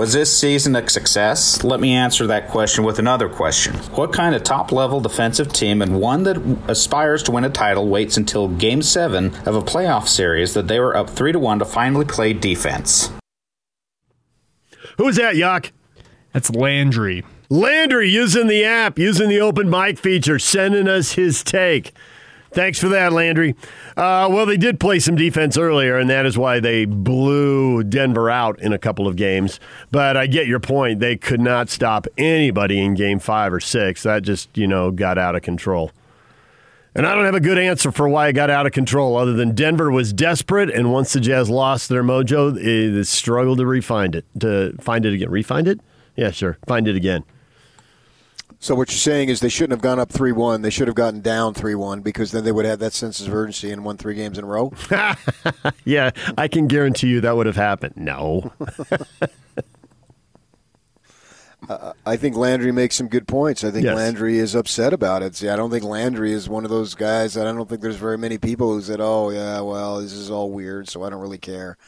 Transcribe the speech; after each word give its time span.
Was 0.00 0.14
this 0.14 0.34
season 0.34 0.74
a 0.76 0.88
success? 0.88 1.62
Let 1.62 1.78
me 1.78 1.92
answer 1.92 2.26
that 2.28 2.48
question 2.48 2.84
with 2.84 2.98
another 2.98 3.28
question. 3.28 3.74
What 3.94 4.14
kind 4.14 4.34
of 4.34 4.42
top 4.42 4.72
level 4.72 4.98
defensive 4.98 5.52
team 5.52 5.82
and 5.82 6.00
one 6.00 6.22
that 6.22 6.38
aspires 6.68 7.22
to 7.24 7.32
win 7.32 7.44
a 7.44 7.50
title 7.50 7.86
waits 7.86 8.16
until 8.16 8.48
game 8.48 8.80
seven 8.80 9.34
of 9.44 9.54
a 9.54 9.60
playoff 9.60 10.08
series 10.08 10.54
that 10.54 10.68
they 10.68 10.80
were 10.80 10.96
up 10.96 11.10
three 11.10 11.32
to 11.32 11.38
one 11.38 11.58
to 11.58 11.66
finally 11.66 12.06
play 12.06 12.32
defense? 12.32 13.12
Who's 14.96 15.16
that, 15.16 15.34
Yuck? 15.34 15.70
That's 16.32 16.48
Landry. 16.48 17.22
Landry 17.50 18.08
using 18.08 18.46
the 18.46 18.64
app, 18.64 18.98
using 18.98 19.28
the 19.28 19.42
open 19.42 19.68
mic 19.68 19.98
feature, 19.98 20.38
sending 20.38 20.88
us 20.88 21.12
his 21.12 21.44
take. 21.44 21.92
Thanks 22.52 22.80
for 22.80 22.88
that, 22.88 23.12
Landry. 23.12 23.54
Uh, 23.96 24.28
well, 24.30 24.44
they 24.44 24.56
did 24.56 24.80
play 24.80 24.98
some 24.98 25.14
defense 25.14 25.56
earlier, 25.56 25.98
and 25.98 26.10
that 26.10 26.26
is 26.26 26.36
why 26.36 26.58
they 26.58 26.84
blew 26.84 27.84
Denver 27.84 28.28
out 28.28 28.60
in 28.60 28.72
a 28.72 28.78
couple 28.78 29.06
of 29.06 29.14
games. 29.14 29.60
But 29.92 30.16
I 30.16 30.26
get 30.26 30.48
your 30.48 30.58
point. 30.58 30.98
They 30.98 31.16
could 31.16 31.40
not 31.40 31.70
stop 31.70 32.08
anybody 32.18 32.80
in 32.80 32.94
game 32.94 33.20
five 33.20 33.52
or 33.52 33.60
six. 33.60 34.02
That 34.02 34.22
just, 34.22 34.56
you 34.56 34.66
know, 34.66 34.90
got 34.90 35.16
out 35.16 35.36
of 35.36 35.42
control. 35.42 35.92
And 36.92 37.06
I 37.06 37.14
don't 37.14 37.24
have 37.24 37.36
a 37.36 37.40
good 37.40 37.56
answer 37.56 37.92
for 37.92 38.08
why 38.08 38.28
it 38.28 38.32
got 38.32 38.50
out 38.50 38.66
of 38.66 38.72
control, 38.72 39.16
other 39.16 39.32
than 39.32 39.54
Denver 39.54 39.92
was 39.92 40.12
desperate, 40.12 40.70
and 40.70 40.92
once 40.92 41.12
the 41.12 41.20
Jazz 41.20 41.48
lost 41.48 41.88
their 41.88 42.02
mojo, 42.02 42.52
they 42.52 43.02
struggled 43.04 43.58
to 43.58 43.66
refine 43.66 44.14
it, 44.14 44.24
to 44.40 44.74
find 44.80 45.06
it 45.06 45.14
again. 45.14 45.28
Refind 45.28 45.68
it? 45.68 45.80
Yeah, 46.16 46.32
sure. 46.32 46.58
Find 46.66 46.88
it 46.88 46.96
again. 46.96 47.22
So 48.62 48.74
what 48.74 48.90
you're 48.90 48.98
saying 48.98 49.30
is 49.30 49.40
they 49.40 49.48
shouldn't 49.48 49.70
have 49.72 49.80
gone 49.80 49.98
up 49.98 50.10
three 50.10 50.32
one. 50.32 50.60
They 50.60 50.68
should 50.68 50.86
have 50.86 50.94
gotten 50.94 51.22
down 51.22 51.54
three 51.54 51.74
one 51.74 52.02
because 52.02 52.30
then 52.30 52.44
they 52.44 52.52
would 52.52 52.66
have 52.66 52.78
that 52.80 52.92
sense 52.92 53.18
of 53.18 53.32
urgency 53.32 53.72
and 53.72 53.86
won 53.86 53.96
three 53.96 54.14
games 54.14 54.36
in 54.36 54.44
a 54.44 54.46
row. 54.46 54.70
yeah, 55.84 56.10
I 56.36 56.46
can 56.46 56.66
guarantee 56.66 57.08
you 57.08 57.22
that 57.22 57.34
would 57.34 57.46
have 57.46 57.56
happened. 57.56 57.94
No. 57.96 58.52
uh, 61.70 61.94
I 62.04 62.18
think 62.18 62.36
Landry 62.36 62.70
makes 62.70 62.96
some 62.96 63.08
good 63.08 63.26
points. 63.26 63.64
I 63.64 63.70
think 63.70 63.84
yes. 63.84 63.96
Landry 63.96 64.36
is 64.36 64.54
upset 64.54 64.92
about 64.92 65.22
it. 65.22 65.34
See, 65.36 65.48
I 65.48 65.56
don't 65.56 65.70
think 65.70 65.84
Landry 65.84 66.32
is 66.32 66.46
one 66.46 66.64
of 66.64 66.70
those 66.70 66.94
guys 66.94 67.32
that 67.34 67.46
I 67.46 67.52
don't 67.52 67.66
think 67.66 67.80
there's 67.80 67.96
very 67.96 68.18
many 68.18 68.36
people 68.36 68.74
who 68.74 68.82
said, 68.82 69.00
"Oh 69.00 69.30
yeah, 69.30 69.62
well, 69.62 70.02
this 70.02 70.12
is 70.12 70.30
all 70.30 70.50
weird, 70.50 70.86
so 70.86 71.02
I 71.02 71.08
don't 71.08 71.22
really 71.22 71.38
care." 71.38 71.78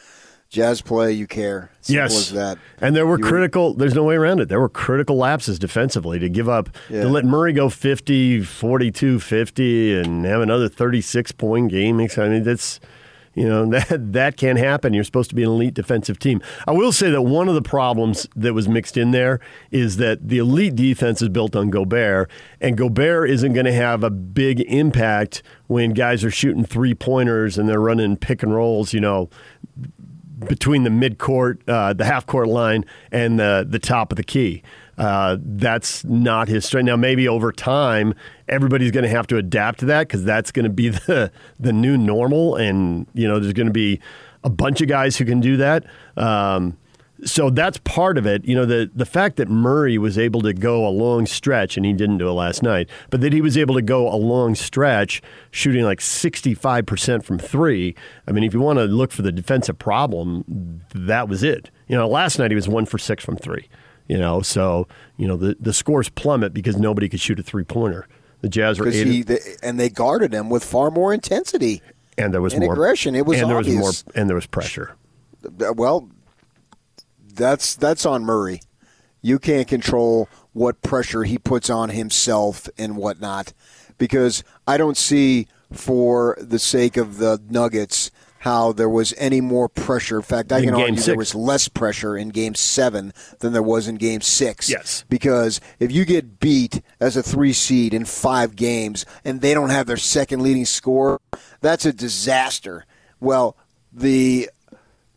Jazz 0.53 0.81
play, 0.81 1.11
you 1.11 1.25
care. 1.25 1.71
Simple 1.81 2.03
yes. 2.03 2.15
as 2.15 2.31
that. 2.33 2.59
And 2.79 2.95
there 2.95 3.07
were 3.07 3.17
you 3.17 3.25
critical, 3.25 3.73
there's 3.73 3.95
no 3.95 4.03
way 4.03 4.13
around 4.13 4.39
it. 4.39 4.49
There 4.49 4.59
were 4.59 4.69
critical 4.69 5.17
lapses 5.17 5.57
defensively 5.57 6.19
to 6.19 6.29
give 6.29 6.47
up, 6.47 6.69
yeah. 6.91 7.01
to 7.01 7.09
let 7.09 7.25
Murray 7.25 7.53
go 7.53 7.69
50, 7.69 8.43
42, 8.43 9.19
50, 9.19 9.97
and 9.97 10.25
have 10.25 10.41
another 10.41 10.69
36 10.69 11.31
point 11.31 11.71
game. 11.71 11.99
I 11.99 12.29
mean, 12.29 12.43
that's, 12.43 12.79
you 13.33 13.49
know, 13.49 13.65
that, 13.71 14.13
that 14.13 14.37
can't 14.37 14.59
happen. 14.59 14.93
You're 14.93 15.03
supposed 15.03 15.31
to 15.31 15.35
be 15.35 15.41
an 15.41 15.49
elite 15.49 15.73
defensive 15.73 16.19
team. 16.19 16.39
I 16.67 16.71
will 16.71 16.91
say 16.91 17.09
that 17.09 17.23
one 17.23 17.49
of 17.49 17.55
the 17.55 17.63
problems 17.63 18.27
that 18.35 18.53
was 18.53 18.69
mixed 18.69 18.95
in 18.95 19.09
there 19.09 19.39
is 19.71 19.97
that 19.97 20.29
the 20.29 20.37
elite 20.37 20.75
defense 20.75 21.23
is 21.23 21.29
built 21.29 21.55
on 21.55 21.71
Gobert, 21.71 22.29
and 22.61 22.77
Gobert 22.77 23.31
isn't 23.31 23.53
going 23.53 23.65
to 23.65 23.73
have 23.73 24.03
a 24.03 24.11
big 24.11 24.61
impact 24.61 25.41
when 25.65 25.93
guys 25.93 26.23
are 26.23 26.29
shooting 26.29 26.63
three 26.63 26.93
pointers 26.93 27.57
and 27.57 27.67
they're 27.67 27.79
running 27.79 28.17
pick 28.17 28.43
and 28.43 28.53
rolls, 28.53 28.93
you 28.93 28.99
know 28.99 29.31
between 30.47 30.83
the 30.83 30.89
midcourt, 30.89 31.59
uh, 31.67 31.93
the 31.93 32.05
half 32.05 32.25
court 32.25 32.47
line, 32.47 32.85
and 33.11 33.39
the 33.39 33.65
the 33.67 33.79
top 33.79 34.11
of 34.11 34.15
the 34.15 34.23
key. 34.23 34.63
Uh, 34.97 35.37
that's 35.39 36.03
not 36.03 36.47
his 36.47 36.65
strength. 36.65 36.85
Now, 36.85 36.95
maybe 36.95 37.27
over 37.27 37.51
time, 37.51 38.13
everybody's 38.47 38.91
going 38.91 39.03
to 39.03 39.09
have 39.09 39.25
to 39.27 39.37
adapt 39.37 39.79
to 39.79 39.85
that 39.87 40.07
because 40.07 40.23
that's 40.23 40.51
going 40.51 40.65
to 40.65 40.69
be 40.69 40.89
the 41.07 41.31
the 41.59 41.73
new 41.73 41.97
normal, 41.97 42.55
and 42.55 43.07
you 43.13 43.27
know, 43.27 43.39
there's 43.39 43.53
going 43.53 43.67
to 43.67 43.73
be 43.73 43.99
a 44.43 44.49
bunch 44.49 44.81
of 44.81 44.87
guys 44.87 45.17
who 45.17 45.25
can 45.25 45.39
do 45.39 45.57
that. 45.57 45.85
Um, 46.17 46.77
so 47.25 47.49
that's 47.49 47.77
part 47.79 48.17
of 48.17 48.25
it. 48.25 48.45
You 48.45 48.55
know, 48.55 48.65
the 48.65 48.89
the 48.93 49.05
fact 49.05 49.37
that 49.37 49.49
Murray 49.49 49.97
was 49.97 50.17
able 50.17 50.41
to 50.41 50.53
go 50.53 50.87
a 50.87 50.89
long 50.89 51.25
stretch, 51.25 51.77
and 51.77 51.85
he 51.85 51.93
didn't 51.93 52.17
do 52.17 52.27
it 52.27 52.33
last 52.33 52.63
night, 52.63 52.89
but 53.09 53.21
that 53.21 53.33
he 53.33 53.41
was 53.41 53.57
able 53.57 53.75
to 53.75 53.81
go 53.81 54.07
a 54.07 54.15
long 54.15 54.55
stretch 54.55 55.21
shooting 55.51 55.83
like 55.83 55.99
65% 55.99 57.23
from 57.23 57.39
three. 57.39 57.95
I 58.27 58.31
mean, 58.31 58.43
if 58.43 58.53
you 58.53 58.59
want 58.59 58.79
to 58.79 58.85
look 58.85 59.11
for 59.11 59.21
the 59.21 59.31
defensive 59.31 59.77
problem, 59.79 60.81
that 60.93 61.29
was 61.29 61.43
it. 61.43 61.69
You 61.87 61.97
know, 61.97 62.07
last 62.07 62.39
night 62.39 62.51
he 62.51 62.55
was 62.55 62.67
one 62.67 62.85
for 62.85 62.97
six 62.97 63.23
from 63.23 63.37
three. 63.37 63.67
You 64.07 64.17
know, 64.17 64.41
so, 64.41 64.87
you 65.17 65.27
know, 65.27 65.37
the, 65.37 65.55
the 65.59 65.73
scores 65.73 66.09
plummet 66.09 66.53
because 66.53 66.77
nobody 66.77 67.07
could 67.07 67.21
shoot 67.21 67.39
a 67.39 67.43
three 67.43 67.63
pointer. 67.63 68.07
The 68.41 68.49
Jazz 68.49 68.79
were 68.79 68.89
eight. 68.89 69.07
He, 69.07 69.25
and 69.61 69.79
they 69.79 69.89
guarded 69.89 70.33
him 70.33 70.49
with 70.49 70.63
far 70.65 70.91
more 70.91 71.13
intensity. 71.13 71.81
And 72.17 72.33
there 72.33 72.41
was 72.41 72.53
and 72.53 72.63
more 72.63 72.73
aggression. 72.73 73.15
It 73.15 73.25
was 73.25 73.39
and 73.39 73.51
obvious. 73.51 73.75
there 73.75 73.83
was 73.83 74.05
more 74.05 74.13
and 74.15 74.29
there 74.29 74.35
was 74.35 74.45
pressure. 74.45 74.95
Well, 75.75 76.09
that's 77.35 77.75
that's 77.75 78.05
on 78.05 78.23
Murray. 78.23 78.61
You 79.21 79.39
can't 79.39 79.67
control 79.67 80.27
what 80.51 80.81
pressure 80.81 81.23
he 81.23 81.37
puts 81.37 81.69
on 81.69 81.89
himself 81.89 82.69
and 82.77 82.97
whatnot, 82.97 83.53
because 83.97 84.43
I 84.67 84.77
don't 84.77 84.97
see, 84.97 85.47
for 85.71 86.37
the 86.39 86.59
sake 86.59 86.97
of 86.97 87.17
the 87.17 87.41
Nuggets, 87.49 88.11
how 88.39 88.73
there 88.73 88.89
was 88.89 89.13
any 89.17 89.39
more 89.39 89.69
pressure. 89.69 90.17
In 90.17 90.23
fact, 90.23 90.51
I 90.51 90.59
in 90.59 90.65
can 90.65 90.73
argue 90.73 90.95
six. 90.97 91.05
there 91.05 91.15
was 91.15 91.33
less 91.33 91.69
pressure 91.69 92.17
in 92.17 92.29
Game 92.29 92.55
Seven 92.55 93.13
than 93.39 93.53
there 93.53 93.63
was 93.63 93.87
in 93.87 93.95
Game 93.95 94.19
Six. 94.19 94.69
Yes, 94.69 95.05
because 95.09 95.61
if 95.79 95.91
you 95.91 96.03
get 96.03 96.39
beat 96.41 96.81
as 96.99 97.15
a 97.15 97.23
three 97.23 97.53
seed 97.53 97.93
in 97.93 98.03
five 98.03 98.57
games 98.57 99.05
and 99.23 99.39
they 99.39 99.53
don't 99.53 99.69
have 99.69 99.87
their 99.87 99.97
second 99.97 100.41
leading 100.41 100.65
score, 100.65 101.21
that's 101.61 101.85
a 101.85 101.93
disaster. 101.93 102.85
Well, 103.21 103.55
the 103.93 104.49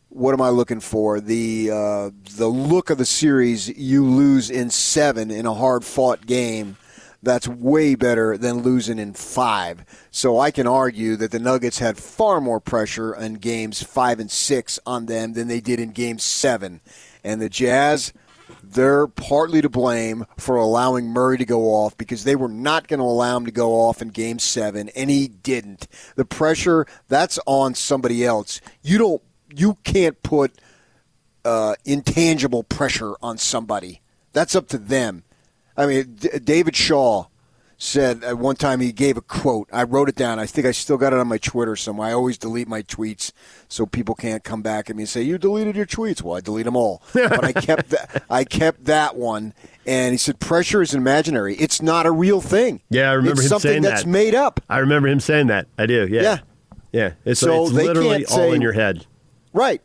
what 0.09 0.33
am 0.33 0.41
I 0.41 0.49
looking 0.49 0.79
for? 0.79 1.19
The 1.19 1.69
uh, 1.71 2.09
the 2.35 2.47
look 2.47 2.89
of 2.89 2.97
the 2.97 3.05
series 3.05 3.69
you 3.69 4.05
lose 4.05 4.49
in 4.49 4.69
seven 4.69 5.31
in 5.31 5.45
a 5.45 5.53
hard 5.53 5.83
fought 5.83 6.25
game. 6.25 6.77
That's 7.23 7.47
way 7.47 7.95
better 7.95 8.37
than 8.37 8.61
losing 8.61 8.99
in 8.99 9.13
five. 9.13 9.83
So 10.11 10.39
I 10.39 10.51
can 10.51 10.67
argue 10.67 11.15
that 11.17 11.31
the 11.31 11.39
Nuggets 11.39 11.79
had 11.79 11.97
far 11.97 12.39
more 12.39 12.59
pressure 12.59 13.13
in 13.13 13.35
games 13.35 13.81
five 13.81 14.19
and 14.19 14.29
six 14.29 14.79
on 14.85 15.07
them 15.07 15.33
than 15.33 15.47
they 15.47 15.59
did 15.59 15.79
in 15.79 15.91
game 15.91 16.19
seven. 16.19 16.79
And 17.23 17.41
the 17.41 17.49
Jazz, 17.49 18.13
they're 18.63 19.07
partly 19.07 19.61
to 19.61 19.69
blame 19.69 20.25
for 20.37 20.57
allowing 20.57 21.07
Murray 21.07 21.39
to 21.39 21.45
go 21.45 21.65
off 21.65 21.97
because 21.97 22.23
they 22.23 22.35
were 22.35 22.47
not 22.47 22.87
going 22.87 22.99
to 22.99 23.05
allow 23.05 23.35
him 23.37 23.45
to 23.45 23.51
go 23.51 23.73
off 23.73 24.01
in 24.01 24.09
game 24.09 24.39
seven, 24.39 24.89
and 24.89 25.09
he 25.09 25.27
didn't. 25.27 25.87
The 26.15 26.25
pressure, 26.25 26.85
that's 27.07 27.39
on 27.45 27.73
somebody 27.75 28.23
else. 28.23 28.61
You 28.83 28.99
don't 28.99 29.21
you 29.57 29.77
can't 29.83 30.21
put 30.23 30.53
uh, 31.43 31.75
intangible 31.85 32.63
pressure 32.63 33.15
on 33.21 33.37
somebody. 33.37 34.01
That's 34.33 34.55
up 34.55 34.67
to 34.69 34.77
them. 34.77 35.23
I 35.75 35.85
mean, 35.85 36.15
D- 36.15 36.29
David 36.43 36.75
Shaw 36.75 37.25
said 37.77 38.23
at 38.23 38.37
one 38.37 38.55
time 38.55 38.79
he 38.79 38.91
gave 38.91 39.17
a 39.17 39.21
quote. 39.21 39.69
I 39.71 39.83
wrote 39.83 40.09
it 40.09 40.15
down. 40.15 40.39
I 40.39 40.45
think 40.47 40.65
I 40.65 40.71
still 40.71 40.97
got 40.97 41.13
it 41.13 41.19
on 41.19 41.27
my 41.27 41.37
Twitter 41.37 41.75
somewhere. 41.75 42.09
I 42.09 42.13
always 42.13 42.37
delete 42.37 42.67
my 42.67 42.81
tweets 42.81 43.31
so 43.67 43.85
people 43.85 44.15
can't 44.15 44.43
come 44.43 44.61
back 44.61 44.89
at 44.89 44.95
me 44.95 45.03
and 45.03 45.09
say 45.09 45.21
you 45.21 45.37
deleted 45.37 45.75
your 45.75 45.85
tweets. 45.85 46.21
Well, 46.21 46.35
I 46.35 46.41
delete 46.41 46.65
them 46.65 46.75
all, 46.75 47.01
but 47.13 47.43
I 47.43 47.53
kept 47.53 47.89
that. 47.91 48.23
I 48.29 48.43
kept 48.43 48.85
that 48.85 49.15
one. 49.15 49.53
And 49.85 50.13
he 50.13 50.17
said, 50.17 50.39
"Pressure 50.39 50.81
is 50.81 50.93
imaginary. 50.93 51.55
It's 51.55 51.81
not 51.81 52.05
a 52.05 52.11
real 52.11 52.41
thing. 52.41 52.81
Yeah, 52.89 53.09
I 53.09 53.13
remember 53.13 53.41
it's 53.41 53.51
him 53.51 53.59
saying 53.59 53.81
that. 53.83 53.99
Something 53.99 54.11
that's 54.11 54.25
made 54.25 54.35
up. 54.35 54.59
I 54.69 54.79
remember 54.79 55.07
him 55.07 55.19
saying 55.19 55.47
that. 55.47 55.67
I 55.77 55.85
do. 55.85 56.07
Yeah. 56.09 56.21
Yeah. 56.21 56.39
Yeah. 56.91 57.13
It's, 57.25 57.39
so 57.39 57.63
it's 57.63 57.73
literally 57.73 58.25
all 58.25 58.37
say, 58.37 58.51
in 58.53 58.61
your 58.61 58.73
head. 58.73 59.05
Right. 59.57 59.81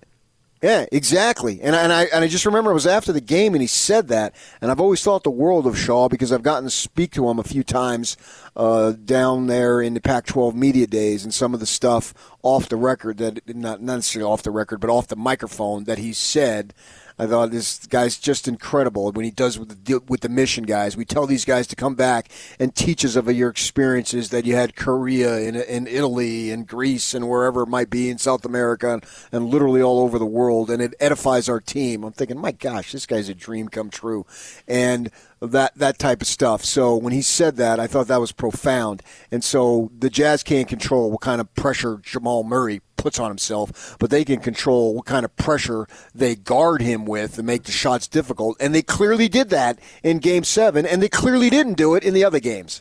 Yeah, 0.62 0.84
exactly. 0.92 1.62
And 1.62 1.74
I, 1.74 1.82
and 1.82 1.92
I 1.92 2.02
and 2.04 2.22
I 2.22 2.28
just 2.28 2.44
remember 2.44 2.70
it 2.70 2.74
was 2.74 2.86
after 2.86 3.10
the 3.10 3.22
game, 3.22 3.54
and 3.54 3.62
he 3.62 3.66
said 3.66 4.08
that. 4.08 4.34
And 4.60 4.70
I've 4.70 4.80
always 4.80 5.02
thought 5.02 5.24
the 5.24 5.30
world 5.30 5.66
of 5.66 5.78
Shaw 5.78 6.08
because 6.10 6.30
I've 6.30 6.42
gotten 6.42 6.64
to 6.64 6.70
speak 6.70 7.10
to 7.12 7.28
him 7.28 7.38
a 7.38 7.42
few 7.42 7.64
times 7.64 8.18
uh, 8.56 8.92
down 8.92 9.46
there 9.46 9.80
in 9.80 9.94
the 9.94 10.00
Pac-12 10.00 10.54
media 10.54 10.86
days, 10.86 11.24
and 11.24 11.32
some 11.32 11.54
of 11.54 11.60
the 11.60 11.66
stuff 11.66 12.12
off 12.42 12.68
the 12.68 12.76
record 12.76 13.18
that 13.18 13.54
not 13.54 13.80
necessarily 13.80 14.30
off 14.30 14.42
the 14.42 14.50
record, 14.50 14.80
but 14.80 14.90
off 14.90 15.08
the 15.08 15.16
microphone 15.16 15.84
that 15.84 15.98
he 15.98 16.12
said 16.12 16.74
I 17.18 17.26
thought 17.26 17.50
this 17.50 17.86
guy's 17.86 18.18
just 18.18 18.48
incredible 18.48 19.10
when 19.12 19.24
he 19.24 19.30
does 19.30 19.58
with 19.58 19.84
the 19.84 20.00
with 20.08 20.22
the 20.22 20.28
mission 20.28 20.64
guys. 20.64 20.96
We 20.96 21.04
tell 21.04 21.26
these 21.26 21.44
guys 21.44 21.66
to 21.68 21.76
come 21.76 21.94
back 21.94 22.28
and 22.58 22.74
teach 22.74 23.04
us 23.04 23.16
of 23.16 23.30
your 23.30 23.50
experiences 23.50 24.30
that 24.30 24.44
you 24.44 24.56
had 24.56 24.76
Korea 24.76 25.36
and 25.36 25.56
in 25.56 25.86
Italy 25.86 26.50
and 26.50 26.66
Greece 26.66 27.14
and 27.14 27.28
wherever 27.28 27.62
it 27.62 27.68
might 27.68 27.90
be 27.90 28.10
in 28.10 28.18
South 28.18 28.44
America 28.44 28.94
and, 28.94 29.06
and 29.30 29.46
literally 29.46 29.82
all 29.82 30.00
over 30.00 30.18
the 30.18 30.26
world, 30.26 30.70
and 30.70 30.82
it 30.82 30.94
edifies 31.00 31.48
our 31.48 31.60
team. 31.60 32.04
I'm 32.04 32.12
thinking, 32.12 32.40
my 32.40 32.52
gosh, 32.52 32.92
this 32.92 33.06
guy's 33.06 33.28
a 33.28 33.34
dream 33.34 33.68
come 33.68 33.90
true, 33.90 34.26
and 34.66 35.10
that 35.50 35.76
that 35.76 35.98
type 35.98 36.20
of 36.20 36.28
stuff. 36.28 36.64
So 36.64 36.96
when 36.96 37.12
he 37.12 37.22
said 37.22 37.56
that, 37.56 37.80
I 37.80 37.86
thought 37.86 38.06
that 38.06 38.20
was 38.20 38.32
profound. 38.32 39.02
And 39.30 39.42
so 39.42 39.90
the 39.98 40.08
Jazz 40.08 40.42
can't 40.42 40.68
control 40.68 41.10
what 41.10 41.20
kind 41.20 41.40
of 41.40 41.52
pressure 41.54 41.98
Jamal 42.02 42.44
Murray 42.44 42.80
puts 42.96 43.18
on 43.18 43.28
himself, 43.28 43.96
but 43.98 44.10
they 44.10 44.24
can 44.24 44.38
control 44.38 44.94
what 44.94 45.06
kind 45.06 45.24
of 45.24 45.34
pressure 45.36 45.88
they 46.14 46.36
guard 46.36 46.80
him 46.80 47.04
with 47.04 47.38
and 47.38 47.46
make 47.46 47.64
the 47.64 47.72
shots 47.72 48.06
difficult. 48.06 48.56
And 48.60 48.72
they 48.72 48.82
clearly 48.82 49.28
did 49.28 49.50
that 49.50 49.80
in 50.04 50.18
Game 50.18 50.44
Seven, 50.44 50.86
and 50.86 51.02
they 51.02 51.08
clearly 51.08 51.50
didn't 51.50 51.74
do 51.74 51.96
it 51.96 52.04
in 52.04 52.14
the 52.14 52.24
other 52.24 52.38
games. 52.38 52.80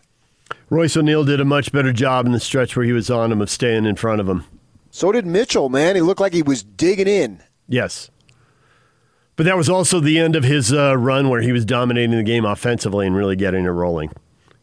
Royce 0.70 0.96
O'Neale 0.96 1.26
did 1.26 1.42
a 1.42 1.46
much 1.46 1.72
better 1.72 1.92
job 1.92 2.28
in 2.28 2.32
the 2.32 2.40
stretch 2.40 2.76
where 2.76 2.86
he 2.86 2.92
was 2.92 3.10
on 3.10 3.32
him 3.32 3.42
of 3.42 3.50
staying 3.50 3.86
in 3.86 3.96
front 3.96 4.22
of 4.22 4.30
him. 4.30 4.46
So 4.92 5.12
did 5.12 5.26
Mitchell, 5.26 5.70
man. 5.70 5.96
He 5.96 6.02
looked 6.02 6.22
like 6.22 6.34
he 6.34 6.44
was 6.44 6.62
digging 6.62 7.08
in. 7.08 7.42
Yes. 7.68 8.11
But 9.42 9.46
that 9.46 9.58
was 9.58 9.70
also 9.70 10.00
the 10.00 10.20
end 10.20 10.36
of 10.36 10.44
his 10.44 10.72
uh, 10.72 10.96
run 10.96 11.28
where 11.28 11.42
he 11.42 11.52
was 11.52 11.66
dominating 11.66 12.16
the 12.16 12.22
game 12.22 12.46
offensively 12.46 13.08
and 13.08 13.16
really 13.16 13.36
getting 13.36 13.66
it 13.66 13.70
rolling. 13.70 14.12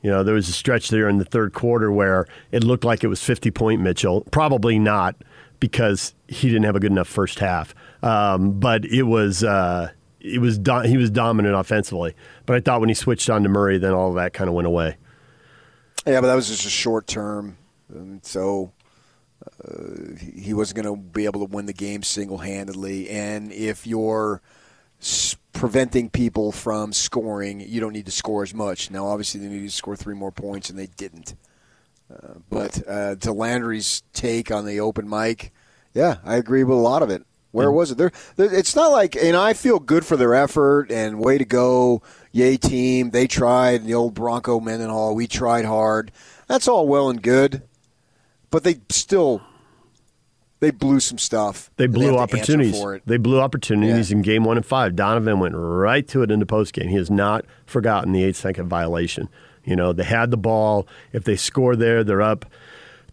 You 0.02 0.10
know, 0.12 0.22
there 0.22 0.36
was 0.36 0.48
a 0.48 0.52
stretch 0.52 0.90
there 0.90 1.08
in 1.08 1.18
the 1.18 1.24
third 1.24 1.52
quarter 1.52 1.90
where 1.90 2.28
it 2.52 2.62
looked 2.62 2.84
like 2.84 3.02
it 3.02 3.08
was 3.08 3.20
50 3.20 3.50
point 3.50 3.80
Mitchell. 3.80 4.20
Probably 4.30 4.78
not 4.78 5.16
because 5.58 6.14
he 6.28 6.46
didn't 6.46 6.62
have 6.62 6.76
a 6.76 6.78
good 6.78 6.92
enough 6.92 7.08
first 7.08 7.40
half. 7.40 7.74
Um, 8.04 8.60
but 8.60 8.84
it 8.84 9.02
was. 9.02 9.42
Uh, 9.42 9.90
it 10.20 10.40
was 10.40 10.60
do- 10.60 10.82
he 10.82 10.96
was 10.96 11.10
dominant 11.10 11.56
offensively, 11.56 12.14
but 12.46 12.54
I 12.54 12.60
thought 12.60 12.78
when 12.78 12.88
he 12.88 12.94
switched 12.94 13.28
on 13.28 13.42
to 13.42 13.48
Murray, 13.48 13.78
then 13.78 13.94
all 13.94 14.10
of 14.10 14.14
that 14.14 14.32
kind 14.32 14.46
of 14.46 14.54
went 14.54 14.68
away. 14.68 14.96
Yeah, 16.06 16.20
but 16.20 16.28
that 16.28 16.36
was 16.36 16.46
just 16.46 16.64
a 16.66 16.70
short 16.70 17.08
term, 17.08 17.56
so 18.22 18.70
uh, 19.44 20.14
he 20.36 20.54
wasn't 20.54 20.84
going 20.84 20.96
to 20.96 21.02
be 21.02 21.24
able 21.24 21.44
to 21.44 21.52
win 21.52 21.66
the 21.66 21.72
game 21.72 22.04
single 22.04 22.38
handedly. 22.38 23.10
And 23.10 23.50
if 23.50 23.84
you're 23.84 24.40
preventing 25.52 26.08
people 26.10 26.52
from 26.52 26.92
scoring, 26.92 27.60
you 27.60 27.80
don't 27.80 27.92
need 27.92 28.06
to 28.06 28.12
score 28.12 28.42
as 28.42 28.54
much. 28.54 28.90
Now, 28.90 29.06
obviously, 29.06 29.40
they 29.40 29.48
needed 29.48 29.70
to 29.70 29.74
score 29.74 29.96
three 29.96 30.14
more 30.14 30.32
points, 30.32 30.70
and 30.70 30.78
they 30.78 30.86
didn't. 30.86 31.34
Uh, 32.12 32.34
but 32.48 32.82
uh, 32.88 33.16
to 33.16 33.32
Landry's 33.32 34.02
take 34.12 34.50
on 34.50 34.64
the 34.64 34.80
open 34.80 35.08
mic, 35.08 35.52
yeah, 35.94 36.18
I 36.24 36.36
agree 36.36 36.64
with 36.64 36.76
a 36.76 36.80
lot 36.80 37.02
of 37.02 37.10
it. 37.10 37.24
Where 37.50 37.72
was 37.72 37.90
it? 37.90 37.98
There, 37.98 38.12
it's 38.36 38.76
not 38.76 38.92
like, 38.92 39.16
and 39.16 39.34
I 39.36 39.52
feel 39.54 39.78
good 39.78 40.04
for 40.04 40.16
their 40.16 40.34
effort 40.34 40.92
and 40.92 41.18
way 41.18 41.38
to 41.38 41.44
go, 41.44 42.02
yay 42.30 42.56
team. 42.56 43.10
They 43.10 43.26
tried. 43.26 43.84
The 43.84 43.94
old 43.94 44.14
Bronco 44.14 44.60
Mendenhall, 44.60 45.14
we 45.14 45.26
tried 45.26 45.64
hard. 45.64 46.12
That's 46.46 46.68
all 46.68 46.86
well 46.86 47.10
and 47.10 47.22
good, 47.22 47.62
but 48.50 48.64
they 48.64 48.80
still 48.90 49.42
they 50.60 50.70
blew 50.70 51.00
some 51.00 51.18
stuff. 51.18 51.70
They 51.76 51.86
blew 51.86 52.12
they 52.12 52.18
opportunities. 52.18 52.82
They 53.06 53.16
blew 53.16 53.40
opportunities 53.40 54.10
yeah. 54.10 54.16
in 54.16 54.22
game 54.22 54.44
one 54.44 54.56
and 54.56 54.66
five. 54.66 54.96
Donovan 54.96 55.38
went 55.38 55.54
right 55.56 56.06
to 56.08 56.22
it 56.22 56.30
in 56.30 56.40
the 56.40 56.46
post 56.46 56.72
game. 56.72 56.88
He 56.88 56.96
has 56.96 57.10
not 57.10 57.44
forgotten 57.66 58.12
the 58.12 58.24
eight 58.24 58.36
second 58.36 58.68
violation. 58.68 59.28
You 59.64 59.76
know, 59.76 59.92
they 59.92 60.04
had 60.04 60.30
the 60.30 60.36
ball. 60.36 60.88
If 61.12 61.24
they 61.24 61.36
score 61.36 61.76
there, 61.76 62.02
they're 62.02 62.22
up 62.22 62.46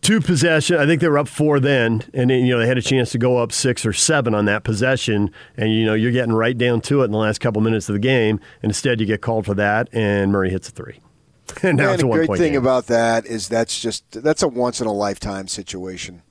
two 0.02 0.22
possession. 0.22 0.78
I 0.78 0.86
think 0.86 1.02
they 1.02 1.10
were 1.10 1.18
up 1.18 1.28
four 1.28 1.60
then, 1.60 2.04
and 2.14 2.30
then, 2.30 2.46
you 2.46 2.54
know 2.54 2.60
they 2.60 2.68
had 2.68 2.78
a 2.78 2.82
chance 2.82 3.12
to 3.12 3.18
go 3.18 3.38
up 3.38 3.52
six 3.52 3.86
or 3.86 3.94
seven 3.94 4.34
on 4.34 4.46
that 4.46 4.64
possession. 4.64 5.32
And 5.58 5.74
you 5.74 5.86
know 5.86 5.94
you're 5.94 6.12
getting 6.12 6.34
right 6.34 6.58
down 6.58 6.82
to 6.82 7.02
it 7.02 7.06
in 7.06 7.12
the 7.12 7.18
last 7.18 7.40
couple 7.40 7.62
minutes 7.62 7.90
of 7.90 7.94
the 7.94 8.00
game, 8.00 8.40
and 8.62 8.70
instead 8.70 9.00
you 9.00 9.06
get 9.06 9.22
called 9.22 9.46
for 9.46 9.56
that, 9.56 9.90
and 9.92 10.32
Murray 10.32 10.50
hits 10.50 10.70
a 10.70 10.72
three. 10.72 11.00
and 11.64 11.78
now 11.78 11.92
and 11.92 11.94
it's 11.96 12.04
a, 12.04 12.08
a 12.08 12.26
great 12.26 12.40
thing 12.40 12.54
game. 12.54 12.62
about 12.62 12.88
that 12.88 13.26
is 13.26 13.48
that's 13.48 13.80
just 13.80 14.24
that's 14.24 14.42
a 14.42 14.48
once 14.48 14.82
in 14.82 14.88
a 14.88 14.94
lifetime 14.94 15.48
situation. 15.48 16.22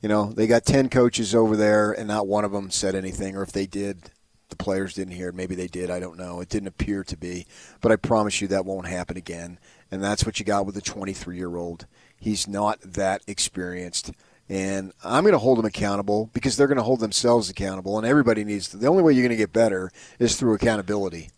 You 0.00 0.08
know, 0.08 0.32
they 0.32 0.46
got 0.46 0.64
ten 0.64 0.88
coaches 0.88 1.34
over 1.34 1.56
there, 1.56 1.92
and 1.92 2.08
not 2.08 2.26
one 2.26 2.44
of 2.44 2.52
them 2.52 2.70
said 2.70 2.94
anything, 2.94 3.36
or 3.36 3.42
if 3.42 3.52
they 3.52 3.66
did, 3.66 4.10
the 4.48 4.56
players 4.56 4.94
didn't 4.94 5.14
hear. 5.14 5.32
Maybe 5.32 5.54
they 5.54 5.66
did. 5.66 5.90
I 5.90 6.00
don't 6.00 6.18
know. 6.18 6.40
It 6.40 6.48
didn't 6.48 6.68
appear 6.68 7.04
to 7.04 7.16
be, 7.16 7.46
but 7.80 7.92
I 7.92 7.96
promise 7.96 8.40
you 8.40 8.48
that 8.48 8.64
won't 8.64 8.88
happen 8.88 9.16
again. 9.16 9.58
And 9.90 10.02
that's 10.02 10.26
what 10.26 10.38
you 10.38 10.44
got 10.44 10.66
with 10.66 10.76
a 10.76 10.82
23 10.82 11.36
year 11.36 11.56
old. 11.56 11.86
He's 12.18 12.46
not 12.46 12.80
that 12.80 13.22
experienced. 13.26 14.12
And 14.48 14.92
I'm 15.04 15.22
going 15.22 15.32
to 15.32 15.38
hold 15.38 15.58
them 15.58 15.64
accountable 15.64 16.28
because 16.32 16.56
they're 16.56 16.66
going 16.66 16.76
to 16.76 16.82
hold 16.82 17.00
themselves 17.00 17.48
accountable. 17.48 17.96
And 17.96 18.06
everybody 18.06 18.44
needs 18.44 18.68
to. 18.68 18.76
The 18.76 18.88
only 18.88 19.02
way 19.02 19.12
you're 19.12 19.22
going 19.22 19.30
to 19.30 19.36
get 19.36 19.52
better 19.52 19.90
is 20.18 20.36
through 20.36 20.54
accountability. 20.54 21.30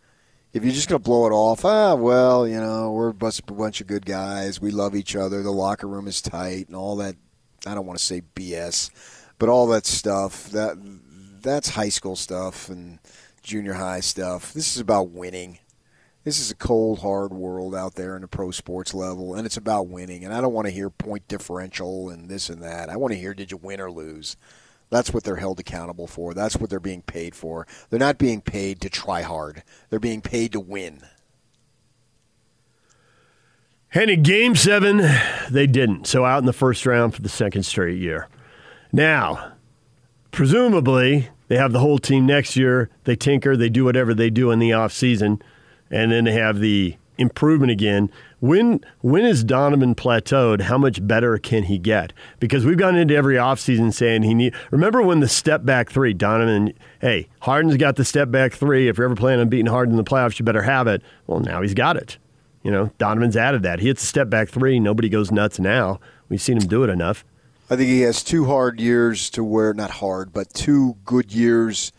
If 0.54 0.64
you're 0.64 0.72
just 0.72 0.88
going 0.88 1.00
to 1.00 1.04
blow 1.04 1.26
it 1.26 1.30
off, 1.30 1.64
ah, 1.64 1.94
well, 1.94 2.46
you 2.46 2.58
know, 2.60 2.90
we're 2.90 3.08
a 3.08 3.14
bunch 3.14 3.80
of 3.80 3.86
good 3.86 4.06
guys. 4.06 4.60
We 4.60 4.70
love 4.70 4.94
each 4.94 5.14
other. 5.16 5.42
The 5.42 5.50
locker 5.50 5.86
room 5.86 6.06
is 6.06 6.22
tight 6.22 6.68
and 6.68 6.76
all 6.76 6.96
that. 6.96 7.16
I 7.66 7.74
don't 7.74 7.86
want 7.86 7.98
to 7.98 8.04
say 8.04 8.22
BS, 8.34 8.90
but 9.38 9.48
all 9.48 9.66
that 9.68 9.86
stuff. 9.86 10.50
That 10.50 10.76
that's 11.40 11.70
high 11.70 11.88
school 11.88 12.16
stuff 12.16 12.68
and 12.68 12.98
junior 13.42 13.74
high 13.74 14.00
stuff. 14.00 14.52
This 14.52 14.74
is 14.74 14.80
about 14.80 15.10
winning 15.10 15.58
this 16.24 16.38
is 16.38 16.52
a 16.52 16.56
cold, 16.56 17.00
hard 17.00 17.32
world 17.32 17.74
out 17.74 17.96
there 17.96 18.14
in 18.14 18.22
the 18.22 18.28
pro 18.28 18.52
sports 18.52 18.94
level, 18.94 19.34
and 19.34 19.44
it's 19.44 19.56
about 19.56 19.88
winning. 19.88 20.24
And 20.24 20.32
I 20.32 20.40
don't 20.40 20.52
want 20.52 20.66
to 20.66 20.72
hear 20.72 20.88
point 20.88 21.26
differential 21.26 22.10
and 22.10 22.28
this 22.28 22.48
and 22.48 22.62
that. 22.62 22.88
I 22.88 22.96
want 22.96 23.12
to 23.12 23.18
hear 23.18 23.34
did 23.34 23.50
you 23.50 23.56
win 23.56 23.80
or 23.80 23.90
lose. 23.90 24.36
That's 24.88 25.12
what 25.12 25.24
they're 25.24 25.36
held 25.36 25.58
accountable 25.58 26.06
for. 26.06 26.34
That's 26.34 26.56
what 26.56 26.70
they're 26.70 26.78
being 26.78 27.02
paid 27.02 27.34
for. 27.34 27.66
They're 27.90 27.98
not 27.98 28.18
being 28.18 28.40
paid 28.40 28.80
to 28.82 28.90
try 28.90 29.22
hard. 29.22 29.62
They're 29.90 29.98
being 29.98 30.20
paid 30.20 30.52
to 30.52 30.60
win. 30.60 31.00
And 33.94 34.10
in 34.10 34.22
game 34.22 34.56
seven, 34.56 35.02
they 35.50 35.66
didn't. 35.66 36.06
So 36.06 36.24
out 36.24 36.38
in 36.38 36.46
the 36.46 36.52
first 36.52 36.86
round 36.86 37.14
for 37.14 37.22
the 37.22 37.28
second 37.28 37.64
straight 37.64 37.98
year. 37.98 38.28
Now, 38.92 39.52
presumably, 40.30 41.28
they 41.48 41.56
have 41.56 41.72
the 41.72 41.80
whole 41.80 41.98
team 41.98 42.26
next 42.26 42.56
year. 42.56 42.88
They 43.04 43.16
tinker, 43.16 43.56
they 43.56 43.68
do 43.68 43.84
whatever 43.84 44.14
they 44.14 44.30
do 44.30 44.50
in 44.50 44.58
the 44.58 44.70
offseason 44.70 45.40
and 45.92 46.10
then 46.10 46.24
they 46.24 46.32
have 46.32 46.58
the 46.58 46.96
improvement 47.18 47.70
again. 47.70 48.10
When 48.40 48.80
when 49.02 49.24
is 49.24 49.44
Donovan 49.44 49.94
plateaued? 49.94 50.62
How 50.62 50.78
much 50.78 51.06
better 51.06 51.38
can 51.38 51.64
he 51.64 51.78
get? 51.78 52.12
Because 52.40 52.64
we've 52.64 52.78
gone 52.78 52.96
into 52.96 53.14
every 53.14 53.36
offseason 53.36 53.92
saying 53.92 54.22
he 54.22 54.34
need. 54.34 54.54
Remember 54.72 55.02
when 55.02 55.20
the 55.20 55.28
step 55.28 55.64
back 55.64 55.90
three, 55.90 56.14
Donovan? 56.14 56.72
Hey, 57.00 57.28
Harden's 57.42 57.76
got 57.76 57.96
the 57.96 58.04
step 58.04 58.30
back 58.30 58.54
three. 58.54 58.88
If 58.88 58.98
you're 58.98 59.04
ever 59.04 59.14
planning 59.14 59.42
on 59.42 59.48
beating 59.48 59.66
Harden 59.66 59.92
in 59.92 60.02
the 60.02 60.10
playoffs, 60.10 60.38
you 60.38 60.44
better 60.44 60.62
have 60.62 60.88
it. 60.88 61.02
Well, 61.26 61.40
now 61.40 61.62
he's 61.62 61.74
got 61.74 61.96
it. 61.96 62.16
You 62.62 62.70
know, 62.70 62.90
Donovan's 62.98 63.36
added 63.36 63.62
that. 63.64 63.80
He 63.80 63.88
hits 63.88 64.02
a 64.02 64.06
step 64.06 64.30
back 64.30 64.48
three. 64.48 64.78
Nobody 64.78 65.08
goes 65.08 65.32
nuts 65.32 65.58
now. 65.58 66.00
We've 66.28 66.40
seen 66.40 66.58
him 66.58 66.68
do 66.68 66.84
it 66.84 66.90
enough. 66.90 67.24
I 67.68 67.76
think 67.76 67.88
he 67.88 68.02
has 68.02 68.22
two 68.22 68.44
hard 68.44 68.80
years 68.80 69.30
to 69.30 69.42
where 69.42 69.72
not 69.74 69.90
hard, 69.90 70.32
but 70.32 70.52
two 70.52 70.96
good 71.04 71.32
years 71.32 71.92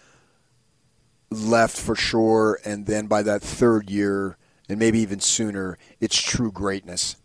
left 1.32 1.78
for 1.78 1.96
sure, 1.96 2.60
and 2.64 2.86
then 2.86 3.08
by 3.08 3.24
that 3.24 3.42
third 3.42 3.90
year, 3.90 4.38
and 4.70 4.80
maybe 4.80 5.00
even 5.00 5.20
sooner, 5.20 5.78
it's 6.00 6.22
true 6.22 6.52
greatness. 6.52 7.18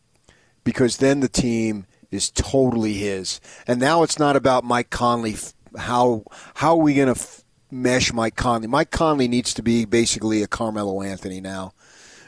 Because 0.65 0.97
then 0.97 1.21
the 1.21 1.29
team 1.29 1.87
is 2.11 2.31
totally 2.31 2.95
his. 2.95 3.41
And 3.67 3.79
now 3.79 4.03
it's 4.03 4.19
not 4.19 4.37
about 4.37 4.65
Mike 4.65 4.91
Conley. 4.91 5.37
How 5.77 6.25
how 6.55 6.73
are 6.73 6.83
we 6.83 6.95
going 6.95 7.15
to 7.15 7.21
f- 7.21 7.45
mesh 7.71 8.13
Mike 8.13 8.37
Conley? 8.37 8.67
Mike 8.67 8.91
Conley 8.91 9.29
needs 9.29 9.55
to 9.55 9.63
be 9.63 9.85
basically 9.85 10.43
a 10.43 10.47
Carmelo 10.47 11.03
Anthony 11.03 11.41
now. 11.41 11.73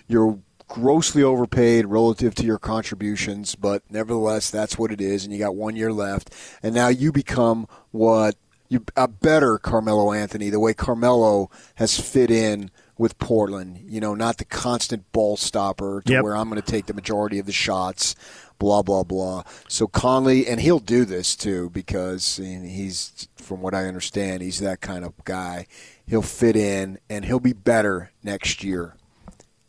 You're 0.07 0.39
grossly 0.71 1.23
overpaid 1.23 1.85
relative 1.87 2.33
to 2.37 2.45
your 2.45 2.59
contributions, 2.59 3.57
but 3.57 3.83
nevertheless, 3.91 4.51
that's 4.51 4.79
what 4.79 4.93
it 4.93 5.01
is. 5.01 5.25
And 5.25 5.33
you 5.33 5.39
got 5.39 5.57
one 5.57 5.75
year 5.75 5.93
left, 5.93 6.33
and 6.63 6.73
now 6.75 6.87
you 6.89 7.11
become 7.11 7.67
what 7.91 8.37
you 8.69 8.85
a 8.97 9.09
better 9.09 9.59
Carmelo 9.59 10.13
Anthony, 10.13 10.49
the 10.49 10.61
way 10.61 10.73
Carmelo 10.73 11.51
has 11.75 12.01
fit 12.01 12.31
in 12.31 12.71
with 12.97 13.19
Portland. 13.19 13.81
You 13.85 14.01
know, 14.01 14.15
not 14.15 14.39
the 14.39 14.45
constant 14.45 15.11
ball 15.11 15.37
stopper 15.37 16.03
to 16.07 16.13
yep. 16.13 16.23
where 16.23 16.37
I'm 16.37 16.49
going 16.49 16.63
to 16.63 16.71
take 16.71 16.87
the 16.87 16.95
majority 16.95 17.41
of 17.41 17.47
the 17.47 17.53
shots. 17.53 18.15
Blah 18.61 18.83
blah 18.83 19.03
blah. 19.03 19.43
So 19.69 19.89
Conley, 19.89 20.47
and 20.47 20.61
he'll 20.61 20.79
do 20.79 21.05
this 21.05 21.35
too 21.35 21.71
because 21.71 22.37
he's, 22.37 23.27
from 23.35 23.61
what 23.61 23.75
I 23.75 23.87
understand, 23.87 24.43
he's 24.43 24.61
that 24.61 24.81
kind 24.81 25.05
of 25.05 25.15
guy. 25.25 25.67
He'll 26.07 26.23
fit 26.23 26.57
in 26.57 26.99
and 27.09 27.25
he'll 27.25 27.41
be 27.41 27.55
better 27.55 28.13
next 28.23 28.63
year. 28.63 28.95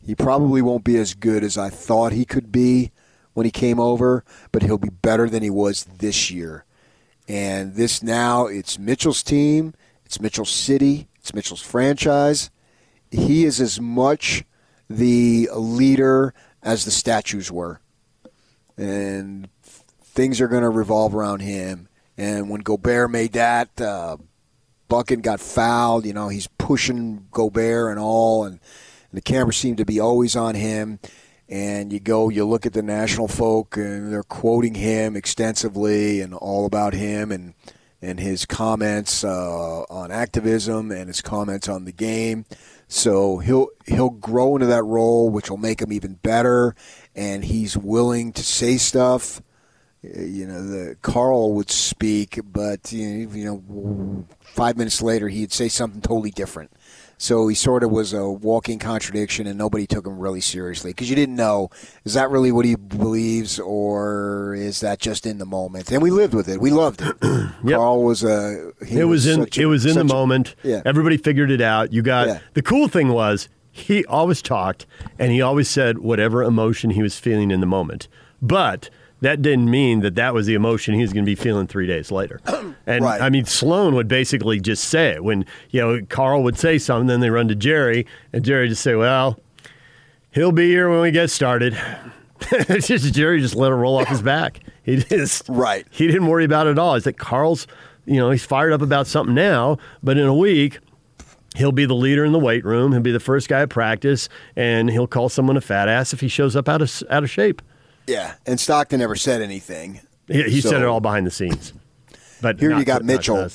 He 0.04 0.14
probably 0.14 0.62
won't 0.62 0.84
be 0.84 0.96
as 0.96 1.14
good 1.14 1.44
as 1.44 1.56
I 1.56 1.70
thought 1.70 2.12
he 2.12 2.24
could 2.24 2.50
be 2.50 2.90
when 3.34 3.46
he 3.46 3.52
came 3.52 3.78
over, 3.78 4.24
but 4.50 4.62
he'll 4.62 4.78
be 4.78 4.90
better 4.90 5.28
than 5.28 5.42
he 5.42 5.50
was 5.50 5.84
this 5.84 6.30
year. 6.30 6.64
And 7.28 7.76
this 7.76 8.02
now, 8.02 8.46
it's 8.46 8.78
Mitchell's 8.78 9.22
team, 9.22 9.74
it's 10.04 10.20
Mitchell's 10.20 10.50
city, 10.50 11.08
it's 11.20 11.32
Mitchell's 11.32 11.62
franchise. 11.62 12.50
He 13.10 13.44
is 13.44 13.60
as 13.60 13.80
much 13.80 14.44
the 14.90 15.48
leader 15.54 16.34
as 16.62 16.84
the 16.84 16.90
statues 16.90 17.50
were. 17.52 17.80
And 18.76 19.48
things 20.02 20.40
are 20.40 20.48
going 20.48 20.62
to 20.62 20.70
revolve 20.70 21.14
around 21.14 21.40
him. 21.40 21.88
And 22.18 22.50
when 22.50 22.60
Gobert 22.60 23.10
made 23.10 23.32
that, 23.32 23.80
uh, 23.80 24.16
Bucket 24.88 25.22
got 25.22 25.40
fouled. 25.40 26.04
You 26.04 26.12
know, 26.12 26.28
he's 26.28 26.48
pushing 26.58 27.28
Gobert 27.30 27.90
and 27.90 28.00
all, 28.00 28.44
and, 28.44 28.60
the 29.12 29.20
camera 29.20 29.52
seemed 29.52 29.78
to 29.78 29.84
be 29.84 30.00
always 30.00 30.36
on 30.36 30.54
him 30.54 30.98
and 31.52 31.92
you 31.92 32.00
go, 32.00 32.30
you 32.30 32.46
look 32.46 32.64
at 32.64 32.72
the 32.72 32.82
national 32.82 33.28
folk, 33.28 33.76
and 33.76 34.10
they're 34.10 34.22
quoting 34.22 34.74
him 34.74 35.16
extensively 35.16 36.22
and 36.22 36.32
all 36.32 36.64
about 36.64 36.94
him 36.94 37.30
and 37.30 37.52
and 38.00 38.18
his 38.18 38.46
comments 38.46 39.22
uh, 39.22 39.82
on 39.82 40.10
activism 40.10 40.90
and 40.90 41.06
his 41.06 41.20
comments 41.20 41.68
on 41.68 41.84
the 41.84 41.92
game. 41.92 42.46
So 42.88 43.38
he'll 43.38 43.68
he'll 43.86 44.10
grow 44.10 44.56
into 44.56 44.66
that 44.66 44.82
role, 44.82 45.28
which 45.28 45.50
will 45.50 45.58
make 45.58 45.80
him 45.80 45.92
even 45.92 46.14
better. 46.14 46.74
And 47.14 47.44
he's 47.44 47.76
willing 47.76 48.32
to 48.32 48.42
say 48.42 48.78
stuff. 48.78 49.42
You 50.02 50.46
know, 50.46 50.66
the 50.66 50.96
Carl 51.02 51.52
would 51.52 51.70
speak, 51.70 52.40
but 52.44 52.92
you 52.92 53.26
know, 53.28 54.26
five 54.40 54.78
minutes 54.78 55.02
later 55.02 55.28
he'd 55.28 55.52
say 55.52 55.68
something 55.68 56.00
totally 56.00 56.30
different. 56.30 56.72
So 57.18 57.46
he 57.46 57.54
sort 57.54 57.84
of 57.84 57.90
was 57.92 58.12
a 58.12 58.28
walking 58.28 58.78
contradiction, 58.80 59.46
and 59.46 59.56
nobody 59.56 59.86
took 59.86 60.06
him 60.06 60.18
really 60.18 60.40
seriously 60.40 60.90
because 60.90 61.08
you 61.08 61.14
didn't 61.16 61.36
know 61.36 61.70
is 62.04 62.14
that 62.14 62.30
really 62.30 62.50
what 62.50 62.64
he 62.64 62.74
believes, 62.74 63.60
or 63.60 64.54
is 64.56 64.80
that 64.80 64.98
just 64.98 65.24
in 65.26 65.38
the 65.38 65.46
moment? 65.46 65.90
And 65.92 66.02
we 66.02 66.10
lived 66.10 66.34
with 66.34 66.48
it. 66.48 66.60
We 66.60 66.70
loved 66.70 67.02
it. 67.02 67.16
Yep. 67.64 67.76
Carl 67.78 68.02
was 68.02 68.24
a. 68.24 68.72
it 68.80 69.04
was 69.04 69.26
in, 69.26 69.42
a 69.42 69.46
it 69.56 69.66
was 69.66 69.86
in 69.86 69.94
the 69.94 70.00
a- 70.00 70.04
moment. 70.04 70.56
Yeah. 70.64 70.82
Everybody 70.84 71.16
figured 71.16 71.50
it 71.52 71.60
out. 71.60 71.92
You 71.92 72.02
got 72.02 72.26
Yeah. 72.26 72.38
the 72.54 72.62
cool 72.62 72.88
thing 72.88 73.08
was 73.10 73.48
he 73.70 74.04
always 74.06 74.42
talked 74.42 74.84
and 75.18 75.30
he 75.30 75.40
always 75.40 75.70
said 75.70 75.98
whatever 75.98 76.42
emotion 76.42 76.90
he 76.90 77.02
was 77.02 77.18
feeling 77.20 77.52
in 77.52 77.60
the 77.60 77.66
moment. 77.66 78.08
But 78.40 78.90
that 79.22 79.40
didn't 79.40 79.70
mean 79.70 80.00
that 80.00 80.16
that 80.16 80.34
was 80.34 80.46
the 80.46 80.54
emotion 80.54 80.94
he 80.94 81.00
was 81.00 81.12
going 81.12 81.24
to 81.24 81.30
be 81.30 81.34
feeling 81.34 81.66
three 81.66 81.86
days 81.86 82.10
later. 82.10 82.40
And 82.84 83.04
Right. 83.04 83.20
I 83.20 83.30
mean, 83.30 83.44
Sloan 83.44 83.94
would 83.94 84.08
basically 84.08 84.58
just 84.58 84.82
say 84.88 85.10
it 85.10 85.22
when 85.22 85.46
you 85.70 85.80
know 85.80 86.00
Carl 86.08 86.42
would 86.42 86.58
say 86.58 86.78
something, 86.78 87.06
then 87.06 87.20
they 87.20 87.30
run 87.30 87.46
to 87.46 87.54
Jerry, 87.54 88.06
and 88.32 88.44
Jerry 88.44 88.68
just 88.68 88.82
say, 88.82 88.96
"Well, 88.96 89.38
he'll 90.32 90.50
be 90.50 90.66
here 90.68 90.90
when 90.90 91.00
we 91.00 91.12
get 91.12 91.30
started." 91.30 91.78
it's 92.50 92.88
just 92.88 93.14
Jerry 93.14 93.40
just 93.40 93.54
let 93.54 93.70
it 93.70 93.76
roll 93.76 93.98
off 93.98 94.08
his 94.08 94.20
back. 94.20 94.58
He 94.82 94.96
just 94.96 95.48
Right. 95.48 95.86
He 95.90 96.08
didn't 96.08 96.26
worry 96.26 96.44
about 96.44 96.66
it 96.66 96.70
at 96.70 96.78
all. 96.80 96.96
It's 96.96 97.06
like 97.06 97.18
Carl's, 97.18 97.68
you 98.04 98.16
know, 98.16 98.32
he's 98.32 98.44
fired 98.44 98.72
up 98.72 98.82
about 98.82 99.06
something 99.06 99.34
now, 99.34 99.78
but 100.02 100.18
in 100.18 100.26
a 100.26 100.34
week. 100.34 100.80
He'll 101.54 101.70
be 101.70 101.84
the 101.84 101.94
leader 101.94 102.24
in 102.24 102.32
the 102.32 102.38
weight 102.38 102.64
room. 102.64 102.92
He'll 102.92 103.02
be 103.02 103.12
the 103.12 103.20
first 103.20 103.46
guy 103.46 103.60
at 103.60 103.68
practice, 103.68 104.30
and 104.56 104.88
he'll 104.88 105.06
call 105.06 105.28
someone 105.28 105.58
a 105.58 105.60
fat 105.60 105.86
ass 105.86 106.14
if 106.14 106.20
he 106.20 106.28
shows 106.28 106.56
up 106.56 106.66
out 106.66 106.80
of 106.80 107.02
out 107.10 107.22
of 107.22 107.30
shape. 107.30 107.60
Yeah, 108.06 108.34
and 108.46 108.58
Stockton 108.58 109.00
never 109.00 109.16
said 109.16 109.40
anything. 109.42 110.00
He, 110.26 110.42
he 110.44 110.60
said 110.60 110.82
it 110.82 110.86
all 110.86 111.00
behind 111.00 111.26
the 111.26 111.30
scenes. 111.30 111.72
But 112.40 112.58
Here 112.58 112.70
not 112.70 112.78
you 112.78 112.84
got 112.84 113.04
Mitchell. 113.04 113.48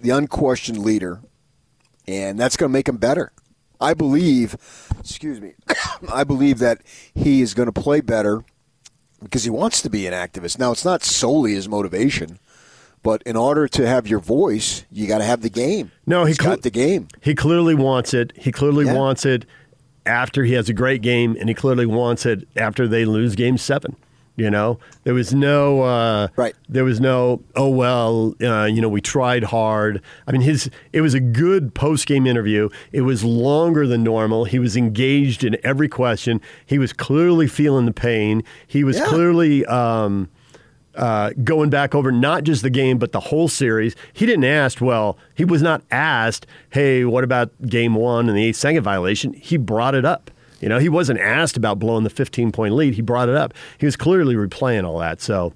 the 0.00 0.10
unquestioned 0.10 0.78
leader, 0.78 1.20
and 2.06 2.38
that's 2.38 2.56
going 2.56 2.70
to 2.70 2.72
make 2.72 2.88
him 2.88 2.96
better. 2.96 3.32
I 3.80 3.94
believe, 3.94 4.56
excuse 5.00 5.40
me, 5.40 5.54
I 6.12 6.22
believe 6.24 6.58
that 6.60 6.82
he 7.14 7.40
is 7.42 7.52
going 7.54 7.66
to 7.66 7.72
play 7.72 8.00
better 8.00 8.44
because 9.22 9.42
he 9.44 9.50
wants 9.50 9.82
to 9.82 9.90
be 9.90 10.06
an 10.06 10.12
activist. 10.12 10.58
Now, 10.58 10.70
it's 10.72 10.84
not 10.84 11.02
solely 11.02 11.54
his 11.54 11.68
motivation, 11.68 12.38
but 13.02 13.22
in 13.24 13.34
order 13.34 13.66
to 13.68 13.86
have 13.86 14.06
your 14.06 14.20
voice, 14.20 14.84
you 14.92 15.08
got 15.08 15.18
to 15.18 15.24
have 15.24 15.40
the 15.42 15.50
game. 15.50 15.90
No, 16.06 16.22
he 16.24 16.30
He's 16.30 16.38
cle- 16.38 16.50
got 16.50 16.62
the 16.62 16.70
game. 16.70 17.08
He 17.20 17.34
clearly 17.34 17.74
wants 17.74 18.14
it. 18.14 18.32
He 18.36 18.52
clearly 18.52 18.84
Yeah. 18.86 18.94
wants 18.94 19.24
it 19.26 19.44
after 20.06 20.44
he 20.44 20.52
has 20.54 20.68
a 20.68 20.74
great 20.74 21.02
game, 21.02 21.36
and 21.38 21.48
he 21.48 21.54
clearly 21.54 21.86
wants 21.86 22.26
it 22.26 22.46
after 22.56 22.86
they 22.88 23.04
lose 23.04 23.34
Game 23.34 23.56
Seven. 23.58 23.96
You 24.34 24.50
know, 24.50 24.78
there 25.04 25.12
was 25.12 25.34
no 25.34 25.82
uh, 25.82 26.28
Right. 26.36 26.54
There 26.66 26.84
was 26.84 27.00
no 27.00 27.42
oh 27.54 27.68
well, 27.68 28.34
uh, 28.42 28.64
you 28.64 28.80
know, 28.80 28.88
we 28.88 29.02
tried 29.02 29.44
hard. 29.44 30.00
I 30.26 30.32
mean, 30.32 30.40
his 30.40 30.70
it 30.94 31.02
was 31.02 31.12
a 31.12 31.20
good 31.20 31.74
post 31.74 32.06
game 32.06 32.26
interview. 32.26 32.70
It 32.92 33.02
was 33.02 33.22
longer 33.22 33.86
than 33.86 34.02
normal. 34.02 34.46
He 34.46 34.58
was 34.58 34.74
engaged 34.74 35.44
in 35.44 35.58
every 35.62 35.88
question. 35.88 36.40
He 36.64 36.78
was 36.78 36.94
clearly 36.94 37.46
feeling 37.46 37.84
the 37.84 37.92
pain. 37.92 38.42
He 38.66 38.84
was 38.84 38.96
Yeah. 38.98 39.04
clearly. 39.04 39.66
Um, 39.66 40.30
uh, 40.94 41.30
going 41.44 41.70
back 41.70 41.94
over 41.94 42.12
not 42.12 42.44
just 42.44 42.62
the 42.62 42.70
game 42.70 42.98
but 42.98 43.12
the 43.12 43.20
whole 43.20 43.48
series. 43.48 43.94
He 44.12 44.26
didn't 44.26 44.44
ask. 44.44 44.80
Well, 44.80 45.18
he 45.34 45.44
was 45.44 45.62
not 45.62 45.82
asked. 45.90 46.46
Hey, 46.70 47.04
what 47.04 47.24
about 47.24 47.50
game 47.66 47.94
one 47.94 48.28
and 48.28 48.36
the 48.36 48.44
eight 48.44 48.56
second 48.56 48.82
violation? 48.82 49.32
He 49.32 49.56
brought 49.56 49.94
it 49.94 50.04
up. 50.04 50.30
You 50.60 50.68
know, 50.68 50.78
he 50.78 50.88
wasn't 50.88 51.18
asked 51.18 51.56
about 51.56 51.78
blowing 51.78 52.04
the 52.04 52.10
15 52.10 52.52
point 52.52 52.74
lead. 52.74 52.94
He 52.94 53.02
brought 53.02 53.28
it 53.28 53.34
up. 53.34 53.52
He 53.78 53.86
was 53.86 53.96
clearly 53.96 54.34
replaying 54.34 54.84
all 54.86 54.98
that. 54.98 55.20
So. 55.20 55.52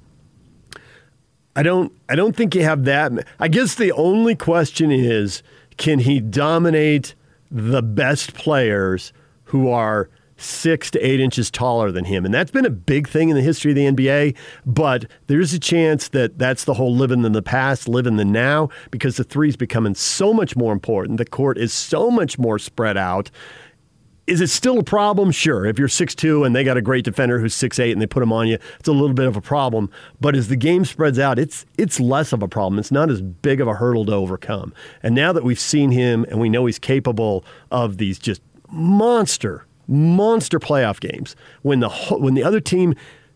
I 1.59 1.63
don't. 1.63 1.91
I 2.11 2.17
don't 2.17 2.37
think 2.37 2.55
you 2.55 2.63
have 2.65 2.85
that. 2.85 3.13
I 3.41 3.49
guess 3.49 3.77
the 3.77 3.91
only 3.93 4.35
question 4.35 4.91
is, 4.91 5.43
can 5.79 6.01
he 6.01 6.21
dominate 6.21 7.15
the 7.51 7.83
best 7.83 8.35
players 8.35 9.15
who 9.45 9.71
are 9.71 10.11
six 10.37 10.91
to 10.93 11.01
eight 11.01 11.21
inches 11.21 11.51
taller 11.51 11.91
than 11.91 12.05
him? 12.05 12.25
And 12.25 12.33
that's 12.33 12.51
been 12.51 12.67
a 12.67 12.71
big 12.71 13.09
thing 13.09 13.29
in 13.29 13.37
the 13.37 13.43
history 13.43 13.73
of 13.73 13.77
the 13.77 13.87
NBA. 13.87 14.37
But 14.65 15.07
there's 15.27 15.53
a 15.53 15.59
chance 15.59 16.09
that 16.09 16.39
that's 16.39 16.65
the 16.65 16.75
whole 16.75 16.95
living 16.95 17.25
in 17.25 17.33
the 17.33 17.43
past, 17.43 17.89
living 17.89 18.15
in 18.15 18.17
the 18.17 18.25
now, 18.25 18.69
because 18.91 19.17
the 19.17 19.25
three's 19.25 19.57
becoming 19.57 19.95
so 19.95 20.33
much 20.33 20.57
more 20.57 20.73
important. 20.73 21.19
The 21.19 21.25
court 21.25 21.59
is 21.59 21.73
so 21.73 22.11
much 22.11 22.39
more 22.39 22.59
spread 22.59 22.97
out. 22.97 23.31
Is 24.27 24.41
it 24.41 24.51
still 24.51 24.81
a 24.81 24.83
problem? 24.83 25.31
Sure. 25.31 25.67
If 25.67 25.79
you're 25.79 25.87
6'2 25.87 26.45
and 26.45 26.55
they 26.55 26.65
got 26.65 26.77
a 26.77 26.83
great 26.83 27.05
defender 27.05 27.39
who's 27.39 27.55
6'8 27.55 27.93
and 27.93 28.03
they 28.03 28.07
put 28.07 28.25
him 28.25 28.33
on 28.33 28.49
you, 28.49 28.59
it's 28.79 28.89
a 28.89 28.93
little 28.93 29.15
bit 29.15 29.29
of 29.29 29.37
a 29.37 29.41
problem. 29.41 29.89
But 30.21 30.35
as 30.35 30.49
the 30.49 30.57
game 30.57 30.85
spreads 30.85 31.19
out, 31.19 31.39
it's 31.39 31.65
it's 31.79 32.01
less 32.01 32.33
of 32.33 32.43
a 32.43 32.49
problem. 32.49 32.81
It's 32.81 32.91
not 32.91 33.09
as 33.09 33.23
big 33.23 33.61
of 33.61 33.69
a 33.69 33.75
hurdle 33.75 34.05
to 34.07 34.13
overcome. 34.13 34.75
And 35.03 35.15
now 35.15 35.33
that 35.33 35.45
we've 35.45 35.61
seen 35.61 35.93
him 35.93 36.27
and 36.29 36.41
we 36.41 36.49
know 36.49 36.67
he's 36.67 36.81
capable 36.81 37.45
of 37.71 37.99
these 37.99 38.19
just 38.19 38.43
monster, 38.69 39.65
monster 39.89 40.59
playoff 40.59 41.01
games, 41.01 41.37
when 41.63 41.81
the 41.81 41.89
when 41.89 42.35
the 42.35 42.43
other 42.43 42.61
team 42.61 42.95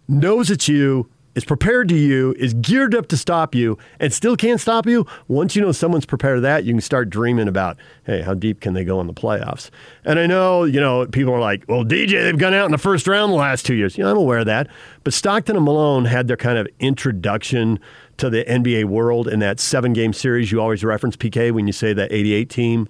knows 0.09 0.50
it's 0.50 0.69
you, 0.69 1.09
is 1.35 1.45
prepared 1.45 1.88
to 1.88 1.97
you, 1.97 2.35
is 2.38 2.54
geared 2.54 2.95
up 2.95 3.07
to 3.09 3.16
stop 3.16 3.54
you, 3.54 3.78
and 4.00 4.12
still 4.12 4.37
can't 4.37 4.61
stop 4.61 4.87
you, 4.87 5.07
once 5.28 5.54
you 5.54 5.62
know 5.62 5.73
someone's 5.73 6.07
prepared 6.07 6.42
that, 6.42 6.64
you 6.64 6.73
can 6.73 6.80
start 6.80 7.09
dreaming 7.09 7.49
about, 7.49 7.76
hey, 8.04 8.23
how 8.23 8.35
deep 8.35 8.61
can 8.61 8.75
they 8.75 8.85
go 8.85 9.00
in 9.00 9.07
the 9.07 9.14
playoffs? 9.14 9.71
And 10.04 10.19
I 10.19 10.26
know, 10.26 10.64
you 10.64 10.80
know, 10.80 11.07
people 11.07 11.33
are 11.33 11.40
like, 11.40 11.64
well, 11.69 11.85
DJ, 11.85 12.23
they've 12.23 12.38
gone 12.38 12.54
out 12.54 12.64
in 12.64 12.73
the 12.73 12.78
first 12.78 13.07
round 13.07 13.33
the 13.33 13.37
last 13.37 13.64
two 13.64 13.75
years. 13.75 13.97
You 13.97 14.04
know, 14.04 14.11
I'm 14.11 14.16
aware 14.16 14.40
of 14.40 14.47
that. 14.47 14.69
But 15.04 15.14
Stockton 15.14 15.57
and 15.57 15.64
Malone 15.64 16.04
had 16.04 16.26
their 16.26 16.37
kind 16.37 16.59
of 16.59 16.66
introduction 16.80 17.78
to 18.16 18.28
the 18.28 18.45
NBA 18.45 18.87
world 18.87 19.28
in 19.28 19.38
that 19.38 19.61
seven 19.61 19.92
game 19.92 20.12
series 20.12 20.50
you 20.50 20.61
always 20.61 20.85
reference, 20.85 21.16
PK, 21.16 21.52
when 21.52 21.66
you 21.66 21.73
say 21.73 21.92
that 21.92 22.12
88 22.12 22.50
team. 22.50 22.88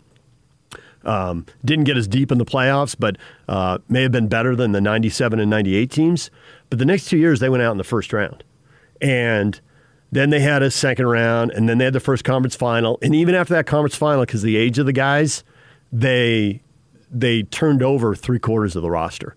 Um, 1.05 1.47
didn't 1.65 1.85
get 1.85 1.97
as 1.97 2.07
deep 2.07 2.31
in 2.31 2.39
the 2.39 2.45
playoffs, 2.45 2.95
but 2.99 3.17
uh, 3.49 3.79
may 3.89 4.03
have 4.03 4.13
been 4.13 4.29
better 4.29 4.55
than 4.55 4.73
the 4.73 4.81
97 4.81 5.41
and 5.41 5.49
98 5.49 5.91
teams. 5.91 6.31
But 6.69 6.79
the 6.79 6.85
next 6.85 7.07
two 7.07 7.17
years, 7.17 7.41
they 7.41 7.49
went 7.49 7.63
out 7.63 7.73
in 7.73 7.79
the 7.79 7.85
first 7.85 8.13
round. 8.13 8.45
And 9.01 9.59
then 10.13 10.31
they 10.31 10.41
had 10.41 10.63
a 10.63 10.71
second 10.71 11.07
round, 11.07 11.53
and 11.53 11.69
then 11.69 11.79
they 11.79 11.85
had 11.85 11.95
the 11.95 12.01
first 12.01 12.25
conference 12.25 12.57
final. 12.57 12.99
And 13.01 13.15
even 13.15 13.35
after 13.35 13.55
that 13.55 13.67
conference 13.67 13.95
final, 13.97 14.25
because 14.25 14.43
the 14.43 14.57
age 14.57 14.79
of 14.79 14.87
the 14.87 14.93
guys, 14.93 15.45
they 15.93 16.63
they 17.11 17.43
turned 17.43 17.83
over 17.83 18.15
three 18.15 18.39
quarters 18.39 18.77
of 18.77 18.83
the 18.83 18.91
roster. 18.91 19.35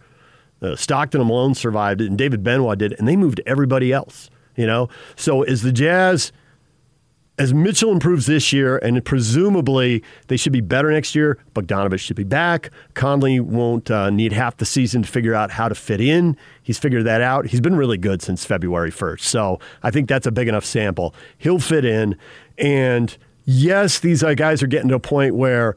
Uh, 0.62 0.76
Stockton 0.76 1.22
and 1.22 1.28
Malone 1.28 1.56
survived 1.56 2.02
it, 2.02 2.08
and 2.08 2.18
David 2.18 2.44
Benoit 2.44 2.78
did, 2.78 2.94
and 2.94 3.08
they 3.08 3.16
moved 3.16 3.42
everybody 3.46 3.92
else. 3.92 4.30
You 4.56 4.68
know, 4.68 4.90
so 5.16 5.42
as 5.44 5.64
the 5.64 5.72
Jazz 5.72 6.32
as 7.40 7.54
Mitchell 7.54 7.92
improves 7.92 8.28
this 8.28 8.54
year, 8.54 8.78
and 8.78 9.04
presumably 9.04 10.04
they 10.28 10.38
should 10.38 10.54
be 10.54 10.62
better 10.62 10.92
next 10.92 11.16
year, 11.16 11.40
Bogdanovich 11.56 12.00
should 12.00 12.16
be 12.16 12.24
back. 12.24 12.70
Conley 12.94 13.40
won't 13.40 13.90
uh, 13.90 14.12
need 14.12 14.34
half 14.34 14.58
the 14.58 14.66
season 14.66 15.02
to 15.02 15.10
figure 15.10 15.34
out 15.34 15.50
how 15.50 15.68
to 15.68 15.74
fit 15.74 16.00
in. 16.00 16.38
He's 16.62 16.78
figured 16.78 17.06
that 17.06 17.22
out. 17.22 17.48
He's 17.48 17.62
been 17.62 17.76
really 17.76 17.98
good 17.98 18.22
since 18.22 18.46
February 18.46 18.92
1st. 18.92 19.22
So 19.22 19.60
I 19.82 19.90
think 19.90 20.08
that's 20.08 20.28
a 20.28 20.32
big 20.32 20.48
enough 20.48 20.64
sample. 20.64 21.16
He'll 21.40 21.60
fit 21.60 21.86
in. 21.86 22.16
And 22.60 23.18
yes, 23.46 24.00
these 24.00 24.24
uh, 24.24 24.36
guys 24.36 24.62
are 24.62 24.68
getting 24.68 24.90
to 24.90 24.96
a 24.96 25.00
point 25.00 25.36
where 25.36 25.76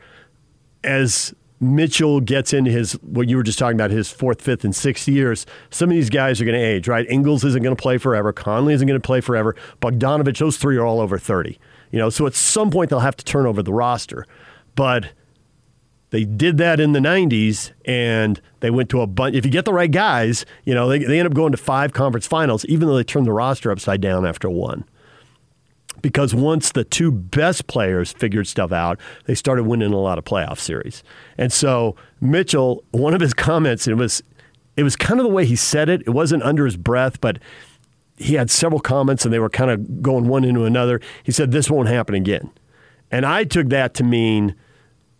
as 0.84 1.34
Mitchell 1.60 2.20
gets 2.20 2.52
into 2.52 2.70
his 2.70 2.92
what 3.02 3.28
you 3.28 3.36
were 3.36 3.42
just 3.42 3.58
talking 3.58 3.76
about 3.76 3.90
his 3.90 4.10
fourth, 4.10 4.42
fifth, 4.42 4.64
and 4.64 4.74
sixth 4.74 5.08
years, 5.08 5.46
some 5.70 5.90
of 5.90 5.94
these 5.94 6.10
guys 6.10 6.40
are 6.40 6.44
going 6.44 6.58
to 6.58 6.64
age. 6.64 6.88
Right? 6.88 7.06
Ingles 7.08 7.44
isn't 7.44 7.62
going 7.62 7.74
to 7.74 7.80
play 7.80 7.98
forever. 7.98 8.32
Conley 8.32 8.74
isn't 8.74 8.86
going 8.86 9.00
to 9.00 9.06
play 9.06 9.20
forever. 9.20 9.56
Bogdanovich, 9.80 10.38
those 10.38 10.56
three 10.56 10.76
are 10.76 10.84
all 10.84 11.00
over 11.00 11.18
thirty. 11.18 11.58
You 11.90 11.98
know, 11.98 12.10
so 12.10 12.26
at 12.26 12.34
some 12.34 12.70
point 12.70 12.90
they'll 12.90 13.00
have 13.00 13.16
to 13.16 13.24
turn 13.24 13.46
over 13.46 13.62
the 13.62 13.72
roster, 13.72 14.26
but. 14.74 15.12
They 16.10 16.24
did 16.24 16.56
that 16.58 16.78
in 16.78 16.92
the 16.92 17.00
90s, 17.00 17.72
and 17.84 18.40
they 18.60 18.70
went 18.70 18.88
to 18.90 19.00
a 19.00 19.08
bunch. 19.08 19.34
If 19.34 19.44
you 19.44 19.50
get 19.50 19.64
the 19.64 19.72
right 19.72 19.90
guys, 19.90 20.46
you 20.64 20.72
know, 20.72 20.88
they, 20.88 21.00
they 21.00 21.18
end 21.18 21.26
up 21.26 21.34
going 21.34 21.50
to 21.50 21.58
five 21.58 21.92
conference 21.92 22.28
finals, 22.28 22.64
even 22.66 22.86
though 22.86 22.94
they 22.94 23.02
turned 23.02 23.26
the 23.26 23.32
roster 23.32 23.72
upside 23.72 24.00
down 24.00 24.24
after 24.24 24.48
one 24.48 24.84
because 26.06 26.32
once 26.32 26.70
the 26.70 26.84
two 26.84 27.10
best 27.10 27.66
players 27.66 28.12
figured 28.12 28.46
stuff 28.46 28.70
out, 28.70 29.00
they 29.24 29.34
started 29.34 29.64
winning 29.64 29.92
a 29.92 29.98
lot 29.98 30.18
of 30.18 30.24
playoff 30.24 30.60
series. 30.60 31.02
And 31.36 31.52
so 31.52 31.96
Mitchell, 32.20 32.84
one 32.92 33.12
of 33.12 33.20
his 33.20 33.34
comments, 33.34 33.88
it 33.88 33.94
was 33.94 34.22
it 34.76 34.84
was 34.84 34.94
kind 34.94 35.18
of 35.18 35.26
the 35.26 35.32
way 35.32 35.44
he 35.44 35.56
said 35.56 35.88
it. 35.88 36.02
It 36.02 36.10
wasn't 36.10 36.44
under 36.44 36.64
his 36.64 36.76
breath, 36.76 37.20
but 37.20 37.40
he 38.16 38.34
had 38.34 38.52
several 38.52 38.78
comments 38.78 39.24
and 39.24 39.34
they 39.34 39.40
were 39.40 39.50
kind 39.50 39.68
of 39.68 40.00
going 40.00 40.28
one 40.28 40.44
into 40.44 40.62
another. 40.62 41.00
He 41.24 41.32
said, 41.32 41.50
This 41.50 41.68
won't 41.68 41.88
happen 41.88 42.14
again. 42.14 42.52
And 43.10 43.26
I 43.26 43.42
took 43.42 43.68
that 43.70 43.94
to 43.94 44.04
mean 44.04 44.54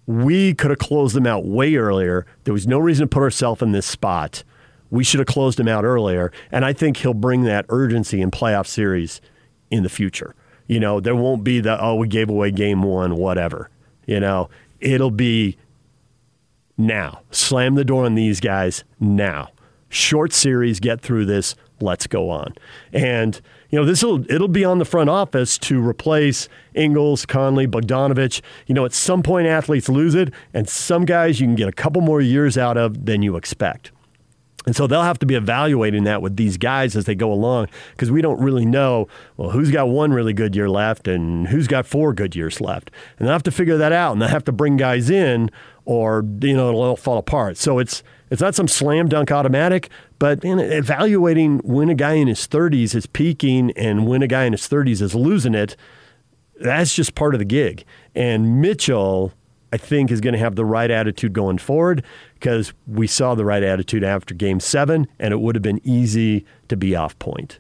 we 0.07 0.55
could 0.55 0.71
have 0.71 0.79
closed 0.79 1.17
them 1.17 1.27
out 1.27 1.47
way 1.47 1.75
earlier. 1.75 2.27
There 2.45 2.55
was 2.55 2.69
no 2.69 2.79
reason 2.79 3.09
to 3.09 3.13
put 3.13 3.25
ourselves 3.25 3.61
in 3.61 3.73
this 3.73 3.87
spot. 3.87 4.45
We 4.91 5.03
should 5.03 5.19
have 5.19 5.27
closed 5.27 5.59
them 5.59 5.67
out 5.67 5.83
earlier. 5.83 6.31
And 6.53 6.65
I 6.65 6.73
think 6.73 6.99
he'll 6.99 7.13
bring 7.13 7.43
that 7.43 7.67
urgency 7.71 8.21
in 8.21 8.31
playoff 8.31 8.69
series 8.69 9.21
in 9.69 9.83
the 9.83 9.89
future. 9.89 10.37
You 10.67 10.81
know, 10.81 11.01
there 11.01 11.15
won't 11.15 11.45
be 11.45 11.61
the, 11.61 11.81
oh, 11.81 11.95
we 11.95 12.09
gave 12.09 12.29
away 12.29 12.51
game 12.51 12.83
one, 12.83 13.17
whatever. 13.17 13.71
You 14.07 14.21
know, 14.21 14.49
it'll 14.81 15.11
be 15.11 15.57
now. 16.77 17.23
Slam 17.31 17.75
the 17.75 17.85
door 17.85 18.05
on 18.05 18.15
these 18.15 18.41
guys 18.41 18.85
now. 19.01 19.51
Short 19.89 20.33
series, 20.33 20.81
get 20.81 21.01
through 21.01 21.27
this, 21.27 21.55
let's 21.81 22.07
go 22.07 22.31
on. 22.31 22.55
And 22.93 23.41
you 23.71 23.79
know, 23.79 23.85
this 23.85 24.03
will 24.03 24.31
it'll 24.31 24.49
be 24.49 24.65
on 24.65 24.79
the 24.79 24.85
front 24.85 25.11
office 25.11 25.59
to 25.59 25.87
replace 25.87 26.49
Ingles, 26.75 27.27
Conley, 27.27 27.67
Bogdanovich. 27.67 28.41
You 28.67 28.75
know, 28.75 28.85
at 28.85 28.93
some 28.93 29.23
point 29.23 29.47
athletes 29.47 29.89
lose 29.89 30.15
it, 30.15 30.33
and 30.55 30.69
some 30.69 31.05
guys 31.05 31.41
you 31.41 31.47
can 31.47 31.57
get 31.57 31.69
a 31.69 31.73
couple 31.73 32.01
more 32.01 32.21
years 32.21 32.57
out 32.57 32.77
of 32.77 33.07
than 33.07 33.23
you 33.23 33.37
expect. 33.37 33.91
And 34.67 34.75
so 34.75 34.89
they'll 34.89 35.03
have 35.03 35.21
to 35.21 35.27
be 35.27 35.37
evaluating 35.37 36.05
that 36.05 36.21
with 36.21 36.37
these 36.37 36.59
guys 36.59 36.97
as 36.97 37.05
they 37.05 37.15
go 37.15 37.33
along 37.33 37.69
because 37.93 38.11
we 38.11 38.21
don't 38.21 38.41
really 38.41 38.67
know, 38.67 39.07
well, 39.37 39.51
who's 39.51 39.71
got 39.71 39.89
one 39.89 40.13
really 40.13 40.33
good 40.33 40.57
year 40.57 40.69
left 40.69 41.07
and 41.07 41.47
who's 41.47 41.69
got 41.69 41.87
four 41.87 42.13
good 42.13 42.35
years 42.35 42.61
left. 42.61 42.91
And 43.17 43.27
they'll 43.27 43.33
have 43.33 43.45
to 43.45 43.53
figure 43.53 43.77
that 43.77 43.93
out 43.93 44.13
and 44.13 44.21
they'll 44.21 44.29
have 44.29 44.45
to 44.45 44.53
bring 44.53 44.77
guys 44.77 45.09
in 45.09 45.53
or, 45.85 46.25
you 46.41 46.57
know, 46.57 46.69
it'll 46.69 46.83
all 46.83 46.97
fall 46.97 47.17
apart. 47.17 47.57
So 47.59 47.79
it's, 47.79 48.03
it's 48.29 48.43
not 48.43 48.57
some 48.57 48.67
slam 48.67 49.09
dunk 49.09 49.31
automatic, 49.31 49.89
but 50.19 50.45
in 50.45 50.59
evaluating 50.59 51.59
when 51.59 51.89
a 51.89 51.95
guy 51.95 52.15
in 52.15 52.27
his 52.27 52.49
30s 52.49 52.93
is 52.97 53.07
peaking 53.07 53.71
and 53.77 54.09
when 54.09 54.21
a 54.21 54.27
guy 54.27 54.45
in 54.45 54.53
his 54.53 54.63
30s 54.63 55.01
is 55.01 55.15
losing 55.15 55.55
it, 55.55 55.77
that's 56.61 56.93
just 56.93 57.15
part 57.15 57.35
of 57.35 57.39
the 57.39 57.45
gig. 57.45 57.85
And 58.17 58.61
Mitchell, 58.61 59.33
I 59.73 59.77
think, 59.77 60.11
is 60.11 60.21
going 60.21 60.33
to 60.33 60.39
have 60.39 60.57
the 60.57 60.65
right 60.65 60.91
attitude 60.91 61.33
going 61.33 61.59
forward 61.59 62.05
because 62.35 62.73
we 62.87 63.07
saw 63.07 63.35
the 63.35 63.45
right 63.45 63.63
attitude 63.63 64.05
after 64.05 64.35
game 64.35 64.61
seven, 64.61 65.09
and 65.19 65.33
it 65.33 65.41
would 65.41 65.55
have 65.55 65.63
been 65.63 65.81
easy 65.85 66.45
to 66.69 66.77
be 66.77 66.95
off 66.95 67.19
point. 67.19 67.59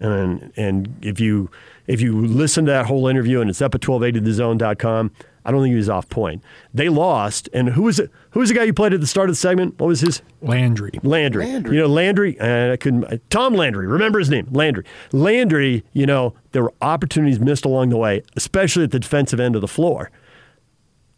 And, 0.00 0.52
and 0.56 0.96
if 1.02 1.18
you 1.20 1.50
if 1.88 2.00
you 2.00 2.20
listen 2.20 2.66
to 2.66 2.70
that 2.70 2.86
whole 2.86 3.08
interview 3.08 3.40
and 3.40 3.50
it's 3.50 3.62
up 3.62 3.74
at 3.74 3.80
1280thezone.com, 3.80 5.10
I 5.44 5.50
don't 5.50 5.62
think 5.62 5.72
he 5.72 5.76
was 5.76 5.88
off 5.88 6.08
point. 6.10 6.42
They 6.74 6.90
lost, 6.90 7.48
and 7.54 7.70
who 7.70 7.84
was 7.84 7.98
it? 7.98 8.10
Who 8.32 8.40
was 8.40 8.50
the 8.50 8.54
guy 8.54 8.64
you 8.64 8.74
played 8.74 8.92
at 8.92 9.00
the 9.00 9.06
start 9.06 9.30
of 9.30 9.34
the 9.34 9.40
segment? 9.40 9.78
What 9.78 9.86
was 9.86 10.02
his? 10.02 10.20
Landry. 10.42 10.90
Landry. 11.02 11.46
Landry. 11.46 11.76
You 11.76 11.82
know, 11.82 11.88
Landry. 11.88 12.38
Uh, 12.38 12.72
I 12.74 12.76
couldn't. 12.76 13.30
Tom 13.30 13.54
Landry. 13.54 13.86
Remember 13.86 14.18
his 14.18 14.28
name? 14.28 14.46
Landry. 14.50 14.84
Landry. 15.12 15.84
You 15.94 16.04
know, 16.04 16.34
there 16.52 16.62
were 16.62 16.74
opportunities 16.82 17.40
missed 17.40 17.64
along 17.64 17.88
the 17.88 17.96
way, 17.96 18.22
especially 18.36 18.84
at 18.84 18.90
the 18.90 19.00
defensive 19.00 19.40
end 19.40 19.54
of 19.54 19.62
the 19.62 19.68
floor. 19.68 20.10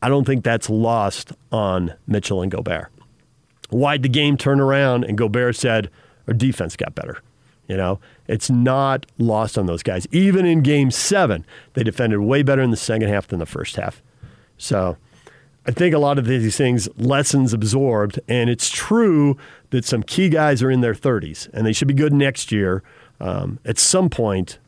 I 0.03 0.09
don't 0.09 0.25
think 0.25 0.45
that's 0.45 0.71
lost 0.71 1.33
on 1.53 1.95
Mitchell 2.07 2.43
and 2.43 2.51
Gobert. 2.51 2.91
Why'd 3.71 4.03
the 4.03 4.09
game 4.09 4.37
turn 4.37 4.61
around 4.61 5.05
and 5.05 5.17
Gobert 5.17 5.57
said, 5.57 5.91
our 6.27 6.35
defense 6.35 6.77
got 6.77 6.95
better? 6.95 7.23
You 7.69 7.77
know, 7.77 8.01
it's 8.27 8.51
not 8.51 9.07
lost 9.19 9.57
on 9.57 9.67
those 9.67 9.85
guys. 9.85 10.07
Even 10.11 10.45
in 10.45 10.63
game 10.63 10.91
seven, 10.91 11.47
they 11.75 11.85
defended 11.85 12.19
way 12.19 12.43
better 12.43 12.63
in 12.63 12.71
the 12.71 12.77
second 12.77 13.09
half 13.09 13.29
than 13.29 13.39
the 13.39 13.47
first 13.47 13.77
half. 13.77 14.03
So 14.59 14.97
I 15.67 15.71
think 15.71 15.95
a 15.95 15.99
lot 15.99 16.19
of 16.19 16.25
these 16.25 16.57
things, 16.57 16.89
lessons 16.97 17.53
absorbed. 17.53 18.19
And 18.27 18.51
it's 18.51 18.71
true 18.71 19.37
that 19.71 19.85
some 19.85 20.03
key 20.03 20.29
guys 20.29 20.65
are 20.65 20.71
in 20.71 20.81
their 20.81 20.95
30s 20.95 21.49
and 21.53 21.65
they 21.65 21.73
should 21.73 21.87
be 21.87 21.95
good 21.95 22.13
next 22.13 22.51
year. 22.51 22.83
Um, 23.21 23.61
at 23.65 23.79
some 23.79 24.11
point, 24.11 24.59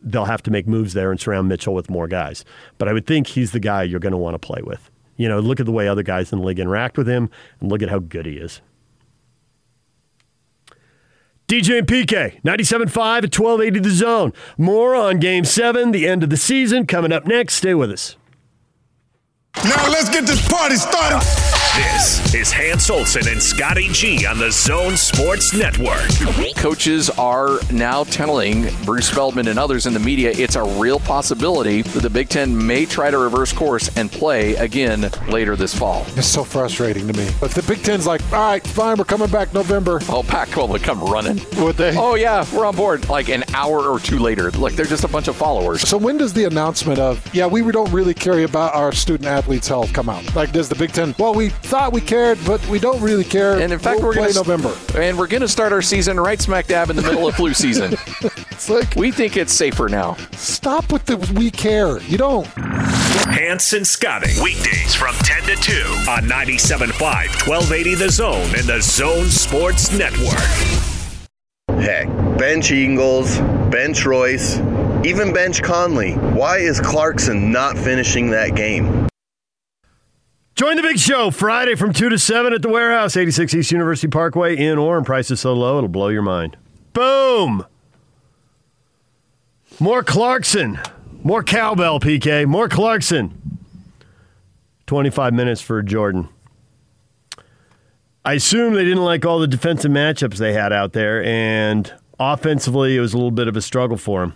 they'll 0.00 0.26
have 0.26 0.42
to 0.44 0.50
make 0.50 0.66
moves 0.66 0.94
there 0.94 1.10
and 1.10 1.20
surround 1.20 1.48
Mitchell 1.48 1.74
with 1.74 1.90
more 1.90 2.08
guys. 2.08 2.44
But 2.78 2.88
I 2.88 2.92
would 2.92 3.06
think 3.06 3.28
he's 3.28 3.52
the 3.52 3.60
guy 3.60 3.82
you're 3.82 4.00
going 4.00 4.12
to 4.12 4.18
want 4.18 4.34
to 4.34 4.38
play 4.38 4.60
with. 4.62 4.90
You 5.16 5.28
know, 5.28 5.40
look 5.40 5.60
at 5.60 5.66
the 5.66 5.72
way 5.72 5.88
other 5.88 6.02
guys 6.02 6.32
in 6.32 6.38
the 6.38 6.44
league 6.44 6.60
interact 6.60 6.96
with 6.96 7.08
him 7.08 7.30
and 7.60 7.70
look 7.70 7.82
at 7.82 7.90
how 7.90 7.98
good 7.98 8.26
he 8.26 8.34
is. 8.34 8.60
DJ 11.48 11.78
and 11.78 11.86
PK, 11.86 12.42
97.5 12.42 13.24
at 13.24 13.38
1280 13.38 13.80
The 13.80 13.90
Zone. 13.90 14.32
More 14.58 14.94
on 14.94 15.18
Game 15.18 15.44
7, 15.44 15.92
the 15.92 16.06
end 16.06 16.22
of 16.22 16.28
the 16.28 16.36
season, 16.36 16.86
coming 16.86 17.10
up 17.10 17.26
next. 17.26 17.54
Stay 17.54 17.74
with 17.74 17.90
us. 17.90 18.16
Now 19.64 19.88
let's 19.88 20.10
get 20.10 20.26
this 20.26 20.46
party 20.46 20.76
started. 20.76 21.57
This 21.78 22.34
is 22.34 22.50
Hans 22.50 22.90
Olsen 22.90 23.28
and 23.28 23.40
Scotty 23.40 23.88
G 23.92 24.26
on 24.26 24.36
the 24.36 24.50
Zone 24.50 24.96
Sports 24.96 25.54
Network. 25.54 26.08
Coaches 26.56 27.08
are 27.10 27.60
now 27.72 28.02
telling 28.02 28.66
Bruce 28.84 29.08
Feldman 29.08 29.46
and 29.46 29.60
others 29.60 29.86
in 29.86 29.94
the 29.94 30.00
media 30.00 30.32
it's 30.36 30.56
a 30.56 30.64
real 30.64 30.98
possibility 30.98 31.82
that 31.82 32.00
the 32.00 32.10
Big 32.10 32.30
Ten 32.30 32.66
may 32.66 32.84
try 32.84 33.12
to 33.12 33.18
reverse 33.18 33.52
course 33.52 33.96
and 33.96 34.10
play 34.10 34.56
again 34.56 35.08
later 35.28 35.54
this 35.54 35.72
fall. 35.72 36.04
It's 36.16 36.26
so 36.26 36.42
frustrating 36.42 37.06
to 37.06 37.16
me. 37.16 37.30
But 37.40 37.52
the 37.52 37.62
Big 37.62 37.84
Ten's 37.84 38.08
like, 38.08 38.22
all 38.32 38.50
right, 38.50 38.66
fine, 38.66 38.96
we're 38.96 39.04
coming 39.04 39.30
back 39.30 39.54
November. 39.54 40.00
Oh, 40.08 40.24
Pac 40.24 40.50
12 40.50 40.70
would 40.70 40.82
come 40.82 41.00
running. 41.04 41.40
Would 41.58 41.76
they? 41.76 41.96
Oh, 41.96 42.16
yeah, 42.16 42.44
we're 42.52 42.66
on 42.66 42.74
board. 42.74 43.08
Like 43.08 43.28
an 43.28 43.44
hour 43.54 43.82
or 43.88 44.00
two 44.00 44.18
later. 44.18 44.50
Look, 44.50 44.72
they're 44.72 44.84
just 44.84 45.04
a 45.04 45.08
bunch 45.08 45.28
of 45.28 45.36
followers. 45.36 45.82
So 45.82 45.96
when 45.96 46.16
does 46.18 46.32
the 46.32 46.42
announcement 46.46 46.98
of, 46.98 47.24
yeah, 47.32 47.46
we 47.46 47.62
don't 47.70 47.92
really 47.92 48.14
care 48.14 48.42
about 48.42 48.74
our 48.74 48.90
student 48.90 49.28
athletes' 49.28 49.68
health 49.68 49.92
come 49.92 50.08
out? 50.08 50.34
Like, 50.34 50.50
does 50.50 50.68
the 50.68 50.74
Big 50.74 50.90
Ten, 50.90 51.14
well, 51.20 51.34
we 51.34 51.50
thought 51.68 51.92
we 51.92 52.00
cared, 52.00 52.38
but 52.46 52.66
we 52.68 52.78
don't 52.78 53.00
really 53.00 53.24
care. 53.24 53.58
And 53.60 53.72
in 53.72 53.78
fact, 53.78 53.98
we'll 54.00 54.08
we're 54.08 54.14
play 54.14 54.32
going 54.32 54.44
to 54.44 54.50
November. 54.50 54.74
And 54.98 55.18
we're 55.18 55.26
going 55.26 55.42
to 55.42 55.48
start 55.48 55.72
our 55.72 55.82
season 55.82 56.18
right 56.18 56.40
smack 56.40 56.66
dab 56.66 56.88
in 56.90 56.96
the 56.96 57.02
middle 57.02 57.28
of 57.28 57.34
flu 57.36 57.52
season. 57.54 57.94
It's 58.50 58.68
like, 58.70 58.94
We 58.96 59.12
think 59.12 59.36
it's 59.36 59.52
safer 59.52 59.88
now. 59.88 60.14
stop 60.32 60.90
with 60.92 61.04
the 61.04 61.16
we 61.36 61.50
care. 61.50 62.00
You 62.02 62.18
don't. 62.18 62.46
Hans 62.46 63.72
and 63.74 63.86
Scotty. 63.86 64.32
Weekdays 64.42 64.94
from 64.94 65.14
10 65.16 65.42
to 65.42 65.56
2 65.56 65.72
on 66.10 66.22
97.5, 66.24 66.98
1280 67.46 67.94
The 67.96 68.10
Zone 68.10 68.42
and 68.56 68.66
the 68.66 68.80
Zone 68.80 69.26
Sports 69.26 69.92
Network. 69.92 70.38
Heck, 71.80 72.08
bench 72.38 72.70
Ingles, 72.72 73.38
bench 73.70 74.04
Royce, 74.04 74.58
even 75.04 75.32
bench 75.32 75.62
Conley. 75.62 76.14
Why 76.14 76.58
is 76.58 76.80
Clarkson 76.80 77.52
not 77.52 77.78
finishing 77.78 78.30
that 78.30 78.56
game? 78.56 78.97
Join 80.58 80.74
the 80.74 80.82
big 80.82 80.98
show 80.98 81.30
Friday 81.30 81.76
from 81.76 81.92
2 81.92 82.08
to 82.08 82.18
7 82.18 82.52
at 82.52 82.62
the 82.62 82.68
warehouse, 82.68 83.16
86 83.16 83.54
East 83.54 83.70
University 83.70 84.08
Parkway 84.08 84.56
in 84.56 84.76
Orem. 84.76 85.06
Price 85.06 85.30
is 85.30 85.38
so 85.38 85.52
low, 85.52 85.78
it'll 85.78 85.88
blow 85.88 86.08
your 86.08 86.22
mind. 86.22 86.56
Boom! 86.92 87.64
More 89.78 90.02
Clarkson. 90.02 90.80
More 91.22 91.44
cowbell, 91.44 92.00
PK. 92.00 92.44
More 92.44 92.68
Clarkson. 92.68 93.40
25 94.88 95.32
minutes 95.32 95.60
for 95.60 95.80
Jordan. 95.80 96.28
I 98.24 98.32
assume 98.32 98.74
they 98.74 98.82
didn't 98.82 99.04
like 99.04 99.24
all 99.24 99.38
the 99.38 99.46
defensive 99.46 99.92
matchups 99.92 100.38
they 100.38 100.54
had 100.54 100.72
out 100.72 100.92
there, 100.92 101.22
and 101.22 101.94
offensively, 102.18 102.96
it 102.96 103.00
was 103.00 103.14
a 103.14 103.16
little 103.16 103.30
bit 103.30 103.46
of 103.46 103.56
a 103.56 103.62
struggle 103.62 103.96
for 103.96 104.24
him. 104.24 104.34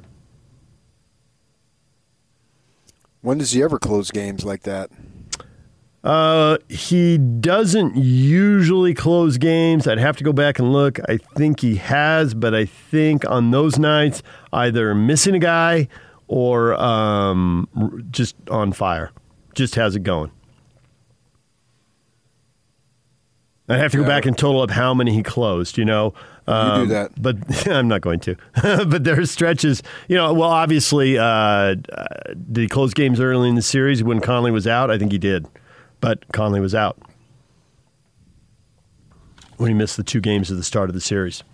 When 3.23 3.39
does 3.39 3.51
he 3.51 3.61
ever 3.61 3.81
close 3.81 4.13
games 4.13 4.45
like 4.45 4.63
that? 4.63 4.89
Uh, 6.05 6.59
he 6.69 7.17
doesn't 7.17 7.97
usually 7.97 8.93
close 8.93 9.39
games. 9.39 9.87
I'd 9.87 9.99
have 9.99 10.17
to 10.17 10.25
go 10.25 10.33
back 10.33 10.59
and 10.59 10.73
look. 10.73 10.99
I 11.09 11.19
think 11.37 11.61
he 11.61 11.77
has, 11.77 12.35
but 12.35 12.55
I 12.55 12.65
think 12.65 13.29
on 13.31 13.53
those 13.53 13.79
nights, 13.79 14.23
either 14.53 14.95
missing 14.97 15.35
a 15.37 15.39
guy 15.39 15.87
or 16.27 16.75
um, 16.75 18.09
just 18.11 18.35
on 18.51 18.73
fire. 18.73 19.13
Just 19.55 19.75
has 19.77 19.95
it 19.95 20.03
going. 20.03 20.33
I'd 23.69 23.79
have 23.79 23.93
to 23.93 23.99
go 23.99 24.03
Yeah. 24.03 24.09
back 24.09 24.27
and 24.27 24.37
total 24.37 24.61
up 24.63 24.71
how 24.71 24.93
many 24.95 25.13
he 25.13 25.23
closed, 25.23 25.79
you 25.79 25.85
know. 25.85 26.15
Um, 26.49 26.83
do 26.83 26.95
that. 26.95 27.13
But 27.21 27.37
I'm 27.69 27.87
not 27.87 28.01
going 28.01 28.19
to. 28.21 28.35
but 28.63 29.05
there 29.05 29.21
are 29.21 29.27
stretches, 29.27 29.83
you 30.09 30.17
know, 30.17 30.33
well, 30.35 30.51
obviously, 30.51 31.17
uh, 31.17 31.25
uh, 31.25 31.75
did 32.51 32.63
he 32.63 32.69
close 32.69 32.93
games 32.93 33.21
early 33.21 33.49
in 33.49 33.55
the 33.55 33.63
series 33.63 34.03
when 34.03 34.21
Conley 34.21 34.51
was 34.51 34.67
out? 34.67 34.91
I 34.91 34.99
think 34.99 35.13
he 35.13 35.19
did. 35.19 35.47
But 36.03 36.31
Conley 36.33 36.61
was 36.61 36.75
out 36.75 36.99
when 39.57 39.69
he 39.69 39.75
missed 39.75 39.97
the 39.97 40.03
two 40.03 40.21
games 40.21 40.51
at 40.51 40.57
the 40.57 40.65
start 40.65 40.91
of 40.91 40.95
the 40.95 41.01
series. 41.01 41.45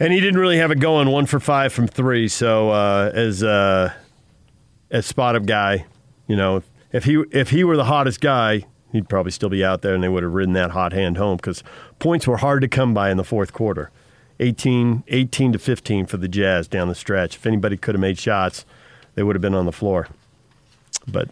And 0.00 0.12
he 0.12 0.18
didn't 0.18 0.40
really 0.40 0.56
have 0.56 0.70
it 0.70 0.80
going, 0.80 1.10
one 1.10 1.26
for 1.26 1.38
five 1.38 1.70
from 1.70 1.86
three. 1.86 2.26
So 2.26 2.70
uh, 2.70 3.10
as 3.12 3.42
uh, 3.42 3.92
as 4.90 5.04
spot 5.04 5.36
up 5.36 5.44
guy, 5.44 5.84
you 6.26 6.34
know, 6.34 6.62
if 6.92 7.04
he 7.04 7.22
if 7.30 7.50
he 7.50 7.62
were 7.62 7.76
the 7.76 7.84
hottest 7.84 8.22
guy, 8.22 8.64
he'd 8.90 9.10
probably 9.10 9.30
still 9.30 9.50
be 9.50 9.62
out 9.62 9.82
there, 9.82 9.94
and 9.94 10.02
they 10.02 10.08
would 10.08 10.22
have 10.22 10.32
ridden 10.32 10.54
that 10.54 10.70
hot 10.70 10.94
hand 10.94 11.18
home 11.18 11.36
because 11.36 11.62
points 11.98 12.26
were 12.26 12.38
hard 12.38 12.62
to 12.62 12.68
come 12.68 12.94
by 12.94 13.10
in 13.10 13.18
the 13.18 13.24
fourth 13.24 13.52
quarter. 13.52 13.90
18, 14.40 15.02
18 15.08 15.52
to 15.52 15.58
15 15.58 16.06
for 16.06 16.16
the 16.16 16.28
Jazz 16.28 16.68
down 16.68 16.88
the 16.88 16.94
stretch. 16.94 17.36
If 17.36 17.44
anybody 17.44 17.76
could 17.76 17.96
have 17.96 18.00
made 18.00 18.18
shots, 18.18 18.64
they 19.14 19.24
would 19.24 19.34
have 19.34 19.42
been 19.42 19.54
on 19.54 19.66
the 19.66 19.72
floor. 19.72 20.08
But 21.08 21.28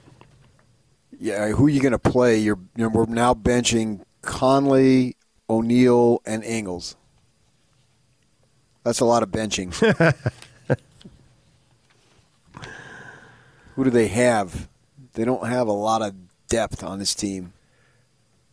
Yeah, 1.18 1.48
who 1.50 1.66
are 1.66 1.70
you 1.70 1.80
going 1.80 1.92
to 1.92 1.98
play? 1.98 2.38
You're, 2.38 2.58
you're 2.76 2.90
we're 2.90 3.06
now 3.06 3.34
benching 3.34 4.02
Conley, 4.22 5.16
O'Neale, 5.48 6.20
and 6.26 6.44
Ingles. 6.44 6.96
That's 8.84 9.00
a 9.00 9.04
lot 9.04 9.22
of 9.22 9.30
benching. 9.30 9.74
who 13.74 13.84
do 13.84 13.90
they 13.90 14.08
have? 14.08 14.68
They 15.14 15.24
don't 15.24 15.46
have 15.46 15.66
a 15.66 15.72
lot 15.72 16.02
of 16.02 16.14
depth 16.48 16.84
on 16.84 16.98
this 16.98 17.14
team. 17.14 17.52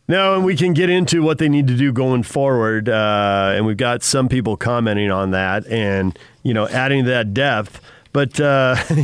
No, 0.06 0.34
and 0.34 0.44
we 0.44 0.54
can 0.54 0.74
get 0.74 0.90
into 0.90 1.22
what 1.22 1.38
they 1.38 1.48
need 1.48 1.66
to 1.68 1.76
do 1.76 1.92
going 1.92 2.24
forward. 2.24 2.88
Uh, 2.88 3.52
and 3.54 3.64
we've 3.64 3.76
got 3.76 4.02
some 4.02 4.28
people 4.28 4.56
commenting 4.56 5.10
on 5.10 5.30
that 5.30 5.66
and, 5.66 6.18
you 6.42 6.52
know, 6.52 6.68
adding 6.68 7.06
that 7.06 7.32
depth. 7.32 7.80
But 8.14 8.40
uh, 8.40 8.76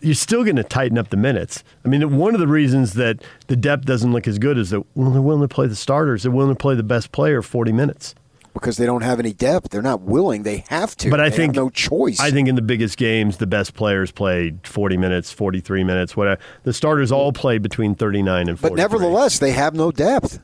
you're 0.00 0.14
still 0.14 0.42
going 0.42 0.56
to 0.56 0.64
tighten 0.64 0.96
up 0.98 1.10
the 1.10 1.16
minutes. 1.16 1.62
I 1.84 1.88
mean, 1.88 2.16
one 2.16 2.34
of 2.34 2.40
the 2.40 2.48
reasons 2.48 2.94
that 2.94 3.22
the 3.48 3.54
depth 3.54 3.84
doesn't 3.84 4.12
look 4.12 4.26
as 4.26 4.38
good 4.38 4.58
is 4.58 4.70
that 4.70 4.82
well, 4.96 5.10
they're 5.10 5.22
willing 5.22 5.46
to 5.46 5.54
play 5.54 5.68
the 5.68 5.76
starters. 5.76 6.22
They're 6.24 6.32
willing 6.32 6.56
to 6.56 6.60
play 6.60 6.74
the 6.74 6.82
best 6.82 7.12
player 7.12 7.42
40 7.42 7.70
minutes 7.70 8.14
because 8.54 8.78
they 8.78 8.86
don't 8.86 9.02
have 9.02 9.20
any 9.20 9.34
depth. 9.34 9.68
They're 9.68 9.82
not 9.82 10.00
willing. 10.00 10.42
They 10.42 10.64
have 10.68 10.96
to. 10.96 11.10
But 11.10 11.20
I 11.20 11.28
they 11.28 11.36
think 11.36 11.54
no 11.54 11.68
choice. 11.68 12.18
I 12.18 12.30
think 12.30 12.48
in 12.48 12.54
the 12.54 12.62
biggest 12.62 12.96
games, 12.96 13.36
the 13.36 13.46
best 13.46 13.74
players 13.74 14.10
play 14.10 14.54
40 14.64 14.96
minutes, 14.96 15.30
43 15.30 15.84
minutes, 15.84 16.16
whatever. 16.16 16.40
The 16.64 16.72
starters 16.72 17.12
all 17.12 17.32
play 17.32 17.58
between 17.58 17.94
39 17.94 18.48
and 18.48 18.58
40. 18.58 18.74
But 18.74 18.80
nevertheless, 18.80 19.38
they 19.38 19.52
have 19.52 19.74
no 19.74 19.92
depth. 19.92 20.40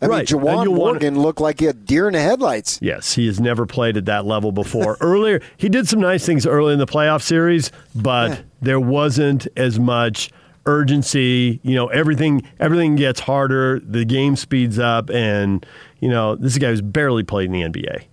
I 0.00 0.06
right. 0.06 0.30
mean, 0.30 0.40
Juwan 0.40 0.74
Morgan 0.74 1.18
looked 1.18 1.40
like 1.40 1.60
a 1.60 1.72
deer 1.72 2.06
in 2.06 2.12
the 2.12 2.20
headlights. 2.20 2.78
Yes, 2.80 3.14
he 3.14 3.26
has 3.26 3.40
never 3.40 3.66
played 3.66 3.96
at 3.96 4.04
that 4.06 4.26
level 4.26 4.52
before. 4.52 4.96
Earlier, 5.00 5.40
he 5.56 5.68
did 5.68 5.88
some 5.88 6.00
nice 6.00 6.24
things 6.24 6.46
early 6.46 6.72
in 6.72 6.78
the 6.78 6.86
playoff 6.86 7.22
series, 7.22 7.72
but 7.94 8.30
yeah. 8.30 8.40
there 8.62 8.80
wasn't 8.80 9.48
as 9.56 9.80
much 9.80 10.30
urgency. 10.66 11.58
You 11.64 11.74
know, 11.74 11.88
everything 11.88 12.46
everything 12.60 12.94
gets 12.96 13.18
harder. 13.20 13.80
The 13.80 14.04
game 14.04 14.36
speeds 14.36 14.78
up, 14.78 15.10
and 15.10 15.66
you 15.98 16.08
know, 16.08 16.36
this 16.36 16.52
is 16.52 16.56
a 16.58 16.60
guy 16.60 16.68
who's 16.68 16.82
barely 16.82 17.24
played 17.24 17.46
in 17.46 17.52
the 17.52 17.62
NBA. 17.62 18.04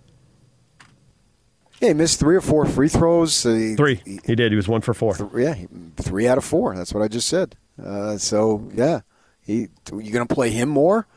Yeah, 1.81 1.89
he 1.89 1.93
missed 1.93 2.19
three 2.19 2.35
or 2.35 2.41
four 2.41 2.65
free 2.65 2.89
throws. 2.89 3.45
Uh, 3.45 3.75
three. 3.77 4.01
He, 4.05 4.19
he, 4.25 4.35
did. 4.35 4.51
He 4.51 4.55
was 4.55 4.67
one 4.67 4.81
for 4.81 4.93
four. 4.93 5.15
Th- 5.15 5.29
yeah, 5.35 5.55
three 5.97 6.27
out 6.27 6.37
of 6.37 6.45
four. 6.45 6.75
That's 6.75 6.93
what 6.93 7.03
I 7.03 7.07
just 7.09 7.27
said. 7.27 7.55
Uh, 7.81 8.17
so 8.17 8.69
yeah, 8.73 9.01
he. 9.41 9.67
You 9.91 10.11
going 10.11 10.25
to 10.25 10.33
play 10.33 10.49
him 10.49 10.69
more? 10.69 11.07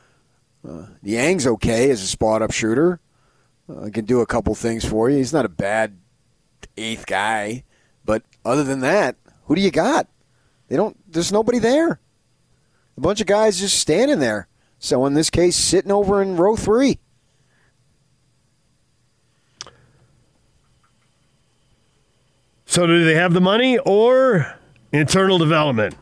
Uh, 0.66 0.86
Niang's 1.04 1.46
okay 1.46 1.90
as 1.90 2.02
a 2.02 2.06
spot 2.06 2.42
up 2.42 2.52
shooter. 2.52 3.00
Uh, 3.68 3.90
can 3.92 4.04
do 4.04 4.20
a 4.20 4.26
couple 4.26 4.54
things 4.54 4.84
for 4.84 5.10
you. 5.10 5.18
He's 5.18 5.32
not 5.32 5.44
a 5.44 5.50
bad 5.50 5.98
eighth 6.76 7.06
guy, 7.06 7.64
but 8.04 8.22
other 8.44 8.64
than 8.64 8.80
that, 8.80 9.16
who 9.44 9.54
do 9.54 9.60
you 9.60 9.70
got? 9.70 10.08
They 10.68 10.76
don't. 10.76 10.96
There's 11.10 11.32
nobody 11.32 11.58
there. 11.58 12.00
A 12.96 13.00
bunch 13.00 13.20
of 13.20 13.26
guys 13.26 13.60
just 13.60 13.78
standing 13.78 14.18
there. 14.18 14.48
So 14.78 15.06
in 15.06 15.14
this 15.14 15.30
case, 15.30 15.56
sitting 15.56 15.92
over 15.92 16.22
in 16.22 16.36
row 16.36 16.56
three. 16.56 16.98
So 22.66 22.86
do 22.86 23.04
they 23.04 23.14
have 23.14 23.32
the 23.32 23.40
money 23.40 23.78
or 23.78 24.58
internal 24.92 25.38
development? 25.38 25.94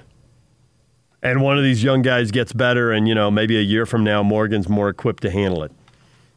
And 1.26 1.42
one 1.42 1.58
of 1.58 1.64
these 1.64 1.82
young 1.82 2.02
guys 2.02 2.30
gets 2.30 2.52
better, 2.52 2.92
and 2.92 3.08
you 3.08 3.14
know 3.14 3.30
maybe 3.30 3.56
a 3.58 3.62
year 3.62 3.86
from 3.86 4.04
now, 4.04 4.22
Morgan's 4.22 4.68
more 4.68 4.88
equipped 4.88 5.22
to 5.22 5.30
handle 5.30 5.62
it 5.62 5.72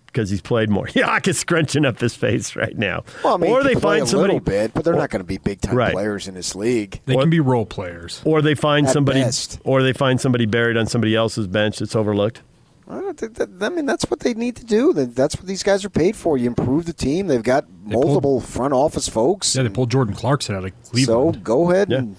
because 0.08 0.30
he's 0.30 0.42
played 0.42 0.70
more. 0.70 0.88
Yak 0.94 1.28
is 1.28 1.40
scrunching 1.40 1.86
up 1.86 2.00
his 2.00 2.16
face 2.16 2.56
right 2.56 2.78
now. 2.78 3.04
Well, 3.24 3.36
I 3.36 3.38
mean, 3.38 3.52
or 3.52 3.64
they 3.64 3.76
find 3.76 4.08
somebody 4.08 4.38
a 4.38 4.42
bit, 4.42 4.74
but 4.74 4.84
they're 4.84 4.94
or, 4.94 4.98
not 4.98 5.10
going 5.10 5.22
to 5.22 5.28
be 5.28 5.38
big 5.38 5.62
time 5.62 5.76
right. 5.76 5.94
players 5.94 6.28
in 6.28 6.34
this 6.34 6.56
league. 6.56 7.02
They 7.06 7.16
or, 7.16 7.22
can 7.22 7.30
be 7.30 7.40
role 7.40 7.66
players, 7.66 8.22
or 8.26 8.42
they 8.42 8.56
find 8.56 8.88
At 8.88 8.94
somebody, 8.94 9.22
best. 9.22 9.60
or 9.64 9.84
they 9.84 9.94
find 9.94 10.20
somebody 10.20 10.46
buried 10.46 10.78
on 10.78 10.88
somebody 10.88 11.16
else's 11.16 11.48
bench 11.48 11.80
that's 11.80 11.96
overlooked. 11.96 12.42
I, 12.90 13.14
I 13.62 13.70
mean, 13.70 13.86
that's 13.86 14.10
what 14.10 14.22
they 14.22 14.34
need 14.34 14.56
to 14.56 14.66
do. 14.66 14.94
That's 14.94 15.36
what 15.38 15.46
these 15.46 15.62
guys 15.62 15.86
are 15.86 15.92
paid 15.92 16.16
for. 16.16 16.40
You 16.40 16.48
improve 16.48 16.88
the 16.88 16.94
team. 16.94 17.28
They've 17.28 17.44
got 17.44 17.68
they 17.86 17.94
multiple 17.94 18.40
pulled, 18.40 18.46
front 18.46 18.74
office 18.74 19.08
folks. 19.08 19.56
Yeah, 19.56 19.62
they 19.62 19.70
pulled 19.70 19.92
Jordan 19.92 20.16
Clarkson 20.16 20.56
out 20.56 20.66
of 20.66 20.84
Cleveland. 20.84 21.36
So 21.36 21.42
go 21.42 21.72
ahead 21.72 21.92
yeah. 21.92 22.00
and. 22.00 22.16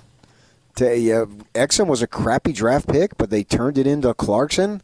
T- 0.75 1.13
uh, 1.13 1.27
Exum 1.55 1.87
was 1.87 2.03
a 2.03 2.07
crappy 2.07 2.53
draft 2.53 2.89
pick, 2.89 3.17
but 3.17 3.31
they 3.31 3.45
turned 3.45 3.79
it 3.79 3.87
into 3.87 4.13
Clarkson, 4.15 4.83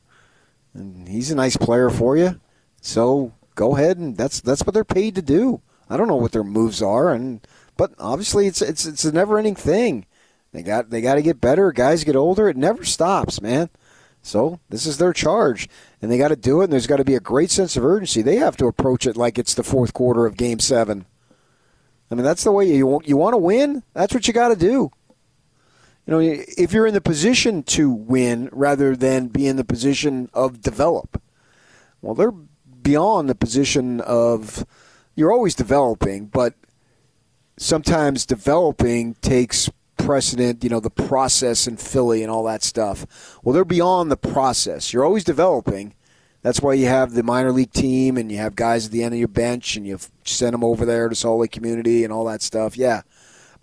and 0.75 1.09
he's 1.09 1.31
a 1.31 1.37
nice 1.37 1.57
player 1.57 1.91
for 1.91 2.17
you. 2.17 2.41
So 2.81 3.33
go 3.55 3.77
ahead 3.77 3.97
and 3.99 4.17
that's 4.17 4.41
that's 4.41 4.65
what 4.65 4.75
they're 4.75 4.85
paid 4.85 5.15
to 5.17 5.23
do. 5.23 5.61
I 5.89 5.97
don't 5.97 6.09
know 6.09 6.17
what 6.17 6.33
their 6.33 6.45
moves 6.45 6.83
are, 6.83 7.13
and 7.13 7.41
but 7.77 7.93
obviously 7.99 8.47
it's 8.47 8.63
it's 8.63 8.87
it's 8.87 9.05
a 9.05 9.13
never 9.13 9.39
ending 9.39 9.57
thing. 9.57 10.07
They 10.53 10.63
got 10.63 10.91
they 10.91 11.01
got 11.01 11.17
to 11.17 11.23
get 11.23 11.41
better. 11.41 11.73
Guys 11.73 12.05
get 12.05 12.17
older. 12.17 12.49
It 12.49 12.57
never 12.57 12.85
stops, 12.85 13.41
man. 13.41 13.69
So 14.23 14.59
this 14.71 14.87
is 14.87 14.99
their 14.99 15.13
charge, 15.13 15.69
and 16.03 16.11
they 16.11 16.19
got 16.19 16.29
to 16.29 16.37
do 16.37 16.61
it. 16.61 16.65
And 16.65 16.73
there's 16.73 16.87
got 16.87 16.97
to 16.97 17.05
be 17.05 17.15
a 17.15 17.21
great 17.21 17.51
sense 17.51 17.77
of 17.77 17.85
urgency. 17.85 18.23
They 18.23 18.37
have 18.37 18.57
to 18.57 18.67
approach 18.67 19.07
it 19.07 19.17
like 19.17 19.39
it's 19.39 19.55
the 19.55 19.63
fourth 19.63 19.95
quarter 19.95 20.27
of 20.27 20.37
Game 20.37 20.59
Seven. 20.59 21.07
I 22.11 22.15
mean, 22.15 22.25
that's 22.25 22.45
the 22.45 22.53
way 22.53 22.67
you 22.67 23.01
you 23.05 23.17
want 23.17 23.35
to 23.35 23.39
win. 23.39 23.83
That's 23.95 24.15
what 24.15 24.27
you 24.27 24.35
got 24.35 24.49
to 24.49 24.57
do. 24.57 24.91
You 26.07 26.13
know, 26.13 26.21
if 26.21 26.73
you're 26.73 26.87
in 26.87 26.95
the 26.95 27.01
position 27.01 27.65
to 27.65 27.91
win 27.91 28.49
rather 28.53 28.95
than 28.95 29.27
be 29.27 29.47
in 29.49 29.57
the 29.57 29.65
position 29.65 30.31
of 30.33 30.61
develop. 30.61 31.21
Well, 32.01 32.15
they're 32.15 32.31
beyond 32.31 33.29
the 33.29 33.35
position 33.35 34.01
of 34.03 34.65
you're 35.17 35.33
always 35.33 35.57
developing, 35.57 36.27
but 36.27 36.55
sometimes 37.57 38.25
developing 38.25 39.15
takes 39.15 39.69
precedent, 39.97 40.63
you 40.63 40.71
know, 40.71 40.79
the 40.79 40.91
process 40.91 41.67
in 41.67 41.77
Philly 41.77 42.23
and 42.23 42.31
all 42.31 42.45
that 42.45 42.63
stuff. 42.63 43.39
Well, 43.43 43.53
they're 43.53 43.65
beyond 43.65 44.11
the 44.11 44.17
process. 44.17 44.93
You're 44.93 45.05
always 45.05 45.25
developing. 45.25 45.95
That's 46.43 46.61
why 46.61 46.75
you 46.75 46.87
have 46.87 47.13
the 47.13 47.25
minor 47.25 47.51
league 47.51 47.73
team 47.73 48.17
and 48.17 48.31
you 48.31 48.39
have 48.39 48.55
guys 48.55 48.87
at 48.87 48.93
the 48.93 49.03
end 49.03 49.15
of 49.15 49.19
your 49.19 49.27
bench 49.27 49.75
and 49.75 49.85
you 49.85 49.99
send 50.25 50.55
them 50.55 50.63
over 50.63 50.85
there 50.85 51.09
to 51.09 51.15
Salt 51.17 51.41
Lake 51.41 51.51
Community 51.51 52.05
and 52.05 52.13
all 52.13 52.25
that 52.27 52.43
stuff. 52.43 52.77
Yeah. 52.77 53.03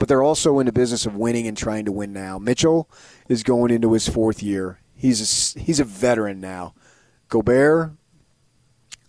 But 0.03 0.09
they're 0.09 0.21
also 0.21 0.59
in 0.59 0.65
the 0.65 0.73
business 0.73 1.05
of 1.05 1.15
winning 1.15 1.47
and 1.47 1.55
trying 1.55 1.85
to 1.85 1.91
win 1.93 2.11
now. 2.11 2.37
Mitchell 2.37 2.89
is 3.29 3.41
going 3.41 3.71
into 3.71 3.93
his 3.93 4.05
fourth 4.05 4.43
year. 4.43 4.81
He's 4.93 5.55
a, 5.55 5.59
he's 5.61 5.79
a 5.79 5.85
veteran 5.85 6.41
now. 6.41 6.73
Gobert, 7.29 7.93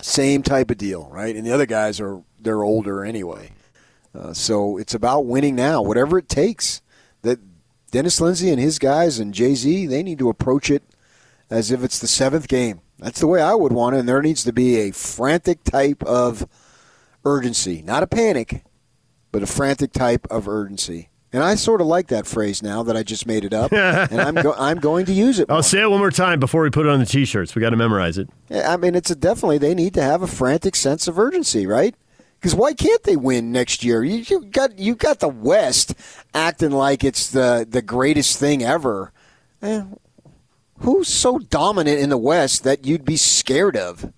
same 0.00 0.44
type 0.44 0.70
of 0.70 0.78
deal, 0.78 1.08
right? 1.10 1.34
And 1.34 1.44
the 1.44 1.50
other 1.50 1.66
guys 1.66 2.00
are 2.00 2.22
they're 2.38 2.62
older 2.62 3.04
anyway. 3.04 3.50
Uh, 4.16 4.34
so 4.34 4.76
it's 4.76 4.94
about 4.94 5.26
winning 5.26 5.56
now, 5.56 5.82
whatever 5.82 6.16
it 6.16 6.28
takes. 6.28 6.80
That 7.22 7.40
Dennis 7.90 8.20
Lindsey 8.20 8.50
and 8.50 8.60
his 8.60 8.78
guys 8.78 9.18
and 9.18 9.34
Jay 9.34 9.56
Z 9.56 9.86
they 9.86 10.04
need 10.04 10.20
to 10.20 10.28
approach 10.28 10.70
it 10.70 10.84
as 11.50 11.72
if 11.72 11.82
it's 11.82 11.98
the 11.98 12.06
seventh 12.06 12.46
game. 12.46 12.82
That's 13.00 13.18
the 13.18 13.26
way 13.26 13.42
I 13.42 13.54
would 13.54 13.72
want 13.72 13.96
it. 13.96 13.98
And 13.98 14.08
there 14.08 14.22
needs 14.22 14.44
to 14.44 14.52
be 14.52 14.76
a 14.76 14.92
frantic 14.92 15.64
type 15.64 16.04
of 16.04 16.46
urgency, 17.24 17.82
not 17.82 18.04
a 18.04 18.06
panic, 18.06 18.62
but 19.34 19.42
a 19.42 19.46
frantic 19.46 19.90
type 19.92 20.28
of 20.30 20.46
urgency. 20.46 21.08
And 21.32 21.42
I 21.42 21.56
sort 21.56 21.80
of 21.80 21.88
like 21.88 22.06
that 22.06 22.24
phrase 22.24 22.62
now 22.62 22.84
that 22.84 22.96
I 22.96 23.02
just 23.02 23.26
made 23.26 23.44
it 23.44 23.52
up, 23.52 23.72
and 23.72 24.20
I'm 24.20 24.36
go- 24.36 24.54
I'm 24.56 24.78
going 24.78 25.06
to 25.06 25.12
use 25.12 25.40
it. 25.40 25.48
More. 25.48 25.56
I'll 25.56 25.62
say 25.64 25.82
it 25.82 25.90
one 25.90 25.98
more 25.98 26.12
time 26.12 26.38
before 26.38 26.62
we 26.62 26.70
put 26.70 26.86
it 26.86 26.90
on 26.90 27.00
the 27.00 27.04
t-shirts. 27.04 27.52
We 27.56 27.60
got 27.60 27.70
to 27.70 27.76
memorize 27.76 28.16
it. 28.16 28.30
Yeah, 28.48 28.72
I 28.72 28.76
mean, 28.76 28.94
it's 28.94 29.10
a 29.10 29.16
definitely 29.16 29.58
they 29.58 29.74
need 29.74 29.92
to 29.94 30.02
have 30.02 30.22
a 30.22 30.28
frantic 30.28 30.76
sense 30.76 31.08
of 31.08 31.18
urgency, 31.18 31.66
right? 31.66 31.96
Because 32.38 32.54
why 32.54 32.74
can't 32.74 33.02
they 33.02 33.16
win 33.16 33.50
next 33.50 33.82
year? 33.82 34.04
You, 34.04 34.18
you 34.18 34.44
got 34.44 34.78
you 34.78 34.94
got 34.94 35.18
the 35.18 35.28
West 35.28 35.94
acting 36.32 36.70
like 36.70 37.02
it's 37.02 37.28
the 37.28 37.66
the 37.68 37.82
greatest 37.82 38.38
thing 38.38 38.62
ever. 38.62 39.10
Eh, 39.62 39.82
who's 40.78 41.08
so 41.08 41.40
dominant 41.40 41.98
in 41.98 42.08
the 42.08 42.18
West 42.18 42.62
that 42.62 42.86
you'd 42.86 43.04
be 43.04 43.16
scared 43.16 43.76
of? 43.76 44.12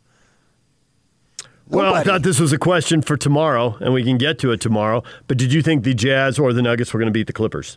Well, 1.68 1.94
I 1.94 2.04
thought 2.04 2.22
this 2.22 2.38
was 2.38 2.52
a 2.52 2.58
question 2.58 3.02
for 3.02 3.16
tomorrow, 3.16 3.76
and 3.80 3.92
we 3.92 4.04
can 4.04 4.18
get 4.18 4.38
to 4.40 4.52
it 4.52 4.60
tomorrow. 4.60 5.02
But 5.26 5.36
did 5.36 5.52
you 5.52 5.62
think 5.62 5.82
the 5.82 5.94
Jazz 5.94 6.38
or 6.38 6.52
the 6.52 6.62
Nuggets 6.62 6.92
were 6.92 7.00
going 7.00 7.08
to 7.08 7.12
beat 7.12 7.26
the 7.26 7.32
Clippers? 7.32 7.76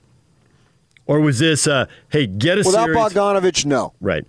Or 1.07 1.19
was 1.19 1.39
this, 1.39 1.65
uh, 1.65 1.87
hey, 2.09 2.27
get 2.27 2.59
a 2.59 2.61
Without 2.61 2.85
series? 2.85 2.97
Bogdanovich, 2.97 3.65
no. 3.65 3.93
Right. 3.99 4.25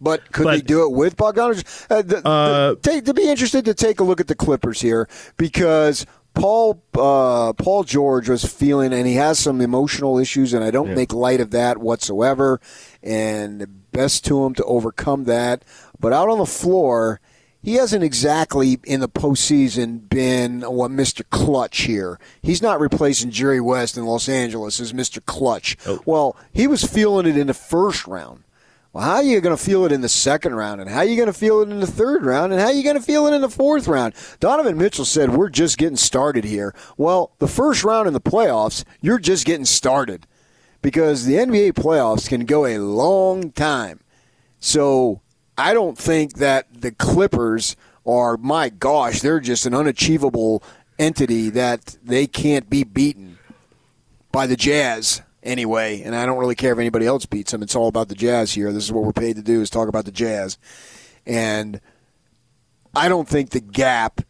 But 0.00 0.32
could 0.32 0.44
but, 0.44 0.52
they 0.52 0.60
do 0.62 0.84
it 0.84 0.92
with 0.92 1.16
Bogdanovich? 1.16 1.86
Uh, 1.90 2.02
the, 2.02 2.26
uh, 2.26 2.70
the, 2.70 2.76
take, 2.76 3.04
to 3.04 3.14
be 3.14 3.28
interested 3.28 3.66
to 3.66 3.74
take 3.74 4.00
a 4.00 4.04
look 4.04 4.20
at 4.20 4.28
the 4.28 4.34
Clippers 4.34 4.80
here 4.80 5.06
because 5.36 6.06
Paul 6.32 6.82
uh, 6.94 7.52
Paul 7.52 7.84
George 7.84 8.28
was 8.28 8.44
feeling, 8.44 8.92
and 8.92 9.06
he 9.06 9.14
has 9.14 9.38
some 9.38 9.60
emotional 9.60 10.18
issues, 10.18 10.54
and 10.54 10.64
I 10.64 10.70
don't 10.70 10.88
yeah. 10.88 10.94
make 10.94 11.12
light 11.12 11.40
of 11.40 11.50
that 11.50 11.78
whatsoever. 11.78 12.60
And 13.02 13.90
best 13.90 14.24
to 14.26 14.46
him 14.46 14.54
to 14.54 14.64
overcome 14.64 15.24
that. 15.24 15.64
But 15.98 16.12
out 16.12 16.28
on 16.28 16.38
the 16.38 16.46
floor, 16.46 17.20
he 17.62 17.74
hasn't 17.74 18.04
exactly 18.04 18.78
in 18.84 19.00
the 19.00 19.08
postseason 19.08 20.08
been 20.08 20.62
what 20.62 20.90
Mr. 20.90 21.22
Clutch 21.30 21.82
here. 21.82 22.18
He's 22.40 22.62
not 22.62 22.80
replacing 22.80 23.30
Jerry 23.30 23.60
West 23.60 23.96
in 23.96 24.06
Los 24.06 24.28
Angeles 24.28 24.80
as 24.80 24.92
Mr. 24.92 25.24
Clutch. 25.24 25.76
Oh. 25.86 26.00
Well, 26.06 26.36
he 26.52 26.66
was 26.66 26.84
feeling 26.84 27.26
it 27.26 27.36
in 27.36 27.48
the 27.48 27.54
first 27.54 28.06
round. 28.06 28.44
Well, 28.92 29.04
how 29.04 29.16
are 29.16 29.22
you 29.22 29.40
going 29.40 29.56
to 29.56 29.62
feel 29.62 29.84
it 29.84 29.92
in 29.92 30.00
the 30.00 30.08
second 30.08 30.54
round? 30.54 30.80
And 30.80 30.88
how 30.88 31.00
are 31.00 31.04
you 31.04 31.16
going 31.16 31.26
to 31.26 31.32
feel 31.32 31.60
it 31.60 31.68
in 31.68 31.80
the 31.80 31.86
third 31.86 32.24
round? 32.24 32.52
And 32.52 32.60
how 32.60 32.68
are 32.68 32.72
you 32.72 32.82
going 32.82 32.96
to 32.96 33.02
feel 33.02 33.26
it 33.26 33.34
in 33.34 33.42
the 33.42 33.50
fourth 33.50 33.86
round? 33.86 34.14
Donovan 34.40 34.78
Mitchell 34.78 35.04
said, 35.04 35.30
We're 35.30 35.50
just 35.50 35.78
getting 35.78 35.96
started 35.96 36.44
here. 36.44 36.74
Well, 36.96 37.32
the 37.38 37.48
first 37.48 37.84
round 37.84 38.06
in 38.06 38.14
the 38.14 38.20
playoffs, 38.20 38.84
you're 39.02 39.18
just 39.18 39.44
getting 39.44 39.66
started 39.66 40.26
because 40.80 41.26
the 41.26 41.34
NBA 41.34 41.72
playoffs 41.72 42.28
can 42.28 42.46
go 42.46 42.64
a 42.64 42.78
long 42.78 43.52
time. 43.52 44.00
So 44.58 45.20
I 45.58 45.74
don't 45.74 45.98
think 45.98 46.34
that 46.34 46.82
the 46.82 46.92
Clippers 46.92 47.74
are, 48.06 48.36
my 48.36 48.68
gosh, 48.68 49.20
they're 49.20 49.40
just 49.40 49.66
an 49.66 49.74
unachievable 49.74 50.62
entity 50.98 51.50
that 51.50 51.98
they 52.02 52.28
can't 52.28 52.70
be 52.70 52.84
beaten 52.84 53.38
by 54.30 54.46
the 54.46 54.56
Jazz 54.56 55.20
anyway. 55.42 56.00
And 56.02 56.14
I 56.14 56.26
don't 56.26 56.38
really 56.38 56.54
care 56.54 56.72
if 56.72 56.78
anybody 56.78 57.06
else 57.06 57.26
beats 57.26 57.50
them. 57.50 57.62
It's 57.62 57.74
all 57.74 57.88
about 57.88 58.08
the 58.08 58.14
Jazz 58.14 58.52
here. 58.52 58.72
This 58.72 58.84
is 58.84 58.92
what 58.92 59.04
we're 59.04 59.12
paid 59.12 59.34
to 59.34 59.42
do 59.42 59.60
is 59.60 59.68
talk 59.68 59.88
about 59.88 60.04
the 60.04 60.12
Jazz. 60.12 60.58
And 61.26 61.80
I 62.94 63.08
don't 63.08 63.28
think 63.28 63.50
the 63.50 63.60
gap 63.60 64.20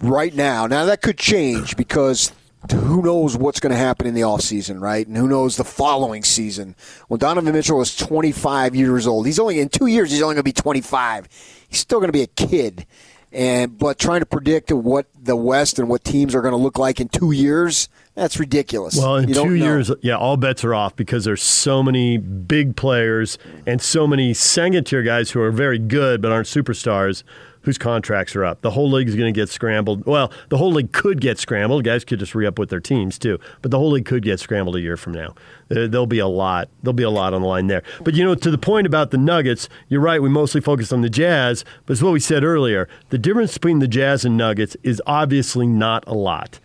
right 0.00 0.34
now, 0.34 0.66
now 0.66 0.84
that 0.84 1.02
could 1.02 1.18
change 1.18 1.76
because 1.76 2.32
who 2.72 3.02
knows 3.02 3.36
what's 3.36 3.60
going 3.60 3.72
to 3.72 3.78
happen 3.78 4.06
in 4.06 4.14
the 4.14 4.22
offseason, 4.22 4.80
right? 4.80 5.06
And 5.06 5.16
who 5.16 5.28
knows 5.28 5.56
the 5.56 5.64
following 5.64 6.22
season. 6.24 6.74
When 7.08 7.18
Donovan 7.18 7.52
Mitchell 7.52 7.80
is 7.80 7.94
25 7.94 8.74
years 8.74 9.06
old, 9.06 9.26
he's 9.26 9.38
only 9.38 9.60
in 9.60 9.68
two 9.68 9.86
years, 9.86 10.10
he's 10.10 10.22
only 10.22 10.34
going 10.34 10.44
to 10.44 10.48
be 10.48 10.52
25. 10.52 11.28
He's 11.68 11.78
still 11.78 11.98
going 11.98 12.08
to 12.08 12.12
be 12.12 12.22
a 12.22 12.26
kid. 12.26 12.86
And 13.32 13.76
but 13.76 13.98
trying 13.98 14.20
to 14.20 14.26
predict 14.26 14.70
what 14.70 15.06
the 15.20 15.34
West 15.34 15.80
and 15.80 15.88
what 15.88 16.04
teams 16.04 16.36
are 16.36 16.40
going 16.40 16.52
to 16.52 16.58
look 16.58 16.78
like 16.78 17.00
in 17.00 17.08
two 17.08 17.32
years, 17.32 17.88
that's 18.14 18.38
ridiculous. 18.38 18.96
Well, 18.96 19.16
in 19.16 19.28
You 19.28 19.34
two 19.34 19.54
years, 19.56 19.90
yeah, 20.02 20.16
all 20.16 20.36
bets 20.36 20.64
are 20.64 20.72
off 20.72 20.94
because 20.94 21.24
there's 21.24 21.42
so 21.42 21.82
many 21.82 22.16
big 22.16 22.76
players 22.76 23.36
and 23.66 23.82
so 23.82 24.06
many 24.06 24.34
second 24.34 24.84
tier 24.84 25.02
guys 25.02 25.32
who 25.32 25.40
are 25.40 25.50
very 25.50 25.80
good 25.80 26.22
but 26.22 26.30
aren't 26.30 26.46
superstars 26.46 27.24
whose 27.64 27.76
contracts 27.78 28.36
are 28.36 28.44
up. 28.44 28.60
The 28.62 28.70
whole 28.70 28.90
league 28.90 29.08
is 29.08 29.16
going 29.16 29.32
to 29.32 29.38
get 29.38 29.48
scrambled. 29.48 30.06
Well, 30.06 30.30
the 30.48 30.56
whole 30.56 30.72
league 30.72 30.92
could 30.92 31.20
get 31.20 31.38
scrambled. 31.38 31.82
Guys 31.84 32.04
could 32.04 32.18
just 32.20 32.34
re 32.34 32.46
up 32.46 32.58
with 32.58 32.70
their 32.70 32.80
teams 32.80 33.18
too, 33.18 33.38
but 33.62 33.70
the 33.70 33.78
whole 33.78 33.90
league 33.90 34.04
could 34.04 34.22
get 34.22 34.38
scrambled 34.40 34.76
a 34.76 34.80
year 34.80 34.96
from 34.96 35.12
now. 35.12 35.34
There- 35.68 35.88
There'll 35.88 36.06
be 36.06 36.18
a 36.18 36.26
lot. 36.26 36.68
There'll 36.82 36.92
be 36.94 37.02
a 37.02 37.10
lot 37.10 37.34
on 37.34 37.42
the 37.42 37.48
line 37.48 37.66
there. 37.66 37.82
But 38.02 38.14
you 38.14 38.24
know, 38.24 38.34
to 38.34 38.50
the 38.50 38.58
point 38.58 38.86
about 38.86 39.10
the 39.10 39.18
Nuggets, 39.18 39.68
you're 39.88 40.00
right. 40.00 40.22
We 40.22 40.28
mostly 40.28 40.60
focus 40.60 40.92
on 40.92 41.00
the 41.00 41.10
Jazz, 41.10 41.64
but 41.86 41.94
it's 41.94 42.02
what 42.02 42.12
we 42.12 42.20
said 42.20 42.44
earlier. 42.44 42.88
The 43.10 43.18
difference 43.18 43.54
between 43.54 43.78
the 43.80 43.88
Jazz 43.88 44.24
and 44.24 44.36
Nuggets 44.36 44.76
is 44.82 45.02
obviously 45.06 45.66
not 45.66 46.04
a 46.06 46.14
lot. 46.14 46.60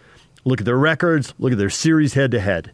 Look 0.45 0.59
at 0.62 0.65
their 0.65 0.77
records. 0.77 1.33
Look 1.39 1.51
at 1.51 1.57
their 1.57 1.69
series 1.69 2.13
head 2.13 2.31
to 2.31 2.39
head. 2.39 2.71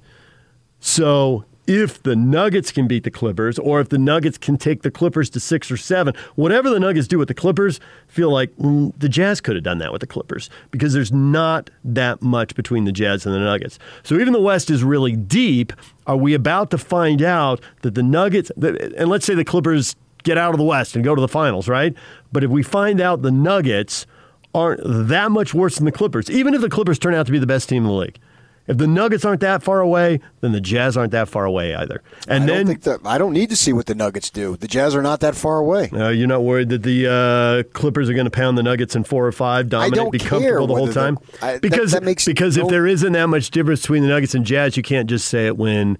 So 0.79 1.45
if 1.67 2.01
the 2.03 2.15
Nuggets 2.15 2.71
can 2.71 2.87
beat 2.87 3.03
the 3.03 3.11
Clippers, 3.11 3.57
or 3.59 3.79
if 3.79 3.89
the 3.89 3.97
Nuggets 3.97 4.37
can 4.37 4.57
take 4.57 4.81
the 4.81 4.91
Clippers 4.91 5.29
to 5.31 5.39
six 5.39 5.71
or 5.71 5.77
seven, 5.77 6.13
whatever 6.35 6.69
the 6.69 6.79
Nuggets 6.79 7.07
do 7.07 7.17
with 7.17 7.27
the 7.27 7.33
Clippers, 7.33 7.79
feel 8.07 8.29
like 8.31 8.55
mm, 8.57 8.93
the 8.97 9.09
Jazz 9.09 9.41
could 9.41 9.55
have 9.55 9.63
done 9.63 9.79
that 9.79 9.91
with 9.91 10.01
the 10.01 10.07
Clippers 10.07 10.49
because 10.71 10.93
there's 10.93 11.11
not 11.11 11.69
that 11.83 12.21
much 12.21 12.55
between 12.55 12.85
the 12.85 12.91
Jazz 12.91 13.25
and 13.25 13.33
the 13.33 13.39
Nuggets. 13.39 13.79
So 14.03 14.15
even 14.15 14.33
the 14.33 14.41
West 14.41 14.69
is 14.69 14.83
really 14.83 15.15
deep. 15.15 15.73
Are 16.07 16.17
we 16.17 16.33
about 16.33 16.71
to 16.71 16.77
find 16.77 17.21
out 17.21 17.61
that 17.81 17.95
the 17.95 18.03
Nuggets, 18.03 18.51
and 18.51 19.09
let's 19.09 19.25
say 19.25 19.33
the 19.33 19.45
Clippers 19.45 19.95
get 20.23 20.37
out 20.37 20.53
of 20.53 20.57
the 20.57 20.65
West 20.65 20.95
and 20.95 21.03
go 21.03 21.15
to 21.15 21.21
the 21.21 21.27
finals, 21.27 21.67
right? 21.67 21.95
But 22.31 22.43
if 22.43 22.49
we 22.49 22.63
find 22.63 22.99
out 22.99 23.21
the 23.21 23.31
Nuggets 23.31 24.05
aren't 24.53 24.81
that 24.85 25.31
much 25.31 25.53
worse 25.53 25.75
than 25.75 25.85
the 25.85 25.91
Clippers, 25.91 26.29
even 26.29 26.53
if 26.53 26.61
the 26.61 26.69
Clippers 26.69 26.97
turn 26.97 27.13
out 27.13 27.25
to 27.25 27.31
be 27.31 27.39
the 27.39 27.45
best 27.45 27.67
team 27.67 27.83
in 27.83 27.89
the 27.89 27.95
league. 27.95 28.19
If 28.67 28.77
the 28.79 28.87
Nuggets 28.87 29.23
aren't 29.23 29.41
that 29.41 29.61
far 29.61 29.79
away, 29.79 30.19
then 30.41 30.51
the 30.51 30.59
Jazz 30.59 30.97
aren't 30.97 31.11
that 31.11 31.29
far 31.29 31.45
away 31.45 31.75
either. 31.75 32.01
And 32.27 32.43
I 32.43 32.47
then 32.47 32.55
don't 32.57 32.67
think 32.67 32.81
that 32.83 32.99
I 33.05 33.19
don't 33.19 33.33
need 33.33 33.49
to 33.51 33.55
see 33.55 33.73
what 33.73 33.85
the 33.85 33.93
Nuggets 33.93 34.31
do. 34.31 34.57
The 34.57 34.67
Jazz 34.67 34.95
are 34.95 35.03
not 35.03 35.19
that 35.19 35.35
far 35.35 35.57
away. 35.57 35.89
uh, 35.93 36.09
you're 36.09 36.27
not 36.27 36.43
worried 36.43 36.69
that 36.69 36.81
the 36.81 37.07
uh, 37.07 37.71
Clippers 37.77 38.09
are 38.09 38.13
going 38.13 38.25
to 38.25 38.31
pound 38.31 38.57
the 38.57 38.63
Nuggets 38.63 38.95
in 38.95 39.03
four 39.03 39.25
or 39.27 39.31
five, 39.31 39.69
dominate, 39.69 40.11
be 40.11 40.17
comfortable 40.17 40.65
the 40.67 40.73
whole 40.75 40.91
time? 40.91 41.19
I- 41.41 41.59
because 41.59 41.91
that 41.91 42.01
makes 42.03 42.25
because 42.25 42.57
if 42.57 42.67
there 42.67 42.87
isn't 42.87 43.13
that 43.13 43.27
much 43.27 43.51
difference 43.51 43.81
between 43.81 44.01
the 44.01 44.09
Nuggets 44.09 44.33
and 44.33 44.45
Jazz, 44.45 44.75
you 44.77 44.83
can't 44.83 45.07
just 45.07 45.27
say 45.27 45.45
it 45.45 45.57
when 45.57 45.97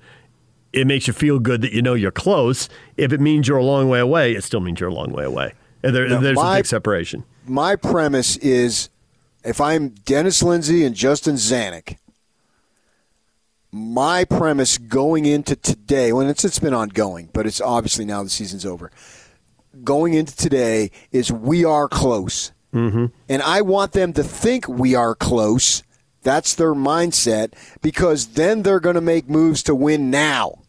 it 0.73 0.87
makes 0.87 1.05
you 1.07 1.13
feel 1.13 1.37
good 1.39 1.61
that 1.61 1.71
you 1.71 1.81
know 1.83 1.93
you're 1.93 2.11
close. 2.11 2.67
If 2.97 3.13
it 3.13 3.21
means 3.21 3.47
you're 3.47 3.57
a 3.59 3.63
long 3.63 3.89
way 3.89 3.99
away, 3.99 4.33
it 4.33 4.43
still 4.43 4.59
means 4.59 4.79
you're 4.79 4.89
a 4.89 4.93
long 4.93 5.11
way 5.13 5.23
away. 5.23 5.53
And 5.83 5.95
there, 5.95 6.07
No, 6.09 6.19
there's 6.19 6.37
a 6.39 6.53
big 6.55 6.65
separation. 6.65 7.23
My 7.45 7.75
premise 7.75 8.37
is 8.37 8.89
if 9.43 9.61
I'm 9.61 9.89
Dennis 9.89 10.41
Lindsey 10.41 10.83
and 10.83 10.95
Justin 10.95 11.35
Zanik, 11.35 11.97
my 13.75 14.23
premise 14.23 14.77
going 14.77 15.25
into 15.25 15.53
today, 15.57 16.13
when 16.13 16.27
it's 16.27 16.45
it's 16.45 16.59
been 16.59 16.73
ongoing, 16.73 17.29
but 17.33 17.45
it's 17.45 17.59
obviously 17.59 18.05
now 18.05 18.23
the 18.23 18.29
season's 18.29 18.65
over. 18.65 18.89
Going 19.83 20.13
into 20.13 20.33
today 20.33 20.91
is 21.11 21.29
we 21.29 21.65
are 21.65 21.89
close, 21.89 22.53
mm-hmm. 22.73 23.07
and 23.27 23.41
I 23.41 23.61
want 23.61 23.91
them 23.91 24.13
to 24.13 24.23
think 24.23 24.69
we 24.69 24.95
are 24.95 25.13
close. 25.13 25.83
That's 26.23 26.55
their 26.55 26.73
mindset 26.73 27.53
because 27.81 28.27
then 28.27 28.63
they're 28.63 28.79
going 28.79 28.95
to 28.95 29.01
make 29.01 29.29
moves 29.29 29.61
to 29.63 29.75
win 29.75 30.09
now. 30.09 30.59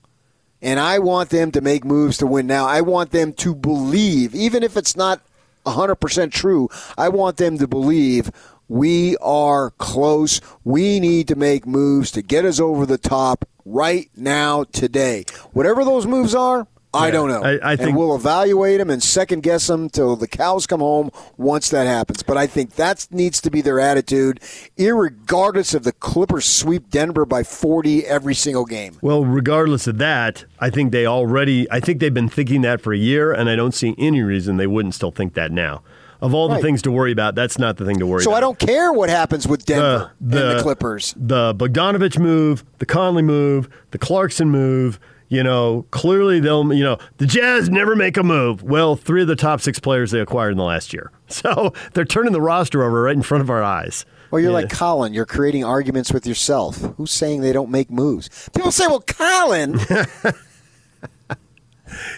And 0.60 0.80
I 0.80 0.98
want 0.98 1.30
them 1.30 1.52
to 1.52 1.60
make 1.60 1.84
moves 1.84 2.18
to 2.18 2.26
win 2.26 2.48
now. 2.48 2.66
I 2.66 2.80
want 2.80 3.12
them 3.12 3.32
to 3.34 3.54
believe, 3.54 4.34
even 4.34 4.64
if 4.64 4.76
it's 4.76 4.96
not 4.96 5.20
100% 5.64 6.32
true, 6.32 6.68
I 6.98 7.08
want 7.08 7.36
them 7.36 7.58
to 7.58 7.68
believe 7.68 8.32
we 8.68 9.16
are 9.18 9.70
close. 9.70 10.40
We 10.64 11.00
need 11.00 11.28
to 11.28 11.36
make 11.36 11.66
moves 11.66 12.10
to 12.12 12.22
get 12.22 12.44
us 12.44 12.60
over 12.60 12.86
the 12.86 12.98
top 12.98 13.44
right 13.64 14.08
now, 14.16 14.64
today. 14.64 15.24
Whatever 15.52 15.84
those 15.84 16.06
moves 16.06 16.34
are, 16.34 16.66
I 16.94 17.06
Yeah, 17.06 17.12
don't 17.12 17.28
know. 17.28 17.42
I- 17.42 17.72
I 17.72 17.76
think- 17.76 17.90
and 17.90 17.98
we'll 17.98 18.14
evaluate 18.14 18.78
them 18.78 18.88
and 18.88 19.02
second 19.02 19.42
guess 19.42 19.66
them 19.66 19.90
till 19.90 20.16
the 20.16 20.28
cows 20.28 20.66
come 20.66 20.80
home 20.80 21.10
once 21.36 21.68
that 21.68 21.86
happens. 21.86 22.22
But 22.22 22.38
I 22.38 22.46
think 22.46 22.76
that 22.76 23.06
needs 23.10 23.40
to 23.42 23.50
be 23.50 23.60
their 23.60 23.78
attitude, 23.78 24.40
irregardless 24.78 25.74
of 25.74 25.82
the 25.82 25.92
Clippers 25.92 26.46
sweep 26.46 26.90
Denver 26.90 27.26
by 27.26 27.42
40 27.42 28.06
every 28.06 28.34
single 28.34 28.64
game. 28.64 28.94
Well, 29.02 29.24
regardless 29.26 29.86
of 29.86 29.98
that, 29.98 30.44
I 30.58 30.70
think 30.70 30.90
they 30.92 31.04
already, 31.06 31.70
I 31.70 31.80
think 31.80 32.00
they've 32.00 32.14
been 32.14 32.30
thinking 32.30 32.62
that 32.62 32.80
for 32.80 32.94
a 32.94 32.98
year, 32.98 33.30
and 33.30 33.50
I 33.50 33.56
don't 33.56 33.74
see 33.74 33.94
any 33.98 34.22
reason 34.22 34.56
they 34.56 34.66
wouldn't 34.66 34.94
still 34.94 35.10
think 35.10 35.34
that 35.34 35.52
now. 35.52 35.82
Of 36.20 36.32
all 36.34 36.48
the 36.48 36.58
things 36.58 36.82
to 36.82 36.90
worry 36.90 37.12
about, 37.12 37.34
that's 37.34 37.58
not 37.58 37.76
the 37.76 37.84
thing 37.84 37.98
to 37.98 38.06
worry 38.06 38.22
So 38.22 38.30
about. 38.30 38.34
So 38.34 38.36
I 38.38 38.40
don't 38.40 38.58
care 38.58 38.92
what 38.92 39.08
happens 39.10 39.46
with 39.46 39.66
Denver 39.66 40.12
and 40.20 40.30
the 40.32 40.58
Clippers. 40.62 41.14
The 41.16 41.54
Bogdanovich 41.54 42.18
move, 42.18 42.64
the 42.78 42.86
Conley 42.86 43.22
move, 43.22 43.68
the 43.90 43.98
Clarkson 43.98 44.50
move. 44.50 44.98
You 45.28 45.42
know, 45.42 45.84
clearly 45.90 46.38
they'll. 46.38 46.72
You 46.72 46.84
know, 46.84 46.98
the 47.18 47.26
Jazz 47.26 47.68
never 47.68 47.96
make 47.96 48.16
a 48.16 48.22
move. 48.22 48.62
Well, 48.62 48.94
three 48.94 49.22
of 49.22 49.28
the 49.28 49.34
top 49.34 49.60
six 49.60 49.78
players 49.80 50.12
they 50.12 50.20
acquired 50.20 50.52
in 50.52 50.56
the 50.56 50.62
last 50.64 50.92
year, 50.92 51.10
so 51.26 51.72
they're 51.94 52.04
turning 52.04 52.32
the 52.32 52.40
roster 52.40 52.84
over 52.84 53.02
right 53.02 53.16
in 53.16 53.22
front 53.22 53.42
of 53.42 53.50
our 53.50 53.62
eyes. 53.62 54.06
Well, 54.30 54.40
you're 54.40 54.50
Yeah. 54.52 54.56
like 54.58 54.70
Colin. 54.70 55.12
You're 55.14 55.26
creating 55.26 55.64
arguments 55.64 56.12
with 56.12 56.26
yourself. 56.26 56.76
Who's 56.96 57.10
saying 57.10 57.40
they 57.40 57.52
don't 57.52 57.70
make 57.70 57.90
moves? 57.90 58.48
People 58.54 58.70
say, 58.70 58.86
"Well, 58.86 59.00
Colin." 59.00 59.78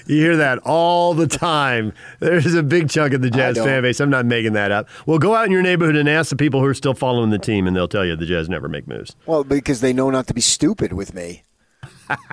You 0.06 0.16
hear 0.16 0.36
that 0.36 0.58
all 0.64 1.14
the 1.14 1.26
time. 1.26 1.92
There's 2.20 2.54
a 2.54 2.62
big 2.62 2.88
chunk 2.90 3.12
of 3.14 3.22
the 3.22 3.30
Jazz 3.30 3.56
fan 3.58 3.82
base. 3.82 4.00
I'm 4.00 4.10
not 4.10 4.26
making 4.26 4.54
that 4.54 4.70
up. 4.70 4.88
Well, 5.06 5.18
go 5.18 5.34
out 5.34 5.46
in 5.46 5.52
your 5.52 5.62
neighborhood 5.62 5.96
and 5.96 6.08
ask 6.08 6.30
the 6.30 6.36
people 6.36 6.60
who 6.60 6.66
are 6.66 6.74
still 6.74 6.94
following 6.94 7.30
the 7.30 7.38
team, 7.38 7.66
and 7.66 7.76
they'll 7.76 7.88
tell 7.88 8.04
you 8.04 8.16
the 8.16 8.26
Jazz 8.26 8.48
never 8.48 8.68
make 8.68 8.86
moves. 8.88 9.14
well, 9.26 9.44
because 9.44 9.80
they 9.80 9.92
know 9.92 10.10
not 10.10 10.26
to 10.28 10.34
be 10.34 10.40
stupid 10.40 10.92
with 10.92 11.14
me. 11.14 11.42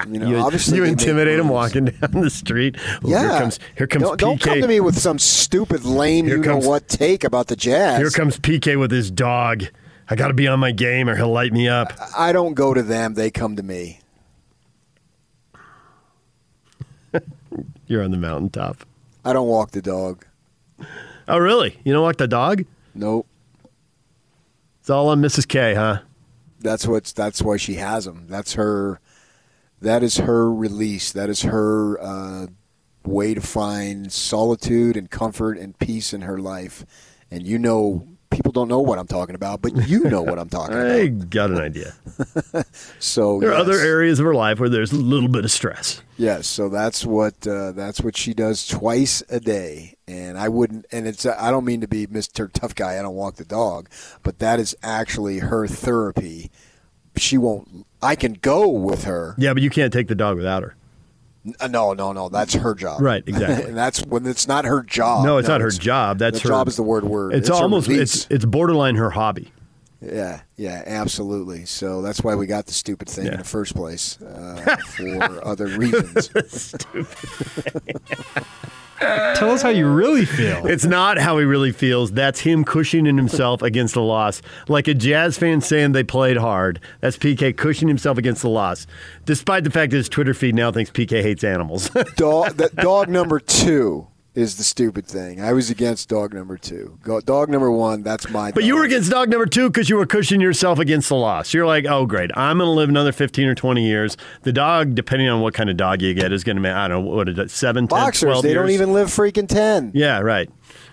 You 0.09 0.19
know, 0.19 0.29
You, 0.29 0.37
obviously 0.37 0.77
you 0.77 0.85
intimidate 0.85 1.37
them 1.37 1.49
walking 1.49 1.85
down 2.01 2.21
the 2.21 2.29
street. 2.29 2.77
Oh, 3.03 3.09
Yeah. 3.09 3.19
Here 3.29 3.39
comes 3.39 3.59
here 3.77 3.87
comes 3.87 4.03
don't, 4.03 4.15
PK. 4.15 4.19
don't 4.19 4.39
come 4.41 4.61
to 4.61 4.67
me 4.69 4.79
with 4.79 4.97
some 4.97 5.19
stupid 5.19 5.83
lame 5.83 6.25
Here 6.27 6.37
you 6.37 6.43
comes- 6.43 6.63
know 6.63 6.69
what 6.69 6.87
take 6.87 7.25
about 7.25 7.47
the 7.47 7.57
Jazz. 7.57 7.97
Here 7.99 8.09
comes 8.09 8.39
PK 8.39 8.79
with 8.79 8.89
his 8.91 9.11
dog. 9.11 9.65
I 10.09 10.15
got 10.15 10.29
to 10.29 10.33
be 10.33 10.47
on 10.47 10.59
my 10.61 10.71
game, 10.71 11.09
or 11.09 11.15
he'll 11.17 11.31
light 11.31 11.51
me 11.51 11.67
up. 11.67 11.91
I 12.17 12.31
don't 12.31 12.53
go 12.53 12.73
to 12.73 12.83
them; 12.83 13.15
they 13.15 13.31
come 13.31 13.55
to 13.57 13.63
me. 13.63 13.99
You're 17.87 18.03
on 18.03 18.11
the 18.11 18.17
mountaintop. 18.17 18.77
I 19.23 19.33
don't 19.33 19.47
walk 19.47 19.71
the 19.71 19.81
dog. 19.81 20.25
Oh, 21.27 21.37
really? 21.37 21.79
You 21.83 21.93
don't 21.93 22.03
walk 22.03 22.17
the 22.17 22.27
dog? 22.27 22.65
Nope. 22.93 23.27
It's 24.79 24.89
all 24.89 25.09
on 25.09 25.21
Mrs. 25.21 25.47
K, 25.47 25.73
huh? 25.73 26.01
That's 26.59 26.87
what's. 26.87 27.11
That's 27.11 27.41
why 27.41 27.57
she 27.57 27.75
has 27.75 28.05
them. 28.05 28.25
That's 28.27 28.53
her. 28.53 28.99
That 29.81 30.03
is 30.03 30.17
her 30.17 30.51
release. 30.51 31.11
That 31.11 31.29
is 31.29 31.41
her 31.43 31.99
uh, 32.01 32.47
way 33.03 33.33
to 33.33 33.41
find 33.41 34.11
solitude 34.11 34.95
and 34.95 35.09
comfort 35.09 35.57
and 35.57 35.77
peace 35.77 36.13
in 36.13 36.21
her 36.21 36.37
life. 36.39 36.85
And 37.29 37.45
you 37.45 37.57
know, 37.59 38.07
people 38.29 38.51
don't 38.51 38.67
know 38.67 38.79
what 38.79 38.99
I'm 38.99 39.07
talking 39.07 39.35
about, 39.35 39.61
but 39.61 39.87
you 39.87 40.03
know 40.05 40.21
what 40.21 40.37
I'm 40.39 40.49
talking 40.49 40.75
about. 40.79 40.91
I 40.91 41.07
got 41.07 41.51
an 41.51 41.59
idea. 41.59 41.93
So 42.99 43.39
There 43.39 43.49
are 43.49 43.53
yes. 43.53 43.61
other 43.61 43.79
areas 43.79 44.19
of 44.19 44.25
her 44.25 44.33
life 44.33 44.59
where 44.59 44.69
there's 44.69 44.91
a 44.91 44.97
little 44.97 45.29
bit 45.29 45.45
of 45.45 45.51
stress. 45.51 46.01
Yes, 46.17 46.47
so 46.47 46.69
that's 46.69 47.05
what 47.05 47.45
uh, 47.47 47.71
that's 47.73 48.01
what 48.01 48.15
she 48.17 48.33
does 48.33 48.65
twice 48.67 49.21
a 49.29 49.39
day, 49.39 49.95
and 50.07 50.37
I 50.37 50.49
wouldn't. 50.49 50.85
And 50.91 51.07
it's 51.07 51.25
I 51.25 51.51
don't 51.51 51.65
mean 51.65 51.81
to 51.81 51.87
be 51.87 52.07
Mister 52.07 52.47
Tough 52.47 52.73
Guy. 52.75 52.97
I 52.97 53.01
don't 53.01 53.15
walk 53.15 53.35
the 53.35 53.45
dog, 53.45 53.89
but 54.23 54.39
that 54.39 54.59
is 54.59 54.75
actually 54.81 55.39
her 55.39 55.67
therapy. 55.67 56.51
She 57.17 57.37
won't. 57.37 57.85
I 58.01 58.15
can 58.15 58.33
go 58.33 58.67
with 58.69 59.03
her. 59.03 59.35
Yeah, 59.37 59.53
but 59.53 59.61
you 59.63 59.69
can't 59.69 59.91
take 59.91 60.07
the 60.07 60.15
dog 60.15 60.37
without 60.37 60.63
her. 60.63 60.75
Uh, 61.59 61.67
No, 61.67 61.93
no, 61.93 62.11
no. 62.13 62.29
That's 62.29 62.53
her 62.53 62.73
job. 62.75 63.01
Right, 63.01 63.23
exactly. 63.27 63.69
and 63.69 63.77
that's 63.77 64.01
when 64.05 64.25
it's 64.25 64.47
not 64.47 64.65
her 64.65 64.83
job. 64.83 65.25
No, 65.25 65.37
it's 65.37 65.47
not 65.47 65.61
her 65.61 65.71
job. 65.71 66.19
That's 66.19 66.39
her 66.41 66.49
job 66.49 66.67
is 66.67 66.75
the 66.75 66.83
word 66.83 67.03
word. 67.03 67.33
It's, 67.33 67.49
her 67.49 67.55
almost 67.55 67.89
it's 67.89 68.27
it's 68.29 68.45
borderline 68.45 68.95
her 68.95 69.09
hobby. 69.11 69.51
Yeah, 70.01 70.41
yeah, 70.55 70.83
absolutely. 70.85 71.65
So 71.65 72.01
that's 72.01 72.21
why 72.21 72.35
we 72.35 72.45
got 72.45 72.65
the 72.67 72.73
stupid 72.73 73.09
thing 73.09 73.27
in 73.27 73.37
the 73.37 73.43
first 73.43 73.75
place 73.75 74.21
uh, 74.21 74.77
for 74.95 75.45
other 75.47 75.67
reasons. 75.67 76.29
Tell 78.99 79.51
us 79.51 79.61
how 79.61 79.69
you 79.69 79.87
really 79.87 80.25
feel. 80.25 80.65
It's 80.65 80.85
not 80.85 81.17
how 81.17 81.37
he 81.37 81.45
really 81.45 81.71
feels. 81.71 82.11
That's 82.11 82.39
him 82.39 82.63
cushioning 82.63 83.17
himself 83.17 83.61
against 83.61 83.93
the 83.93 84.01
loss. 84.01 84.41
Like 84.67 84.87
a 84.87 84.93
Jazz 84.93 85.37
fan 85.37 85.61
saying 85.61 85.91
they 85.91 86.03
played 86.03 86.37
hard. 86.37 86.79
That's 87.01 87.17
PK 87.17 87.55
cushioning 87.55 87.89
himself 87.89 88.17
against 88.17 88.41
the 88.41 88.49
loss. 88.49 88.87
Despite 89.25 89.63
the 89.63 89.71
fact 89.71 89.91
that 89.91 89.97
his 89.97 90.09
Twitter 90.09 90.33
feed 90.33 90.55
now 90.55 90.71
thinks 90.71 90.91
PK 90.91 91.21
hates 91.21 91.43
animals. 91.43 91.89
dog, 92.15 92.53
that 92.57 92.75
dog 92.75 93.09
number 93.09 93.39
two 93.39 94.07
is 94.35 94.57
the 94.57 94.63
stupid 94.63 95.05
thing. 95.07 95.41
I 95.41 95.53
was 95.53 95.69
against 95.69 96.09
dog 96.09 96.33
number 96.33 96.57
two. 96.57 96.99
Go, 97.03 97.21
dog 97.21 97.49
number 97.49 97.71
one, 97.71 98.03
that's 98.03 98.29
my. 98.29 98.51
But 98.51 98.63
you 98.65 98.75
were 98.75 98.83
against 98.83 99.09
dog 99.09 99.29
number 99.29 99.45
two 99.45 99.69
because 99.69 99.89
you 99.89 99.95
were 99.95 100.05
cushioning 100.05 100.41
yourself 100.41 100.77
against 100.77 101.09
the 101.09 101.15
loss. 101.15 101.53
You're 101.53 101.65
like, 101.65 101.85
oh, 101.85 102.05
great, 102.05 102.31
I'm 102.35 102.57
going 102.57 102.67
to 102.67 102.71
live 102.71 102.89
another 102.89 103.11
15 103.11 103.47
or 103.47 103.55
20 103.55 103.85
years. 103.85 104.17
The 104.43 104.51
dog, 104.53 104.93
depending 104.93 105.29
on 105.29 105.41
what 105.41 105.53
kind 105.53 105.69
of 105.69 105.77
dog 105.77 106.01
you 106.01 106.13
get, 106.13 106.31
is 106.33 106.43
going 106.43 106.61
to, 106.61 106.69
I 106.71 106.87
don't 106.87 107.05
know, 107.05 107.11
what 107.11 107.29
is 107.29 107.37
it, 107.39 107.49
7, 107.49 107.83
10, 107.83 107.87
boxers. 107.87 108.23
12 108.27 108.43
They 108.43 108.49
years? 108.49 108.55
don't 108.61 108.69
even 108.71 108.93
live 108.93 109.07
freaking 109.07 109.47
ten. 109.47 109.91
Yeah, 109.93 110.19
right. 110.19 110.49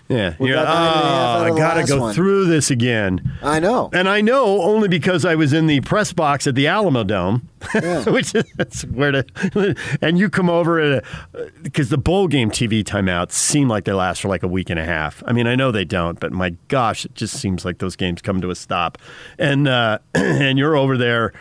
Yeah. 0.09 0.35
We 0.37 0.49
You're 0.49 0.57
got 0.57 0.65
like, 0.65 0.73
nine 0.75 0.87
and 0.87 1.05
a 1.05 1.09
half 1.09 1.39
oh, 1.39 1.43
I 1.43 1.57
got 1.57 1.73
to 1.75 1.83
go 1.85 1.99
one." 2.01 2.13
through 2.13 2.45
this 2.45 2.69
again. 2.69 3.37
I 3.41 3.59
know. 3.59 3.89
And 3.93 4.07
I 4.09 4.21
know 4.21 4.61
only 4.61 4.87
because 4.87 5.25
I 5.25 5.35
was 5.35 5.53
in 5.53 5.65
the 5.67 5.79
press 5.81 6.11
box 6.13 6.45
at 6.45 6.55
the 6.55 6.65
Alamodome, 6.65 7.41
Yeah. 7.73 8.03
which 8.09 8.35
is 8.35 8.43
that's 8.57 8.83
where 8.85 9.11
to. 9.11 9.75
And 10.01 10.19
you 10.19 10.29
come 10.29 10.49
over 10.49 11.01
because 11.61 11.89
the 11.89 11.97
bowl 11.97 12.27
game 12.27 12.51
TV 12.51 12.83
timeouts 12.83 13.31
seem 13.31 13.67
like 13.69 13.85
they 13.85 13.93
last 13.93 14.21
for 14.21 14.27
like 14.27 14.43
a 14.43 14.47
week 14.47 14.69
and 14.69 14.79
a 14.79 14.85
half. 14.85 15.23
I 15.25 15.31
mean, 15.31 15.47
I 15.47 15.55
know 15.55 15.71
they 15.71 15.85
don't, 15.85 16.19
but 16.19 16.31
my 16.31 16.51
gosh, 16.67 17.05
it 17.05 17.15
just 17.15 17.39
seems 17.39 17.63
like 17.65 17.77
those 17.79 17.95
games 17.95 18.21
come 18.21 18.41
to 18.41 18.49
a 18.49 18.55
stop. 18.55 18.97
And 19.39 19.67
uh, 19.67 19.99
and 20.15 20.57
you're 20.59 20.75
over 20.75 20.97
there. 20.97 21.33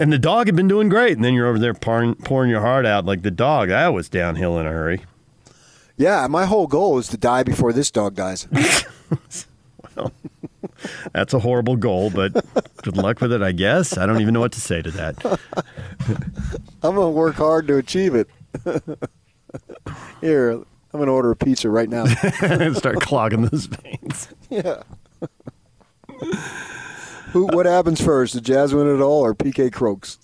And 0.00 0.12
the 0.12 0.18
dog 0.18 0.46
had 0.46 0.54
been 0.54 0.68
doing 0.68 0.88
great, 0.88 1.16
and 1.16 1.24
then 1.24 1.34
you're 1.34 1.48
over 1.48 1.58
there 1.58 1.74
pouring, 1.74 2.14
pouring 2.14 2.50
your 2.50 2.60
heart 2.60 2.86
out 2.86 3.04
like 3.04 3.22
the 3.22 3.32
dog. 3.32 3.68
That 3.68 3.88
was 3.88 4.08
downhill 4.08 4.56
in 4.58 4.64
a 4.66 4.70
hurry. 4.70 5.04
Yeah, 5.98 6.26
my 6.28 6.46
whole 6.46 6.68
goal 6.68 6.98
is 6.98 7.08
to 7.08 7.16
die 7.16 7.42
before 7.42 7.72
this 7.72 7.90
dog 7.90 8.14
dies. 8.14 8.46
That's 11.12 11.34
a 11.34 11.40
horrible 11.40 11.74
goal, 11.76 12.10
but 12.10 12.32
good 12.82 12.96
luck 12.96 13.20
with 13.20 13.32
it, 13.32 13.42
I 13.42 13.50
guess. 13.50 13.98
I 13.98 14.06
don't 14.06 14.20
even 14.20 14.32
know 14.32 14.40
what 14.40 14.52
to 14.52 14.60
say 14.60 14.80
to 14.80 14.90
that. 14.92 15.24
I'm 16.82 16.94
gonna 16.94 17.10
work 17.10 17.34
hard 17.34 17.66
to 17.66 17.76
achieve 17.76 18.14
it. 18.14 18.28
Here, 20.20 20.52
I'm 20.52 20.64
gonna 20.92 21.12
order 21.12 21.32
a 21.32 21.36
pizza 21.36 21.68
right 21.68 21.88
now. 21.88 22.06
Start 22.74 23.00
clogging 23.00 23.46
those 23.46 23.66
veins. 23.66 24.28
yeah. 24.50 24.82
Who? 27.32 27.46
What 27.46 27.66
happens 27.66 28.00
first? 28.00 28.34
The 28.34 28.40
Jazz 28.40 28.74
win 28.74 28.86
it 28.86 29.00
all, 29.00 29.24
or 29.24 29.34
PK 29.34 29.72
croaks? 29.72 30.18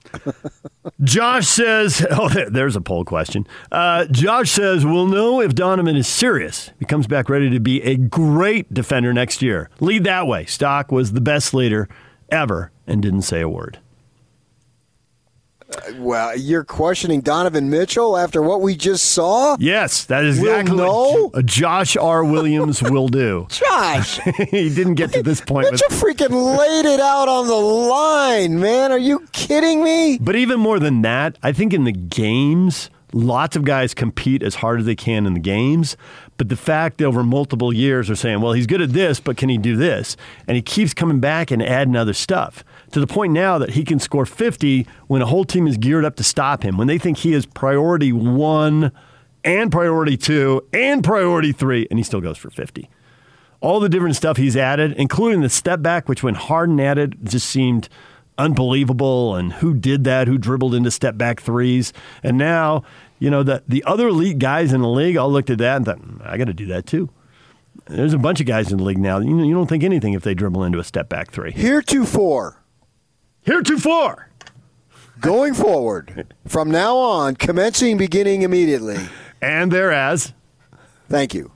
Josh 1.03 1.47
says, 1.49 2.07
oh, 2.11 2.29
there's 2.29 2.77
a 2.77 2.81
poll 2.81 3.05
question. 3.05 3.47
Uh, 3.71 4.07
Josh 4.07 4.51
says, 4.51 4.85
we'll 4.85 5.07
know 5.07 5.41
if 5.41 5.55
Donovan 5.55 5.97
is 5.97 6.09
serious. 6.09 6.71
He 6.79 6.85
comes 6.85 7.07
back 7.07 7.29
ready 7.29 7.51
to 7.51 7.61
be 7.61 7.83
a 7.83 7.97
great 7.97 8.73
defender 8.73 9.13
next 9.13 9.43
year. 9.43 9.71
Lead 9.81 10.05
that 10.05 10.27
way. 10.27 10.45
Stock 10.47 10.93
was 10.93 11.13
the 11.13 11.21
best 11.21 11.55
leader 11.55 11.89
ever 12.31 12.71
and 12.87 13.03
didn't 13.03 13.23
say 13.23 13.41
a 13.41 13.49
word. 13.49 13.79
Well, 15.97 16.37
you're 16.37 16.65
questioning 16.65 17.21
Donovan 17.21 17.71
Mitchell 17.71 18.17
after 18.17 18.43
what 18.43 18.61
we 18.63 18.75
just 18.77 19.05
saw. 19.13 19.57
Yes, 19.61 20.05
that 20.05 20.25
is 20.25 20.41
We'll 20.41 20.51
exactly 20.53 20.77
know? 20.77 21.29
what 21.33 21.47
Josh 21.47 21.97
R. 21.97 22.25
Williams 22.25 22.83
will 22.83 23.09
do. 23.09 23.47
Josh, 23.51 24.19
he 24.51 24.69
didn't 24.75 24.95
get 24.95 25.13
to 25.13 25.23
this 25.23 25.41
point. 25.41 25.71
with- 25.71 25.81
Mitchell 25.91 25.97
freaking 25.99 26.57
laid 26.59 26.87
it 26.87 27.01
out 27.01 27.29
on 27.29 27.47
the 27.47 27.55
line, 27.55 28.61
man. 28.61 28.93
Are 28.93 28.99
you 28.99 29.27
kidding 29.33 29.83
me? 29.85 30.19
But 30.19 30.37
even 30.37 30.61
more 30.61 30.79
than 30.79 31.03
that, 31.03 31.39
I 31.43 31.53
think 31.53 31.73
in 31.75 31.85
the 31.85 31.93
games, 31.93 32.91
lots 33.13 33.55
of 33.57 33.65
guys 33.65 33.95
compete 33.95 34.43
as 34.43 34.57
hard 34.57 34.81
as 34.81 34.87
they 34.87 34.97
can 34.97 35.27
in 35.27 35.35
the 35.35 35.41
games. 35.41 35.97
But 36.37 36.49
the 36.49 36.57
fact 36.57 36.99
that 36.99 37.05
over 37.05 37.23
multiple 37.23 37.73
years 37.73 38.11
are 38.11 38.17
saying, 38.17 38.41
well, 38.41 38.53
he's 38.55 38.67
good 38.67 38.81
at 38.81 38.93
this, 38.93 39.21
but 39.21 39.37
can 39.37 39.49
he 39.49 39.57
do 39.59 39.77
this? 39.77 40.17
And 40.49 40.57
he 40.57 40.63
keeps 40.63 40.93
coming 40.93 41.21
back 41.21 41.51
and 41.53 41.63
adding 41.63 41.95
other 41.95 42.13
stuff 42.15 42.65
to 42.95 43.01
the 43.01 43.07
point 43.07 43.33
now 43.33 43.59
that 43.59 43.71
he 43.71 43.85
can 43.85 43.99
score 43.99 44.27
50 44.27 44.87
when 45.07 45.23
a 45.23 45.27
whole 45.27 45.45
team 45.45 45.67
is 45.67 45.77
geared 45.77 46.05
up 46.05 46.17
to 46.17 46.25
stop 46.25 46.63
him, 46.63 46.77
when 46.77 46.87
they 46.87 46.99
think 46.99 47.19
he 47.19 47.33
is 47.33 47.47
priority 47.47 48.13
one 48.13 48.91
and 49.45 49.71
priority 49.71 50.17
two 50.17 50.67
and 50.73 51.05
priority 51.05 51.53
three, 51.53 51.87
and 51.91 51.99
he 51.99 52.03
still 52.03 52.21
goes 52.21 52.39
for 52.39 52.51
50 52.51 52.89
all 53.65 53.81
the 53.81 53.89
different 53.89 54.15
stuff 54.15 54.37
he's 54.37 54.59
added, 54.59 54.93
including 54.99 55.41
the 55.41 55.49
step 55.49 55.81
back, 55.81 56.07
which 56.07 56.23
when 56.23 56.35
Harden 56.35 56.79
added 56.79 57.17
just 57.25 57.49
seemed 57.49 57.89
unbelievable. 58.37 59.35
And 59.35 59.55
who 59.55 59.73
did 59.73 60.05
that? 60.05 60.29
Who 60.29 60.37
dribbled 60.37 60.75
into 60.75 60.91
step 60.91 61.17
back 61.17 61.41
threes? 61.41 61.95
And 62.23 62.37
now, 62.37 62.83
you 63.19 63.31
know, 63.31 63.43
the, 63.43 63.63
the 63.67 63.83
other 63.85 64.09
elite 64.09 64.39
guys 64.39 64.75
in 64.75 64.83
the 64.83 64.89
league 64.89 65.17
all 65.17 65.33
looked 65.33 65.49
at 65.49 65.57
that 65.59 65.77
and 65.77 65.87
thought, 65.87 65.99
"Mm, 65.99 66.27
I 66.27 66.37
got 66.37 66.45
to 66.49 66.53
do 66.53 66.67
that 66.67 66.87
too. 66.87 67.09
There's 67.87 68.13
a 68.13 68.19
bunch 68.19 68.39
of 68.41 68.47
guys 68.47 68.71
in 68.71 68.79
the 68.79 68.85
league 68.85 68.99
now. 68.99 69.19
You, 69.19 69.43
you 69.43 69.55
don't 69.55 69.67
think 69.67 69.83
anything 69.83 70.13
if 70.13 70.23
they 70.23 70.35
dribble 70.35 70.63
into 70.63 70.79
a 70.79 70.85
step 70.85 71.09
back 71.09 71.31
three. 71.31 71.53
Heretofore, 71.53 72.63
Heretofore. 73.45 74.29
going 75.21 75.55
forward, 75.55 76.35
from 76.47 76.71
now 76.71 76.97
on, 76.97 77.37
commencing, 77.37 77.97
beginning 77.97 78.43
immediately. 78.43 78.99
And 79.41 79.71
thereas, 79.71 80.33
Thank 81.09 81.35
you. 81.35 81.53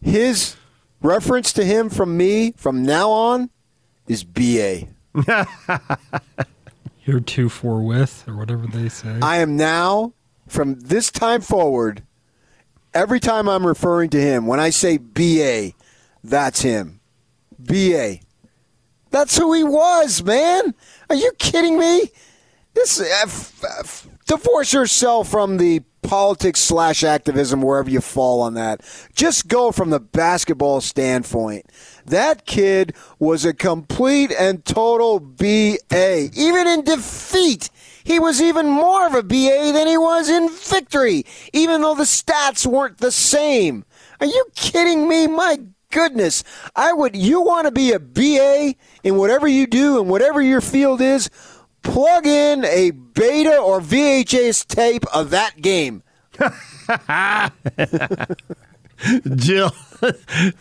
His 0.00 0.56
reference 1.00 1.52
to 1.54 1.64
him 1.64 1.88
from 1.88 2.16
me 2.16 2.52
from 2.56 2.82
now 2.82 3.10
on 3.10 3.50
is 4.08 4.24
BA. 4.24 4.88
You're 7.04 7.20
two 7.20 7.48
four 7.48 7.82
with 7.82 8.24
or 8.28 8.36
whatever 8.36 8.66
they 8.66 8.88
say. 8.88 9.18
I 9.22 9.38
am 9.38 9.56
now, 9.56 10.12
from 10.48 10.74
this 10.80 11.10
time 11.10 11.40
forward, 11.40 12.02
every 12.92 13.20
time 13.20 13.48
I'm 13.48 13.66
referring 13.66 14.10
to 14.10 14.20
him, 14.20 14.46
when 14.46 14.60
I 14.60 14.70
say 14.70 14.98
BA, 14.98 15.72
that's 16.24 16.62
him. 16.62 17.00
BA. 17.58 18.18
That's 19.10 19.36
who 19.36 19.52
he 19.52 19.62
was, 19.62 20.24
man. 20.24 20.74
Are 21.12 21.14
you 21.14 21.32
kidding 21.38 21.78
me? 21.78 22.10
This 22.72 22.98
uh, 22.98 23.04
f- 23.24 23.62
f- 23.62 24.08
divorce 24.24 24.72
yourself 24.72 25.30
from 25.30 25.58
the 25.58 25.80
politics 26.00 26.58
slash 26.58 27.04
activism 27.04 27.60
wherever 27.60 27.90
you 27.90 28.00
fall 28.00 28.40
on 28.40 28.54
that. 28.54 28.80
Just 29.14 29.46
go 29.46 29.72
from 29.72 29.90
the 29.90 30.00
basketball 30.00 30.80
standpoint. 30.80 31.66
That 32.06 32.46
kid 32.46 32.94
was 33.18 33.44
a 33.44 33.52
complete 33.52 34.32
and 34.32 34.64
total 34.64 35.20
BA. 35.20 36.30
Even 36.34 36.66
in 36.66 36.82
defeat, 36.82 37.68
he 38.04 38.18
was 38.18 38.40
even 38.40 38.70
more 38.70 39.06
of 39.06 39.14
a 39.14 39.22
BA 39.22 39.72
than 39.74 39.86
he 39.86 39.98
was 39.98 40.30
in 40.30 40.48
victory, 40.48 41.26
even 41.52 41.82
though 41.82 41.94
the 41.94 42.04
stats 42.04 42.64
weren't 42.64 42.98
the 42.98 43.12
same. 43.12 43.84
Are 44.18 44.26
you 44.26 44.46
kidding 44.54 45.06
me? 45.06 45.26
My 45.26 45.58
goodness. 45.92 46.42
I 46.74 46.92
would 46.92 47.14
you 47.14 47.40
want 47.40 47.66
to 47.66 47.70
be 47.70 47.92
a 47.92 48.00
BA 48.00 48.74
in 49.04 49.16
whatever 49.16 49.46
you 49.46 49.68
do 49.68 50.00
and 50.00 50.10
whatever 50.10 50.42
your 50.42 50.60
field 50.60 51.00
is, 51.00 51.30
plug 51.82 52.26
in 52.26 52.64
a 52.64 52.90
beta 52.90 53.56
or 53.56 53.80
VHS 53.80 54.66
tape 54.66 55.04
of 55.14 55.30
that 55.30 55.60
game. 55.60 56.02
Jill, 59.36 59.72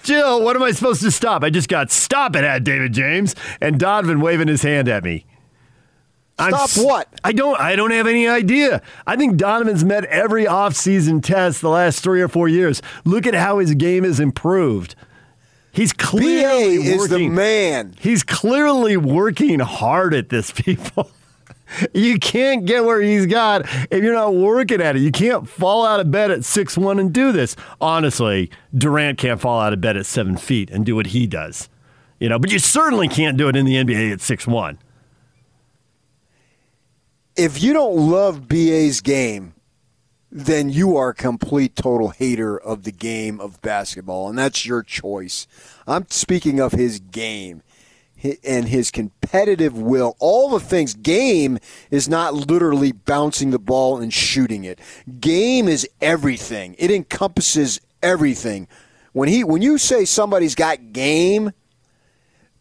Jill, 0.04 0.44
what 0.44 0.56
am 0.56 0.64
I 0.64 0.72
supposed 0.72 1.02
to 1.02 1.12
stop? 1.12 1.44
I 1.44 1.50
just 1.50 1.70
got 1.70 1.92
stop 1.92 2.36
it 2.36 2.44
at 2.44 2.64
David 2.64 2.94
James 2.94 3.36
and 3.60 3.80
Donovan 3.80 4.20
waving 4.20 4.48
his 4.48 4.64
hand 4.64 4.88
at 4.88 5.04
me. 5.04 5.26
I'm 6.40 6.54
Stop 6.54 6.86
what? 6.86 7.08
I 7.24 7.34
don't. 7.34 7.60
I 7.60 7.76
don't 7.76 7.92
have 7.92 8.08
any 8.08 8.28
idea. 8.28 8.82
I 9.06 9.16
think 9.16 9.38
Donovan's 9.38 9.86
met 9.86 10.06
every 10.06 10.46
offseason 10.46 11.22
test 11.22 11.62
the 11.62 11.70
last 11.70 12.04
three 12.04 12.22
or 12.22 12.28
four 12.28 12.48
years. 12.48 12.82
Look 13.06 13.28
at 13.28 13.36
how 13.36 13.60
his 13.60 13.76
game 13.76 14.04
has 14.04 14.20
improved. 14.20 14.96
He's 15.72 15.94
BA 15.94 16.04
clearly 16.04 16.76
is 16.76 17.08
the 17.08 17.16
working. 17.16 17.36
man. 17.36 17.96
He's 18.00 18.24
clearly 18.24 18.98
working 18.98 19.60
hard 19.60 20.14
at 20.14 20.30
this, 20.30 20.52
people. 20.56 21.12
You 21.94 22.20
can't 22.20 22.66
get 22.66 22.84
where 22.84 23.00
he's 23.00 23.26
got 23.28 23.62
if 23.90 24.04
you're 24.04 24.14
not 24.14 24.36
working 24.36 24.82
at 24.82 24.98
it. 24.98 25.00
You 25.00 25.12
can't 25.12 25.48
fall 25.48 25.86
out 25.86 26.02
of 26.02 26.12
bed 26.12 26.30
at 26.30 26.44
six 26.44 26.78
one 26.78 27.00
and 27.00 27.14
do 27.14 27.32
this. 27.32 27.56
Honestly, 27.80 28.52
Durant 28.78 29.18
can't 29.18 29.40
fall 29.40 29.62
out 29.62 29.72
of 29.72 29.80
bed 29.80 29.96
at 29.96 30.06
seven 30.06 30.36
feet 30.36 30.70
and 30.70 30.86
do 30.86 30.98
what 30.98 31.08
he 31.08 31.28
does. 31.28 31.70
You 32.20 32.28
know, 32.28 32.38
but 32.38 32.52
you 32.52 32.60
certainly 32.60 33.08
can't 33.08 33.38
do 33.38 33.48
it 33.48 33.56
in 33.56 33.66
the 33.66 33.76
NBA 33.76 34.12
at 34.12 34.20
six 34.20 34.46
one. 34.46 34.80
If 37.38 37.64
you 37.64 37.72
don't 37.72 37.96
love 37.96 38.50
BA's 38.50 39.00
game, 39.00 39.54
then 40.32 40.70
you 40.70 40.96
are 40.96 41.10
a 41.10 41.16
complete 41.16 41.76
total 41.76 42.10
hater 42.10 42.58
of 42.58 42.84
the 42.84 42.92
game 42.92 43.40
of 43.40 43.62
basketball, 43.62 44.30
and 44.30 44.38
that's 44.38 44.66
your 44.66 44.82
choice. 44.82 45.46
I'm 45.86 46.06
speaking 46.10 46.60
of 46.60 46.72
his 46.72 47.00
game 47.00 47.64
and 48.44 48.68
his 48.68 48.92
competitive 48.92 49.78
will. 49.78 50.16
All 50.20 50.50
the 50.50 50.60
things. 50.60 50.94
Game 50.94 51.58
is 51.90 52.08
not 52.08 52.34
literally 52.34 52.92
bouncing 52.92 53.52
the 53.52 53.60
ball 53.60 54.00
and 54.00 54.14
shooting 54.14 54.64
it. 54.64 54.80
Game 55.20 55.68
is 55.68 55.88
everything. 56.00 56.76
It 56.78 56.92
encompasses 56.92 57.82
everything. 58.02 58.68
When 59.14 59.28
he 59.28 59.44
when 59.44 59.62
you 59.62 59.78
say 59.78 60.06
somebody's 60.06 60.56
got 60.56 60.94
game, 60.94 61.52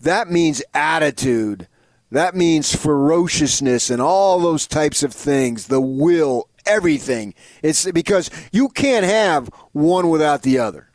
that 0.01 0.31
means 0.31 0.63
attitude. 0.75 1.69
That 2.11 2.35
means 2.35 2.75
ferociousness 2.75 3.89
and 3.89 4.03
all 4.03 4.41
those 4.41 4.67
types 4.67 5.05
of 5.05 5.13
things, 5.13 5.69
the 5.69 5.81
will, 5.81 6.49
everything. 6.67 7.35
It's 7.63 7.91
because 7.91 8.31
you 8.53 8.69
can't 8.69 9.05
have 9.07 9.49
one 9.73 10.09
without 10.09 10.43
the 10.43 10.59
other 10.59 10.89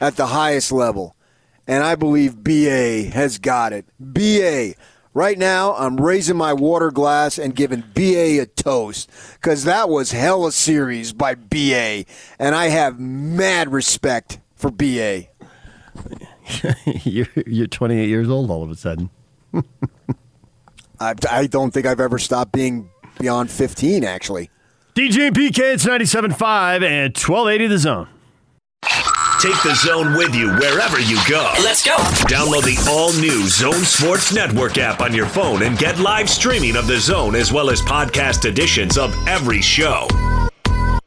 at 0.00 0.16
the 0.16 0.26
highest 0.26 0.72
level. 0.72 1.16
And 1.66 1.82
I 1.82 1.94
believe 1.94 2.44
BA 2.44 3.10
has 3.14 3.38
got 3.38 3.72
it. 3.72 3.86
BA 3.98 4.74
Right 5.14 5.38
now, 5.38 5.76
I'm 5.76 5.96
raising 5.96 6.36
my 6.36 6.52
water 6.52 6.90
glass 6.90 7.38
and 7.38 7.54
giving 7.54 7.84
BA 7.94 8.42
a 8.42 8.46
toast 8.46 9.08
because 9.34 9.62
that 9.62 9.88
was 9.88 10.10
hella 10.10 10.50
series 10.50 11.12
by 11.12 11.36
BA, 11.36 12.04
and 12.40 12.52
I 12.56 12.66
have 12.66 12.98
mad 12.98 13.72
respect 13.72 14.40
for 14.56 14.72
BA. 14.72 15.26
you're, 17.04 17.28
you're 17.46 17.68
28 17.68 18.08
years 18.08 18.28
old 18.28 18.50
all 18.50 18.64
of 18.64 18.72
a 18.72 18.74
sudden. 18.74 19.08
I, 20.98 21.14
I 21.30 21.46
don't 21.46 21.70
think 21.72 21.86
I've 21.86 22.00
ever 22.00 22.18
stopped 22.18 22.50
being 22.50 22.90
beyond 23.20 23.52
15, 23.52 24.02
actually. 24.02 24.50
DJ 24.94 25.26
and 25.26 25.36
PK, 25.36 25.74
it's 25.74 25.84
97.5 25.84 26.84
and 26.84 27.16
1280 27.16 27.66
the 27.66 27.78
zone. 27.78 28.08
Take 29.40 29.60
the 29.64 29.74
zone 29.74 30.16
with 30.16 30.34
you 30.36 30.50
wherever 30.52 31.00
you 31.00 31.18
go. 31.28 31.52
Let's 31.62 31.84
go. 31.84 31.96
Download 32.30 32.62
the 32.62 32.78
all 32.88 33.12
new 33.12 33.48
Zone 33.48 33.84
Sports 33.84 34.32
Network 34.32 34.78
app 34.78 35.00
on 35.00 35.12
your 35.12 35.26
phone 35.26 35.64
and 35.64 35.76
get 35.76 35.98
live 35.98 36.30
streaming 36.30 36.76
of 36.76 36.86
the 36.86 36.98
zone 36.98 37.34
as 37.34 37.52
well 37.52 37.70
as 37.70 37.82
podcast 37.82 38.44
editions 38.44 38.96
of 38.96 39.12
every 39.26 39.60
show. 39.60 40.06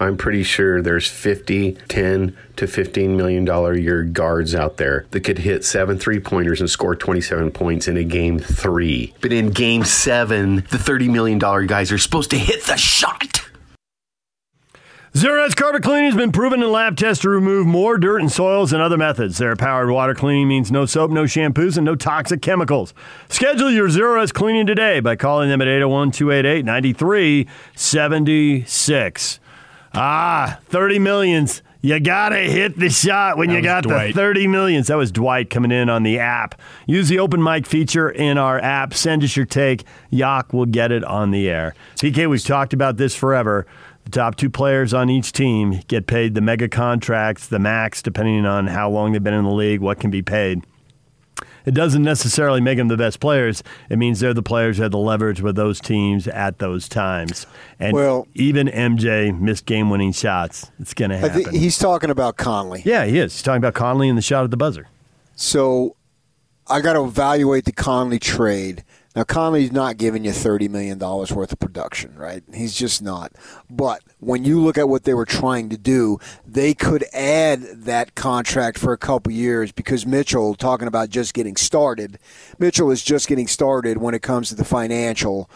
I'm 0.00 0.16
pretty 0.16 0.42
sure 0.42 0.80
there's 0.80 1.06
50, 1.06 1.72
10 1.88 2.34
to 2.56 2.66
15 2.66 3.16
million 3.18 3.44
dollar 3.44 3.76
year 3.76 4.02
guards 4.02 4.54
out 4.54 4.78
there 4.78 5.04
that 5.10 5.20
could 5.20 5.36
hit 5.38 5.62
seven 5.64 5.98
three 5.98 6.18
pointers 6.18 6.60
and 6.60 6.70
score 6.70 6.96
27 6.96 7.50
points 7.50 7.86
in 7.86 7.98
a 7.98 8.04
game 8.04 8.38
three. 8.38 9.12
But 9.20 9.34
in 9.34 9.50
game 9.50 9.84
seven, 9.84 10.64
the 10.70 10.78
30 10.78 11.08
million 11.08 11.38
dollar 11.38 11.64
guys 11.64 11.92
are 11.92 11.98
supposed 11.98 12.30
to 12.30 12.38
hit 12.38 12.64
the 12.64 12.76
shot. 12.76 13.42
Zerorez 15.12 15.56
carpet 15.56 15.82
cleaning 15.82 16.06
has 16.06 16.14
been 16.16 16.30
proven 16.30 16.62
in 16.62 16.70
lab 16.70 16.96
tests 16.96 17.22
to 17.22 17.28
remove 17.28 17.66
more 17.66 17.98
dirt 17.98 18.20
and 18.20 18.30
soils 18.30 18.70
than 18.70 18.80
other 18.80 18.96
methods. 18.96 19.38
Their 19.38 19.56
powered 19.56 19.90
water 19.90 20.14
cleaning 20.14 20.46
means 20.46 20.70
no 20.70 20.86
soap, 20.86 21.10
no 21.10 21.24
shampoos, 21.24 21.76
and 21.76 21.84
no 21.84 21.96
toxic 21.96 22.40
chemicals. 22.40 22.94
Schedule 23.28 23.72
your 23.72 23.88
Zerorez 23.88 24.32
cleaning 24.32 24.66
today 24.66 25.00
by 25.00 25.16
calling 25.16 25.48
them 25.48 25.60
at 25.60 25.66
801 25.66 26.12
288 26.12 26.64
9376. 26.64 29.40
Ah, 29.94 30.58
30 30.66 30.98
millions. 30.98 31.62
You 31.82 31.98
gotta 31.98 32.36
hit 32.40 32.78
the 32.78 32.90
shot 32.90 33.38
when 33.38 33.48
That 33.48 33.54
you 33.56 33.62
got 33.62 33.84
Dwight. 33.84 34.08
the 34.14 34.20
30 34.20 34.46
millions. 34.46 34.88
That 34.88 34.96
was 34.98 35.10
Dwight 35.10 35.48
coming 35.48 35.72
in 35.72 35.88
on 35.88 36.02
the 36.02 36.18
app. 36.18 36.60
Use 36.86 37.08
the 37.08 37.18
open 37.18 37.42
mic 37.42 37.66
feature 37.66 38.10
in 38.10 38.36
our 38.36 38.58
app. 38.60 38.92
Send 38.92 39.24
us 39.24 39.34
your 39.34 39.46
take. 39.46 39.84
Yak 40.10 40.52
will 40.52 40.66
get 40.66 40.92
it 40.92 41.02
on 41.04 41.30
the 41.30 41.48
air. 41.48 41.74
PK, 41.96 42.28
we've 42.28 42.44
talked 42.44 42.74
about 42.74 42.98
this 42.98 43.14
forever. 43.16 43.66
The 44.04 44.10
top 44.10 44.36
two 44.36 44.50
players 44.50 44.92
on 44.92 45.08
each 45.08 45.32
team 45.32 45.80
get 45.88 46.06
paid 46.06 46.34
the 46.34 46.40
mega 46.42 46.68
contracts, 46.68 47.46
the 47.46 47.58
max, 47.58 48.02
depending 48.02 48.44
on 48.44 48.66
how 48.66 48.90
long 48.90 49.12
they've 49.12 49.22
been 49.24 49.34
in 49.34 49.44
the 49.44 49.50
league, 49.50 49.80
what 49.80 49.98
can 50.00 50.10
be 50.10 50.22
paid. 50.22 50.62
It 51.66 51.74
doesn't 51.74 52.02
necessarily 52.02 52.60
make 52.60 52.78
them 52.78 52.88
the 52.88 52.96
best 52.96 53.20
players. 53.20 53.62
It 53.88 53.98
means 53.98 54.20
they're 54.20 54.34
the 54.34 54.42
players 54.42 54.76
who 54.78 54.82
had 54.84 54.92
the 54.92 54.98
leverage 54.98 55.40
with 55.40 55.56
those 55.56 55.80
teams 55.80 56.26
at 56.28 56.58
those 56.58 56.88
times. 56.88 57.46
And 57.78 57.92
Well- 57.94 58.26
even 58.34 58.68
MJ 58.68 59.30
missed 59.32 59.66
game-winning 59.66 60.12
shots. 60.12 60.70
It's 60.80 60.94
going 60.94 61.10
to 61.10 61.16
I 61.16 61.20
happen. 61.20 61.44
think 61.44 61.56
he's 61.56 61.78
talking 61.78 62.10
about 62.10 62.36
Conley. 62.36 62.82
Yeah, 62.84 63.04
he 63.04 63.18
is. 63.18 63.32
He's 63.34 63.42
talking 63.42 63.58
about 63.58 63.74
Conley 63.74 64.08
and 64.08 64.16
the 64.16 64.22
shot 64.22 64.44
at 64.44 64.50
the 64.50 64.56
buzzer. 64.56 64.88
So 65.36 65.96
I 66.66 66.80
got 66.80 66.92
to 66.94 67.04
evaluate 67.04 67.64
the 67.64 67.72
Conley 67.72 68.18
trade. 68.18 68.84
Now 69.16 69.24
Conley's 69.24 69.72
not 69.72 69.96
giving 69.96 70.24
you 70.24 70.32
thirty 70.32 70.68
million 70.68 70.98
dollars 70.98 71.32
worth 71.32 71.52
of 71.52 71.58
production, 71.58 72.14
right? 72.16 72.44
He's 72.54 72.74
just 72.74 73.02
not. 73.02 73.32
But 73.68 74.02
when 74.20 74.44
you 74.44 74.60
look 74.60 74.78
at 74.78 74.88
what 74.88 75.02
they 75.02 75.14
were 75.14 75.26
trying 75.26 75.68
to 75.70 75.76
do, 75.76 76.18
they 76.46 76.74
could 76.74 77.04
add 77.12 77.62
that 77.84 78.14
contract 78.14 78.78
for 78.78 78.92
a 78.92 78.98
couple 78.98 79.32
years 79.32 79.72
because 79.72 80.06
Mitchell, 80.06 80.54
talking 80.54 80.86
about 80.86 81.10
just 81.10 81.34
getting 81.34 81.56
started, 81.56 82.20
Mitchell 82.58 82.90
is 82.92 83.02
just 83.02 83.26
getting 83.26 83.48
started 83.48 83.98
when 83.98 84.14
it 84.14 84.22
comes 84.22 84.48
to 84.50 84.54
the 84.54 84.64
financial 84.64 85.50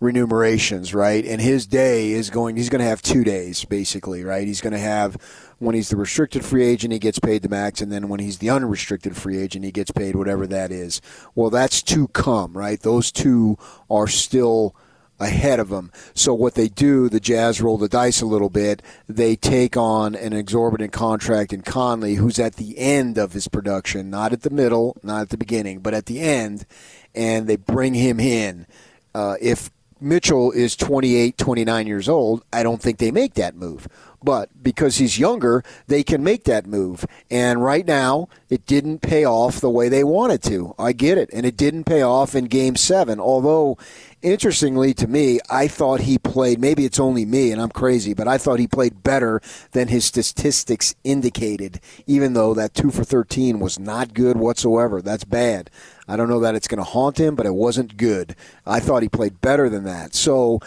remunerations, 0.00 0.94
right? 0.94 1.24
And 1.24 1.40
his 1.40 1.66
day 1.66 2.12
is 2.12 2.30
going. 2.30 2.56
He's 2.56 2.68
going 2.68 2.80
to 2.80 2.88
have 2.88 3.02
two 3.02 3.24
days, 3.24 3.64
basically, 3.64 4.24
right? 4.24 4.46
He's 4.46 4.60
going 4.60 4.72
to 4.72 4.78
have 4.78 5.16
when 5.58 5.74
he's 5.74 5.88
the 5.88 5.96
restricted 5.96 6.44
free 6.44 6.64
agent, 6.64 6.92
he 6.92 6.98
gets 6.98 7.18
paid 7.18 7.42
the 7.42 7.48
max, 7.48 7.80
and 7.80 7.90
then 7.90 8.08
when 8.08 8.20
he's 8.20 8.38
the 8.38 8.50
unrestricted 8.50 9.16
free 9.16 9.38
agent, 9.38 9.64
he 9.64 9.72
gets 9.72 9.90
paid 9.90 10.16
whatever 10.16 10.46
that 10.46 10.70
is. 10.70 11.00
Well, 11.34 11.50
that's 11.50 11.82
to 11.82 12.08
come, 12.08 12.56
right? 12.56 12.80
Those 12.80 13.10
two 13.10 13.56
are 13.88 14.08
still 14.08 14.74
ahead 15.20 15.60
of 15.60 15.70
him. 15.70 15.92
So 16.12 16.34
what 16.34 16.54
they 16.54 16.68
do, 16.68 17.08
the 17.08 17.20
Jazz 17.20 17.60
roll 17.60 17.78
the 17.78 17.88
dice 17.88 18.20
a 18.20 18.26
little 18.26 18.50
bit. 18.50 18.82
They 19.08 19.36
take 19.36 19.76
on 19.76 20.14
an 20.14 20.32
exorbitant 20.32 20.92
contract 20.92 21.52
in 21.52 21.62
Conley, 21.62 22.16
who's 22.16 22.38
at 22.38 22.56
the 22.56 22.78
end 22.78 23.16
of 23.16 23.32
his 23.32 23.48
production, 23.48 24.10
not 24.10 24.32
at 24.32 24.42
the 24.42 24.50
middle, 24.50 24.96
not 25.02 25.22
at 25.22 25.28
the 25.30 25.38
beginning, 25.38 25.80
but 25.80 25.94
at 25.94 26.06
the 26.06 26.20
end, 26.20 26.66
and 27.14 27.46
they 27.46 27.56
bring 27.56 27.94
him 27.94 28.18
in. 28.18 28.66
Uh, 29.14 29.36
if 29.40 29.70
Mitchell 30.04 30.52
is 30.52 30.76
28, 30.76 31.36
29 31.38 31.86
years 31.86 32.08
old, 32.08 32.44
I 32.52 32.62
don't 32.62 32.80
think 32.80 32.98
they 32.98 33.10
make 33.10 33.34
that 33.34 33.56
move. 33.56 33.88
But 34.22 34.62
because 34.62 34.96
he's 34.96 35.18
younger, 35.18 35.62
they 35.86 36.02
can 36.02 36.22
make 36.22 36.44
that 36.44 36.66
move. 36.66 37.04
And 37.30 37.62
right 37.62 37.86
now, 37.86 38.28
it 38.48 38.64
didn't 38.64 39.00
pay 39.00 39.24
off 39.24 39.60
the 39.60 39.68
way 39.68 39.88
they 39.88 40.04
wanted 40.04 40.42
to. 40.44 40.74
I 40.78 40.92
get 40.92 41.18
it. 41.18 41.28
And 41.32 41.44
it 41.44 41.56
didn't 41.56 41.84
pay 41.84 42.00
off 42.00 42.34
in 42.34 42.46
game 42.46 42.76
seven. 42.76 43.20
Although, 43.20 43.76
interestingly 44.24 44.94
to 44.94 45.06
me, 45.06 45.38
I 45.50 45.68
thought 45.68 46.00
he 46.00 46.18
played, 46.18 46.58
maybe 46.58 46.84
it's 46.84 46.98
only 46.98 47.24
me 47.24 47.52
and 47.52 47.60
I'm 47.60 47.70
crazy, 47.70 48.14
but 48.14 48.26
I 48.26 48.38
thought 48.38 48.58
he 48.58 48.66
played 48.66 49.04
better 49.04 49.40
than 49.72 49.88
his 49.88 50.06
statistics 50.06 50.94
indicated, 51.04 51.80
even 52.06 52.32
though 52.32 52.54
that 52.54 52.74
2 52.74 52.90
for 52.90 53.04
13 53.04 53.60
was 53.60 53.78
not 53.78 54.14
good 54.14 54.36
whatsoever. 54.36 55.02
That's 55.02 55.24
bad. 55.24 55.70
I 56.08 56.16
don't 56.16 56.28
know 56.28 56.40
that 56.40 56.54
it's 56.54 56.68
going 56.68 56.78
to 56.78 56.84
haunt 56.84 57.20
him, 57.20 57.34
but 57.34 57.46
it 57.46 57.54
wasn't 57.54 57.96
good. 57.96 58.34
I 58.66 58.80
thought 58.80 59.02
he 59.02 59.08
played 59.08 59.40
better 59.40 59.68
than 59.68 59.84
that. 59.84 60.14
So 60.14 60.60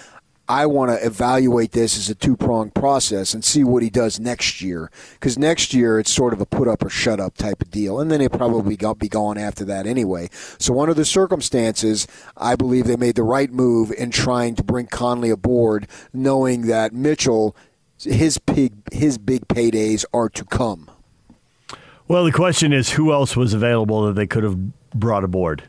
I 0.49 0.65
want 0.65 0.91
to 0.91 1.05
evaluate 1.05 1.73
this 1.73 1.97
as 1.97 2.09
a 2.09 2.15
two 2.15 2.37
pronged 2.37 2.73
process 2.73 3.33
and 3.33 3.43
see 3.43 3.63
what 3.63 3.83
he 3.83 3.89
does 3.89 4.19
next 4.19 4.61
year. 4.61 4.89
Because 5.13 5.37
next 5.37 5.73
year 5.73 5.99
it's 5.99 6.11
sort 6.11 6.33
of 6.33 6.39
a 6.39 6.45
put 6.45 6.67
up 6.67 6.83
or 6.83 6.89
shut 6.89 7.19
up 7.19 7.35
type 7.35 7.61
of 7.61 7.69
deal. 7.69 7.99
And 7.99 8.09
then 8.09 8.21
he'll 8.21 8.29
probably 8.29 8.77
be 8.77 9.09
gone 9.09 9.37
after 9.37 9.65
that 9.65 9.85
anyway. 9.85 10.29
So, 10.57 10.79
under 10.79 10.93
the 10.93 11.05
circumstances, 11.05 12.07
I 12.37 12.55
believe 12.55 12.85
they 12.85 12.95
made 12.95 13.15
the 13.15 13.23
right 13.23 13.51
move 13.51 13.91
in 13.91 14.11
trying 14.11 14.55
to 14.55 14.63
bring 14.63 14.87
Conley 14.87 15.29
aboard, 15.29 15.87
knowing 16.13 16.67
that 16.67 16.93
Mitchell, 16.93 17.55
his 17.99 18.37
big, 18.37 18.73
his 18.93 19.17
big 19.17 19.47
paydays 19.47 20.05
are 20.13 20.29
to 20.29 20.45
come. 20.45 20.89
Well, 22.07 22.23
the 22.23 22.31
question 22.31 22.71
is 22.71 22.91
who 22.91 23.11
else 23.11 23.35
was 23.35 23.53
available 23.53 24.05
that 24.05 24.13
they 24.13 24.27
could 24.27 24.43
have 24.43 24.57
brought 24.91 25.25
aboard? 25.25 25.63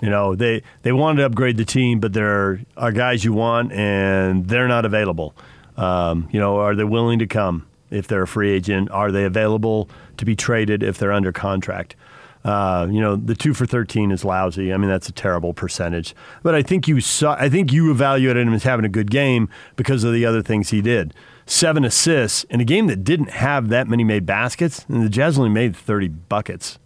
You 0.00 0.10
know, 0.10 0.34
they, 0.34 0.62
they 0.82 0.92
wanted 0.92 1.20
to 1.20 1.26
upgrade 1.26 1.56
the 1.56 1.64
team, 1.64 2.00
but 2.00 2.12
there 2.12 2.60
are 2.76 2.92
guys 2.92 3.24
you 3.24 3.32
want, 3.32 3.72
and 3.72 4.48
they're 4.48 4.68
not 4.68 4.84
available. 4.84 5.34
Um, 5.76 6.28
you 6.32 6.40
know, 6.40 6.56
are 6.56 6.74
they 6.74 6.84
willing 6.84 7.18
to 7.18 7.26
come 7.26 7.66
if 7.90 8.06
they're 8.06 8.22
a 8.22 8.28
free 8.28 8.50
agent? 8.50 8.90
Are 8.90 9.12
they 9.12 9.24
available 9.24 9.88
to 10.16 10.24
be 10.24 10.34
traded 10.34 10.82
if 10.82 10.98
they're 10.98 11.12
under 11.12 11.32
contract? 11.32 11.96
Uh, 12.42 12.88
you 12.90 13.00
know, 13.00 13.16
the 13.16 13.34
two 13.34 13.52
for 13.52 13.66
thirteen 13.66 14.10
is 14.10 14.24
lousy. 14.24 14.72
I 14.72 14.78
mean, 14.78 14.88
that's 14.88 15.08
a 15.10 15.12
terrible 15.12 15.52
percentage. 15.52 16.14
But 16.42 16.54
I 16.54 16.62
think 16.62 16.88
you 16.88 17.00
saw. 17.00 17.34
I 17.38 17.50
think 17.50 17.70
you 17.70 17.90
evaluated 17.90 18.46
him 18.46 18.54
as 18.54 18.62
having 18.62 18.86
a 18.86 18.88
good 18.88 19.10
game 19.10 19.50
because 19.76 20.04
of 20.04 20.14
the 20.14 20.24
other 20.24 20.42
things 20.42 20.70
he 20.70 20.80
did. 20.80 21.12
Seven 21.44 21.84
assists 21.84 22.44
in 22.44 22.60
a 22.60 22.64
game 22.64 22.86
that 22.86 23.04
didn't 23.04 23.30
have 23.30 23.68
that 23.68 23.88
many 23.88 24.04
made 24.04 24.24
baskets, 24.24 24.86
and 24.88 25.04
the 25.04 25.10
Jazz 25.10 25.36
only 25.36 25.50
made 25.50 25.76
thirty 25.76 26.08
buckets. 26.08 26.78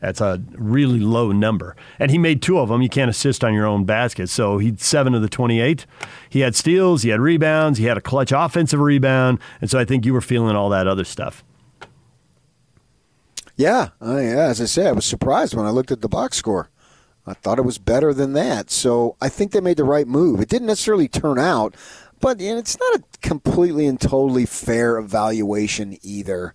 That's 0.00 0.20
a 0.20 0.42
really 0.52 1.00
low 1.00 1.32
number. 1.32 1.74
And 1.98 2.10
he 2.10 2.18
made 2.18 2.42
two 2.42 2.58
of 2.58 2.68
them. 2.68 2.82
You 2.82 2.88
can't 2.88 3.10
assist 3.10 3.42
on 3.42 3.54
your 3.54 3.66
own 3.66 3.84
basket. 3.84 4.28
So 4.28 4.58
he 4.58 4.74
seven 4.76 5.14
of 5.14 5.22
the 5.22 5.28
28. 5.28 5.86
He 6.28 6.40
had 6.40 6.54
steals, 6.54 7.02
he 7.02 7.10
had 7.10 7.20
rebounds, 7.20 7.78
he 7.78 7.86
had 7.86 7.96
a 7.96 8.02
clutch 8.02 8.32
offensive 8.32 8.80
rebound. 8.80 9.38
And 9.60 9.70
so 9.70 9.78
I 9.78 9.84
think 9.84 10.04
you 10.04 10.12
were 10.12 10.20
feeling 10.20 10.54
all 10.54 10.68
that 10.70 10.86
other 10.86 11.04
stuff. 11.04 11.44
Yeah, 13.56 13.90
I, 14.02 14.20
yeah, 14.20 14.48
as 14.48 14.60
I 14.60 14.66
said, 14.66 14.88
I 14.88 14.92
was 14.92 15.06
surprised 15.06 15.54
when 15.54 15.64
I 15.64 15.70
looked 15.70 15.90
at 15.90 16.02
the 16.02 16.08
box 16.08 16.36
score. 16.36 16.68
I 17.26 17.32
thought 17.32 17.58
it 17.58 17.64
was 17.64 17.78
better 17.78 18.12
than 18.12 18.34
that. 18.34 18.70
So 18.70 19.16
I 19.20 19.28
think 19.28 19.52
they 19.52 19.60
made 19.60 19.78
the 19.78 19.84
right 19.84 20.06
move. 20.06 20.40
It 20.40 20.48
didn't 20.48 20.68
necessarily 20.68 21.08
turn 21.08 21.38
out, 21.38 21.74
but 22.20 22.40
it's 22.40 22.78
not 22.78 22.96
a 22.96 23.02
completely 23.22 23.86
and 23.86 24.00
totally 24.00 24.46
fair 24.46 24.98
evaluation 24.98 25.96
either 26.02 26.54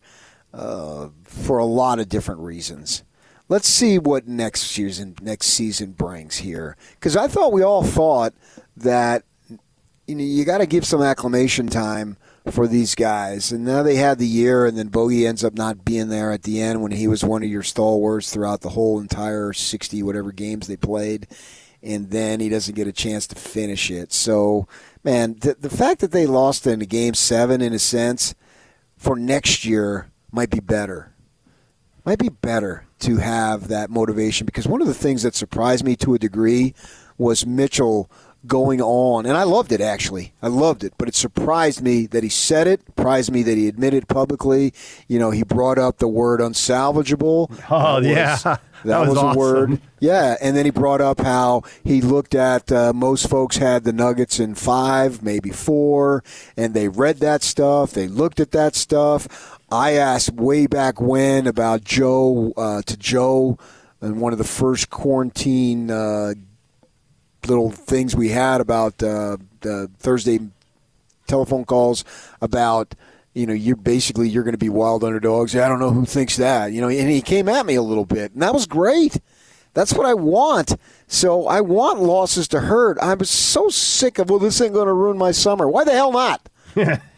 uh, 0.54 1.10
for 1.24 1.58
a 1.58 1.66
lot 1.66 2.00
of 2.00 2.08
different 2.08 2.42
reasons. 2.42 3.04
Let's 3.52 3.68
see 3.68 4.00
what 4.00 4.30
next 4.30 4.62
season 4.62 5.18
next 5.22 5.48
season 5.48 5.92
brings 5.92 6.38
here, 6.38 6.78
because 6.92 7.18
I 7.18 7.28
thought 7.28 7.52
we 7.52 7.64
all 7.64 7.84
thought 7.84 8.34
that 8.78 9.26
you 10.08 10.16
know 10.16 10.24
you 10.24 10.46
got 10.46 10.60
to 10.60 10.66
give 10.66 10.86
some 10.86 11.02
acclimation 11.02 11.68
time 11.68 12.16
for 12.50 12.66
these 12.66 12.96
guys. 12.96 13.52
And 13.52 13.66
now 13.66 13.84
they 13.84 13.96
had 13.96 14.20
the 14.20 14.26
year, 14.26 14.66
and 14.66 14.78
then 14.78 14.88
Bogey 14.88 15.28
ends 15.28 15.44
up 15.44 15.54
not 15.54 15.84
being 15.84 16.08
there 16.08 16.32
at 16.32 16.44
the 16.44 16.62
end 16.62 16.82
when 16.82 16.94
he 16.94 17.10
was 17.10 17.26
one 17.26 17.44
of 17.44 17.50
your 17.50 17.62
stalwarts 17.62 18.32
throughout 18.32 18.62
the 18.62 18.70
whole 18.70 19.02
entire 19.02 19.52
60 19.52 20.02
whatever 20.02 20.32
games 20.32 20.68
they 20.68 20.78
played. 20.78 21.28
And 21.84 22.10
then 22.10 22.40
he 22.40 22.48
doesn't 22.48 22.76
get 22.76 22.88
a 22.88 22.94
chance 22.94 23.28
to 23.28 23.36
finish 23.36 23.92
it. 23.92 24.14
So, 24.14 24.66
man, 25.04 25.36
the, 25.42 25.56
the 25.56 25.70
fact 25.70 26.00
that 26.00 26.14
they 26.14 26.26
lost 26.26 26.66
in 26.66 26.80
game 26.80 27.16
seven, 27.16 27.62
in 27.62 27.74
a 27.74 27.80
sense, 27.80 28.34
for 28.96 29.18
next 29.18 29.66
year 29.66 30.10
might 30.32 30.52
be 30.52 30.62
better. 30.62 31.14
Might 32.06 32.20
be 32.20 32.30
better 32.30 32.86
to 33.02 33.18
have 33.18 33.68
that 33.68 33.90
motivation 33.90 34.46
because 34.46 34.68
one 34.68 34.82
of 34.82 34.88
the 34.88 34.94
things 34.94 35.24
that 35.24 35.36
surprised 35.36 35.84
me 35.84 35.96
to 35.98 36.14
a 36.14 36.20
degree 36.20 36.74
was 37.18 37.46
Mitchell 37.46 38.10
going 38.48 38.82
on, 38.82 39.26
and 39.26 39.38
I 39.38 39.44
loved 39.44 39.72
it 39.72 39.82
actually. 39.82 40.34
I 40.42 40.48
loved 40.48 40.84
it, 40.84 40.94
but 40.98 41.08
it 41.08 41.16
surprised 41.16 41.82
me 41.82 42.08
that 42.08 42.24
he 42.24 42.30
said 42.30 42.68
it. 42.68 42.82
Surprised 42.86 43.32
me 43.32 43.44
that 43.44 43.58
he 43.58 43.68
admitted 43.68 44.08
publicly. 44.08 44.74
You 45.08 45.20
know, 45.20 45.32
he 45.32 45.44
brought 45.44 45.78
up 45.78 46.00
the 46.00 46.08
word 46.08 46.40
unsalvageable. 46.40 47.50
Oh 47.74 48.02
that 48.02 48.10
yeah, 48.10 48.32
was, 48.32 48.44
that, 48.44 48.62
that 48.86 49.00
was, 49.00 49.10
was 49.10 49.18
awesome. 49.18 49.38
a 49.38 49.40
word. 49.40 49.82
Yeah, 50.00 50.36
and 50.42 50.58
then 50.58 50.66
he 50.66 50.72
brought 50.72 51.00
up 51.00 51.22
how 51.22 51.62
he 51.84 52.02
looked 52.02 52.36
at 52.36 52.72
uh, 52.72 52.92
most 52.94 53.30
folks 53.30 53.58
had 53.58 53.84
the 53.84 53.94
Nuggets 53.94 54.40
in 54.40 54.56
five, 54.56 55.22
maybe 55.22 55.52
four, 55.52 56.24
and 56.58 56.74
they 56.74 56.88
read 56.88 57.18
that 57.18 57.44
stuff. 57.44 57.92
They 57.92 58.08
looked 58.08 58.40
at 58.40 58.52
that 58.52 58.76
stuff. 58.76 59.60
I 59.72 59.94
asked 59.94 60.34
way 60.34 60.68
back 60.68 61.00
when 61.00 61.48
about 61.48 61.84
Joe 61.84 62.52
uh, 62.58 62.82
to 62.82 62.98
Joe 62.98 63.58
and 64.02 64.20
one 64.20 64.34
of 64.34 64.38
the 64.38 64.44
first 64.44 64.90
quarantine 64.90 65.90
uh, 65.90 66.34
little 67.48 67.72
things 67.72 68.16
we 68.16 68.30
had 68.30 68.60
about 68.60 69.02
uh, 69.02 69.38
the 69.62 69.90
Thursday 69.98 70.40
telephone 71.28 71.64
calls 71.64 72.04
about 72.42 72.96
you 73.34 73.48
know 73.48 73.54
you're 73.54 73.78
basically 73.78 74.28
you're 74.28 74.44
going 74.44 74.54
to 74.54 74.58
be 74.58 74.70
wild 74.70 75.06
underdogs. 75.06 75.56
I 75.56 75.70
don't 75.70 75.80
know 75.80 75.92
who 75.92 76.06
thinks 76.06 76.36
that. 76.36 76.74
You 76.74 76.82
know, 76.82 76.90
and 76.90 77.10
he 77.10 77.22
came 77.22 77.48
at 77.48 77.66
me 77.66 77.76
a 77.76 77.82
little 77.82 78.06
bit, 78.06 78.34
and 78.34 78.42
that 78.42 78.54
was 78.54 78.66
great. 78.66 79.22
That's 79.74 79.94
what 79.94 80.06
I 80.06 80.16
want. 80.16 80.76
So 81.08 81.48
I 81.48 81.62
want 81.62 82.02
losses 82.02 82.50
to 82.50 82.60
hurt. 82.60 82.98
I'm 83.02 83.24
so 83.24 83.70
sick 83.70 84.20
of 84.20 84.30
well, 84.30 84.40
this 84.40 84.60
ain't 84.60 84.74
going 84.74 84.88
to 84.88 84.94
ruin 84.94 85.18
my 85.18 85.32
summer. 85.32 85.70
Why 85.70 85.86
the 85.86 85.94
hell 85.94 86.12
not? 86.12 86.50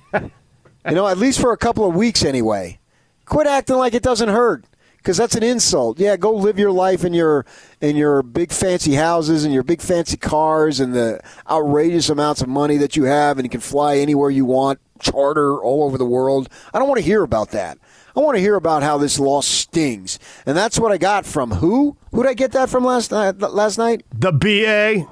you 0.87 0.95
know, 0.95 1.07
at 1.07 1.17
least 1.17 1.39
for 1.39 1.51
a 1.51 1.57
couple 1.57 1.87
of 1.87 1.95
weeks 1.95 2.23
anyway. 2.23 2.79
Quit 3.25 3.47
acting 3.47 3.77
like 3.77 3.93
it 3.93 4.03
doesn't 4.03 4.29
hurt 4.29 4.65
because 4.97 5.17
that's 5.17 5.35
an 5.35 5.43
insult. 5.43 5.99
Yeah, 5.99 6.15
go 6.15 6.33
live 6.33 6.57
your 6.57 6.71
life 6.71 7.03
in 7.03 7.13
your 7.13 7.45
in 7.81 7.95
your 7.95 8.23
big 8.23 8.51
fancy 8.51 8.93
houses 8.95 9.43
and 9.43 9.53
your 9.53 9.63
big 9.63 9.81
fancy 9.81 10.17
cars 10.17 10.79
and 10.79 10.93
the 10.93 11.19
outrageous 11.49 12.09
amounts 12.09 12.41
of 12.41 12.47
money 12.47 12.77
that 12.77 12.95
you 12.95 13.03
have, 13.03 13.37
and 13.37 13.45
you 13.45 13.49
can 13.49 13.59
fly 13.59 13.97
anywhere 13.97 14.29
you 14.29 14.45
want, 14.45 14.79
charter 14.99 15.61
all 15.61 15.83
over 15.83 15.97
the 15.97 16.05
world. 16.05 16.49
I 16.73 16.79
don't 16.79 16.87
want 16.87 16.99
to 16.99 17.05
hear 17.05 17.23
about 17.23 17.51
that. 17.51 17.77
I 18.15 18.19
want 18.19 18.35
to 18.37 18.41
hear 18.41 18.55
about 18.55 18.83
how 18.83 18.97
this 18.97 19.19
loss 19.19 19.47
stings, 19.47 20.19
and 20.45 20.55
that's 20.55 20.79
what 20.79 20.91
I 20.91 20.97
got 20.97 21.25
from 21.25 21.51
who? 21.51 21.97
Who 22.11 22.23
did 22.23 22.29
I 22.29 22.33
get 22.35 22.51
that 22.51 22.69
from 22.69 22.85
last 22.85 23.11
night? 23.11 23.39
Last 23.39 23.77
night? 23.77 24.05
The 24.13 24.31
BA. 24.31 25.07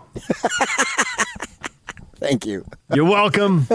Thank 2.31 2.45
you. 2.45 2.65
You're 2.93 3.03
welcome. 3.03 3.67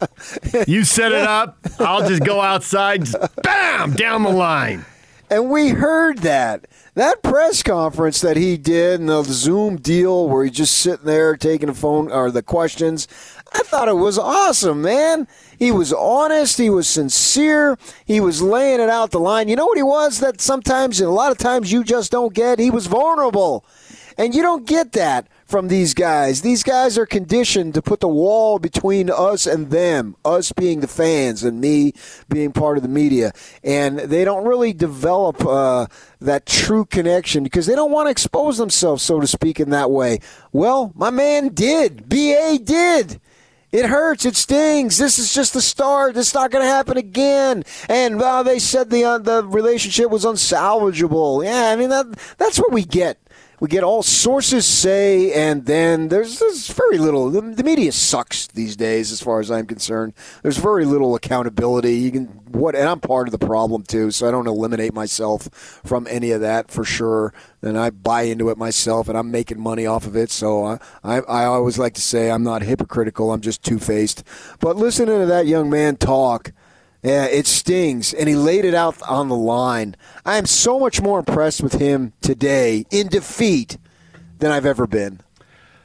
you 0.66 0.82
set 0.84 1.12
it 1.12 1.26
up. 1.26 1.58
I'll 1.78 2.08
just 2.08 2.24
go 2.24 2.40
outside, 2.40 3.04
just 3.04 3.18
bam, 3.42 3.92
down 3.92 4.22
the 4.22 4.30
line. 4.30 4.86
And 5.28 5.50
we 5.50 5.68
heard 5.68 6.20
that. 6.20 6.68
That 6.94 7.22
press 7.22 7.62
conference 7.62 8.22
that 8.22 8.38
he 8.38 8.56
did 8.56 9.00
and 9.00 9.10
the 9.10 9.24
Zoom 9.24 9.76
deal 9.76 10.26
where 10.26 10.42
he's 10.44 10.56
just 10.56 10.78
sitting 10.78 11.04
there 11.04 11.36
taking 11.36 11.66
the 11.66 11.74
phone 11.74 12.10
or 12.10 12.30
the 12.30 12.42
questions, 12.42 13.08
I 13.52 13.58
thought 13.58 13.88
it 13.88 13.96
was 13.96 14.18
awesome, 14.18 14.80
man. 14.80 15.28
He 15.58 15.70
was 15.70 15.92
honest. 15.92 16.56
He 16.56 16.70
was 16.70 16.88
sincere. 16.88 17.76
He 18.06 18.22
was 18.22 18.40
laying 18.40 18.80
it 18.80 18.88
out 18.88 19.10
the 19.10 19.20
line. 19.20 19.48
You 19.48 19.56
know 19.56 19.66
what 19.66 19.76
he 19.76 19.82
was 19.82 20.20
that 20.20 20.40
sometimes, 20.40 20.98
and 20.98 21.10
a 21.10 21.12
lot 21.12 21.30
of 21.30 21.36
times, 21.36 21.70
you 21.70 21.84
just 21.84 22.10
don't 22.10 22.32
get? 22.32 22.58
He 22.58 22.70
was 22.70 22.86
vulnerable. 22.86 23.66
And 24.16 24.34
you 24.34 24.40
don't 24.40 24.66
get 24.66 24.92
that 24.92 25.28
from 25.48 25.68
these 25.68 25.94
guys. 25.94 26.42
These 26.42 26.62
guys 26.62 26.98
are 26.98 27.06
conditioned 27.06 27.72
to 27.74 27.82
put 27.82 28.00
the 28.00 28.08
wall 28.08 28.58
between 28.58 29.10
us 29.10 29.46
and 29.46 29.70
them, 29.70 30.14
us 30.22 30.52
being 30.52 30.80
the 30.80 30.86
fans 30.86 31.42
and 31.42 31.58
me 31.58 31.94
being 32.28 32.52
part 32.52 32.76
of 32.76 32.82
the 32.82 32.88
media. 32.88 33.32
And 33.64 33.98
they 33.98 34.26
don't 34.26 34.46
really 34.46 34.74
develop 34.74 35.44
uh, 35.44 35.86
that 36.20 36.44
true 36.44 36.84
connection 36.84 37.42
because 37.42 37.64
they 37.64 37.74
don't 37.74 37.90
want 37.90 38.06
to 38.06 38.10
expose 38.10 38.58
themselves, 38.58 39.02
so 39.02 39.20
to 39.20 39.26
speak, 39.26 39.58
in 39.58 39.70
that 39.70 39.90
way. 39.90 40.20
Well, 40.52 40.92
my 40.94 41.10
man 41.10 41.48
did. 41.48 42.10
BA 42.10 42.60
did. 42.62 43.18
It 43.72 43.86
hurts. 43.86 44.26
It 44.26 44.36
stings. 44.36 44.98
This 44.98 45.18
is 45.18 45.34
just 45.34 45.54
the 45.54 45.62
start. 45.62 46.16
It's 46.16 46.34
not 46.34 46.50
going 46.50 46.64
to 46.64 46.70
happen 46.70 46.98
again. 46.98 47.64
And 47.88 48.18
well, 48.18 48.44
they 48.44 48.58
said 48.58 48.90
the 48.90 49.04
uh, 49.04 49.18
the 49.18 49.44
relationship 49.44 50.10
was 50.10 50.24
unsalvageable. 50.24 51.44
Yeah, 51.44 51.70
I 51.70 51.76
mean 51.76 51.90
that 51.90 52.06
that's 52.38 52.58
what 52.58 52.72
we 52.72 52.84
get 52.84 53.18
we 53.60 53.68
get 53.68 53.82
all 53.82 54.02
sources 54.02 54.66
say, 54.66 55.32
and 55.32 55.66
then 55.66 56.08
there's, 56.08 56.38
there's 56.38 56.68
very 56.68 56.98
little. 56.98 57.30
The, 57.30 57.40
the, 57.40 57.64
media 57.64 57.92
sucks 57.92 58.46
these 58.48 58.76
days, 58.76 59.10
as 59.10 59.20
far 59.20 59.40
as 59.40 59.50
I'm 59.50 59.66
concerned. 59.66 60.14
There's 60.42 60.58
very 60.58 60.84
little 60.84 61.14
accountability. 61.14 61.94
You 61.96 62.10
can 62.10 62.26
what, 62.26 62.74
and 62.74 62.88
I'm 62.88 63.00
part 63.00 63.28
of 63.28 63.32
the 63.32 63.44
problem 63.44 63.82
too, 63.82 64.10
so 64.10 64.26
I 64.26 64.30
don't 64.30 64.46
eliminate 64.46 64.94
myself 64.94 65.48
from 65.84 66.06
any 66.08 66.30
of 66.30 66.40
that 66.40 66.70
for 66.70 66.84
sure. 66.84 67.34
And 67.60 67.76
I 67.76 67.90
buy 67.90 68.22
into 68.22 68.50
it 68.50 68.58
myself, 68.58 69.08
and 69.08 69.18
I'm 69.18 69.30
making 69.30 69.60
money 69.60 69.86
off 69.86 70.06
of 70.06 70.16
it. 70.16 70.30
So 70.30 70.64
I, 70.64 70.78
I, 71.02 71.20
I 71.20 71.44
always 71.44 71.78
like 71.78 71.94
to 71.94 72.00
say 72.00 72.30
I'm 72.30 72.44
not 72.44 72.62
hypocritical. 72.62 73.32
I'm 73.32 73.40
just 73.40 73.62
two 73.62 73.78
faced. 73.78 74.24
But 74.60 74.76
listening 74.76 75.20
to 75.20 75.26
that 75.26 75.46
young 75.46 75.68
man 75.68 75.96
talk. 75.96 76.52
Yeah, 77.02 77.26
it 77.26 77.46
stings. 77.46 78.12
And 78.12 78.28
he 78.28 78.34
laid 78.34 78.64
it 78.64 78.74
out 78.74 79.00
on 79.02 79.28
the 79.28 79.36
line. 79.36 79.96
I 80.26 80.36
am 80.36 80.46
so 80.46 80.78
much 80.80 81.00
more 81.00 81.20
impressed 81.20 81.62
with 81.62 81.74
him 81.74 82.12
today 82.20 82.84
in 82.90 83.08
defeat 83.08 83.78
than 84.38 84.50
I've 84.50 84.66
ever 84.66 84.86
been. 84.86 85.20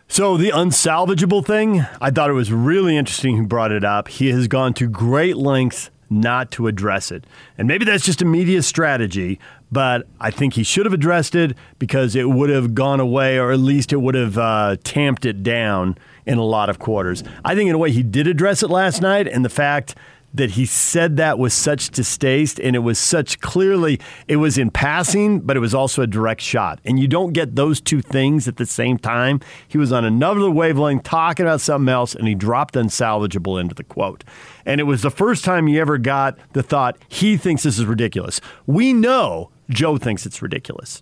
So, 0.07 0.37
the 0.37 0.49
unsalvageable 0.49 1.45
thing, 1.45 1.85
I 1.99 2.11
thought 2.11 2.29
it 2.29 2.33
was 2.33 2.51
really 2.51 2.97
interesting 2.97 3.37
he 3.37 3.41
brought 3.43 3.71
it 3.71 3.83
up. 3.83 4.09
He 4.09 4.29
has 4.29 4.47
gone 4.47 4.73
to 4.75 4.87
great 4.87 5.37
lengths 5.37 5.89
not 6.09 6.51
to 6.51 6.67
address 6.67 7.11
it. 7.11 7.25
And 7.57 7.67
maybe 7.67 7.85
that's 7.85 8.05
just 8.05 8.21
a 8.21 8.25
media 8.25 8.61
strategy, 8.61 9.39
but 9.71 10.07
I 10.19 10.29
think 10.29 10.53
he 10.53 10.63
should 10.63 10.85
have 10.85 10.93
addressed 10.93 11.33
it 11.33 11.57
because 11.79 12.15
it 12.15 12.29
would 12.29 12.51
have 12.51 12.75
gone 12.75 12.99
away, 12.99 13.39
or 13.39 13.51
at 13.51 13.59
least 13.59 13.91
it 13.91 13.97
would 13.97 14.13
have 14.13 14.37
uh, 14.37 14.75
tamped 14.83 15.25
it 15.25 15.41
down 15.41 15.97
in 16.25 16.37
a 16.37 16.43
lot 16.43 16.69
of 16.69 16.77
quarters. 16.79 17.23
I 17.43 17.55
think, 17.55 17.69
in 17.69 17.75
a 17.75 17.79
way, 17.79 17.91
he 17.91 18.03
did 18.03 18.27
address 18.27 18.61
it 18.61 18.69
last 18.69 19.01
night, 19.01 19.27
and 19.27 19.43
the 19.43 19.49
fact 19.49 19.95
that 20.33 20.51
he 20.51 20.65
said 20.65 21.17
that 21.17 21.37
with 21.37 21.53
such 21.53 21.91
distaste 21.91 22.59
and 22.59 22.75
it 22.75 22.79
was 22.79 22.97
such 22.97 23.39
clearly 23.39 23.99
it 24.27 24.37
was 24.37 24.57
in 24.57 24.71
passing 24.71 25.39
but 25.39 25.55
it 25.55 25.59
was 25.59 25.73
also 25.73 26.01
a 26.01 26.07
direct 26.07 26.41
shot 26.41 26.79
and 26.83 26.99
you 26.99 27.07
don't 27.07 27.33
get 27.33 27.55
those 27.55 27.79
two 27.79 28.01
things 28.01 28.47
at 28.47 28.57
the 28.57 28.65
same 28.65 28.97
time 28.97 29.39
he 29.67 29.77
was 29.77 29.91
on 29.91 30.03
another 30.03 30.49
wavelength 30.49 31.03
talking 31.03 31.45
about 31.45 31.61
something 31.61 31.89
else 31.89 32.15
and 32.15 32.27
he 32.27 32.35
dropped 32.35 32.73
unsalvageable 32.75 33.59
into 33.59 33.75
the 33.75 33.83
quote 33.83 34.23
and 34.65 34.79
it 34.79 34.85
was 34.85 35.01
the 35.01 35.11
first 35.11 35.45
time 35.45 35.67
he 35.67 35.79
ever 35.79 35.97
got 35.97 36.37
the 36.53 36.63
thought 36.63 36.97
he 37.07 37.37
thinks 37.37 37.63
this 37.63 37.77
is 37.77 37.85
ridiculous 37.85 38.41
we 38.65 38.93
know 38.93 39.51
joe 39.69 39.97
thinks 39.97 40.25
it's 40.25 40.41
ridiculous 40.41 41.01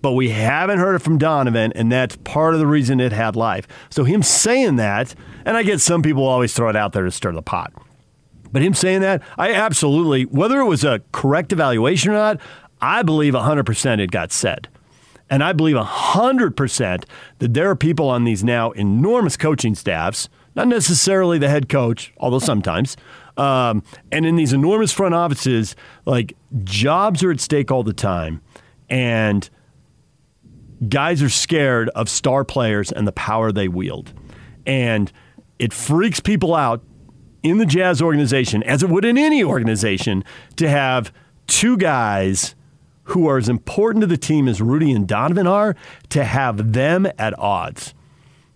but 0.00 0.12
we 0.12 0.28
haven't 0.28 0.78
heard 0.78 0.94
it 0.94 1.00
from 1.00 1.18
Donovan, 1.18 1.72
and 1.74 1.90
that's 1.90 2.14
part 2.18 2.54
of 2.54 2.60
the 2.60 2.68
reason 2.68 3.00
it 3.00 3.10
had 3.10 3.34
life. 3.34 3.66
So 3.90 4.04
him 4.04 4.22
saying 4.22 4.76
that, 4.76 5.12
and 5.44 5.56
I 5.56 5.64
get 5.64 5.80
some 5.80 6.02
people 6.02 6.24
always 6.24 6.54
throw 6.54 6.68
it 6.68 6.76
out 6.76 6.92
there 6.92 7.02
to 7.02 7.10
stir 7.10 7.32
the 7.32 7.42
pot. 7.42 7.72
But 8.52 8.62
him 8.62 8.74
saying 8.74 9.00
that, 9.02 9.22
I 9.36 9.52
absolutely, 9.52 10.24
whether 10.24 10.60
it 10.60 10.66
was 10.66 10.84
a 10.84 11.00
correct 11.12 11.52
evaluation 11.52 12.10
or 12.12 12.14
not, 12.14 12.40
I 12.80 13.02
believe 13.02 13.34
100% 13.34 14.00
it 14.00 14.10
got 14.10 14.32
said. 14.32 14.68
And 15.30 15.44
I 15.44 15.52
believe 15.52 15.76
100% 15.76 17.04
that 17.38 17.54
there 17.54 17.68
are 17.70 17.76
people 17.76 18.08
on 18.08 18.24
these 18.24 18.42
now 18.42 18.70
enormous 18.72 19.36
coaching 19.36 19.74
staffs, 19.74 20.28
not 20.54 20.68
necessarily 20.68 21.38
the 21.38 21.50
head 21.50 21.68
coach, 21.68 22.14
although 22.18 22.38
sometimes, 22.38 22.96
um, 23.36 23.82
and 24.10 24.26
in 24.26 24.36
these 24.36 24.52
enormous 24.52 24.92
front 24.92 25.14
offices, 25.14 25.76
like 26.06 26.34
jobs 26.64 27.22
are 27.22 27.30
at 27.30 27.40
stake 27.40 27.70
all 27.70 27.84
the 27.84 27.92
time. 27.92 28.40
And 28.90 29.48
guys 30.88 31.22
are 31.22 31.28
scared 31.28 31.88
of 31.90 32.08
star 32.08 32.44
players 32.44 32.90
and 32.90 33.06
the 33.06 33.12
power 33.12 33.52
they 33.52 33.68
wield. 33.68 34.12
And 34.66 35.12
it 35.58 35.72
freaks 35.72 36.20
people 36.20 36.54
out 36.54 36.82
in 37.42 37.58
the 37.58 37.66
Jazz 37.66 38.02
organization, 38.02 38.62
as 38.62 38.82
it 38.82 38.88
would 38.88 39.04
in 39.04 39.18
any 39.18 39.42
organization, 39.44 40.24
to 40.56 40.68
have 40.68 41.12
two 41.46 41.76
guys 41.76 42.54
who 43.04 43.26
are 43.26 43.38
as 43.38 43.48
important 43.48 44.02
to 44.02 44.06
the 44.06 44.16
team 44.16 44.48
as 44.48 44.60
Rudy 44.60 44.92
and 44.92 45.08
Donovan 45.08 45.46
are, 45.46 45.74
to 46.10 46.24
have 46.24 46.72
them 46.72 47.06
at 47.18 47.38
odds, 47.38 47.94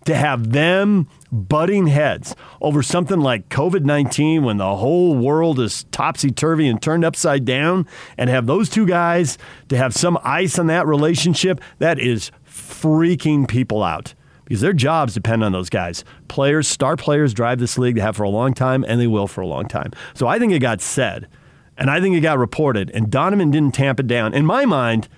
to 0.05 0.15
have 0.15 0.51
them 0.51 1.07
butting 1.31 1.87
heads 1.87 2.35
over 2.61 2.83
something 2.83 3.19
like 3.19 3.49
COVID 3.49 3.83
19 3.83 4.43
when 4.43 4.57
the 4.57 4.75
whole 4.75 5.17
world 5.17 5.59
is 5.59 5.85
topsy 5.85 6.29
turvy 6.29 6.67
and 6.67 6.81
turned 6.81 7.03
upside 7.03 7.45
down, 7.45 7.87
and 8.17 8.29
have 8.29 8.45
those 8.45 8.69
two 8.69 8.85
guys 8.85 9.37
to 9.69 9.77
have 9.77 9.93
some 9.93 10.19
ice 10.23 10.59
on 10.59 10.67
that 10.67 10.85
relationship, 10.85 11.59
that 11.79 11.99
is 11.99 12.31
freaking 12.45 13.47
people 13.47 13.81
out 13.81 14.13
because 14.53 14.61
their 14.61 14.71
jobs 14.71 15.15
depend 15.15 15.43
on 15.43 15.51
those 15.51 15.67
guys. 15.67 16.05
Players, 16.27 16.67
star 16.67 16.95
players 16.95 17.33
drive 17.33 17.57
this 17.57 17.75
league. 17.79 17.95
They 17.95 18.01
have 18.01 18.15
for 18.15 18.21
a 18.21 18.29
long 18.29 18.53
time, 18.53 18.85
and 18.87 19.01
they 19.01 19.07
will 19.07 19.25
for 19.25 19.41
a 19.41 19.47
long 19.47 19.67
time. 19.67 19.91
So 20.13 20.27
I 20.27 20.37
think 20.37 20.53
it 20.53 20.59
got 20.59 20.79
said, 20.79 21.27
and 21.75 21.89
I 21.89 21.99
think 21.99 22.15
it 22.15 22.19
got 22.19 22.37
reported, 22.37 22.91
and 22.91 23.09
Donovan 23.09 23.49
didn't 23.49 23.73
tamp 23.73 23.99
it 23.99 24.05
down, 24.05 24.35
in 24.35 24.45
my 24.45 24.65
mind, 24.65 25.09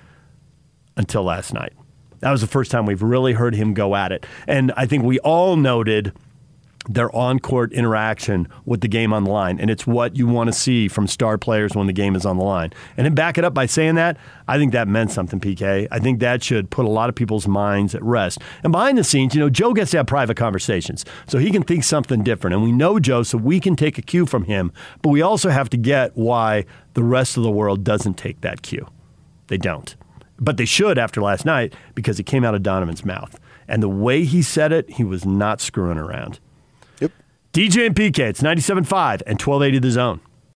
until 0.95 1.23
last 1.23 1.53
night. 1.53 1.73
That 2.21 2.31
was 2.31 2.39
the 2.39 2.47
first 2.47 2.71
time 2.71 2.85
we've 2.85 3.03
really 3.03 3.33
heard 3.33 3.55
him 3.55 3.73
go 3.73 3.93
at 3.93 4.13
it. 4.13 4.25
And 4.47 4.71
I 4.77 4.85
think 4.85 5.03
we 5.03 5.19
all 5.19 5.57
noted 5.57 6.13
their 6.87 7.13
on 7.15 7.39
court 7.39 7.73
interaction 7.73 8.47
with 8.65 8.81
the 8.81 8.87
game 8.87 9.13
on 9.13 9.23
the 9.23 9.31
line. 9.31 9.59
And 9.59 9.69
it's 9.69 9.87
what 9.87 10.15
you 10.15 10.27
want 10.27 10.47
to 10.47 10.53
see 10.53 10.87
from 10.87 11.07
star 11.07 11.37
players 11.37 11.75
when 11.75 11.87
the 11.87 11.93
game 11.93 12.15
is 12.15 12.25
on 12.25 12.37
the 12.37 12.43
line. 12.43 12.71
And 12.97 13.05
then 13.05 13.15
back 13.15 13.37
it 13.37 13.43
up 13.43 13.53
by 13.53 13.65
saying 13.65 13.95
that, 13.95 14.17
I 14.47 14.57
think 14.57 14.71
that 14.73 14.87
meant 14.87 15.11
something, 15.11 15.39
PK. 15.39 15.87
I 15.91 15.99
think 15.99 16.19
that 16.19 16.43
should 16.43 16.69
put 16.69 16.85
a 16.85 16.89
lot 16.89 17.09
of 17.09 17.15
people's 17.15 17.47
minds 17.47 17.95
at 17.95 18.03
rest. 18.03 18.39
And 18.63 18.71
behind 18.71 18.97
the 18.97 19.03
scenes, 19.03 19.33
you 19.33 19.39
know, 19.39 19.49
Joe 19.49 19.73
gets 19.73 19.91
to 19.91 19.97
have 19.97 20.07
private 20.07 20.37
conversations. 20.37 21.05
So 21.27 21.37
he 21.37 21.51
can 21.51 21.63
think 21.63 21.83
something 21.83 22.23
different. 22.23 22.53
And 22.53 22.63
we 22.63 22.71
know 22.71 22.99
Joe, 22.99 23.23
so 23.23 23.37
we 23.37 23.59
can 23.59 23.75
take 23.75 23.97
a 23.97 24.01
cue 24.01 24.25
from 24.25 24.43
him. 24.43 24.71
But 25.01 25.09
we 25.09 25.21
also 25.21 25.49
have 25.49 25.69
to 25.71 25.77
get 25.77 26.15
why 26.15 26.65
the 26.93 27.03
rest 27.03 27.37
of 27.37 27.43
the 27.43 27.51
world 27.51 27.83
doesn't 27.83 28.15
take 28.15 28.41
that 28.41 28.61
cue. 28.61 28.87
They 29.47 29.57
don't. 29.57 29.95
But 30.39 30.57
they 30.57 30.65
should 30.65 30.97
after 30.97 31.21
last 31.21 31.45
night 31.45 31.73
because 31.93 32.19
it 32.19 32.23
came 32.23 32.43
out 32.43 32.55
of 32.55 32.63
Donovan's 32.63 33.05
mouth. 33.05 33.39
And 33.67 33.81
the 33.81 33.89
way 33.89 34.25
he 34.25 34.41
said 34.41 34.71
it, 34.71 34.89
he 34.89 35.03
was 35.03 35.25
not 35.25 35.61
screwing 35.61 35.97
around. 35.97 36.39
DJ 37.55 37.85
and 37.85 37.95
PK, 37.95 38.19
it's 38.19 38.41
97.5 38.41 39.21
and 39.25 39.41
1280 39.41 39.79
The 39.79 39.91
Zone. 39.91 40.19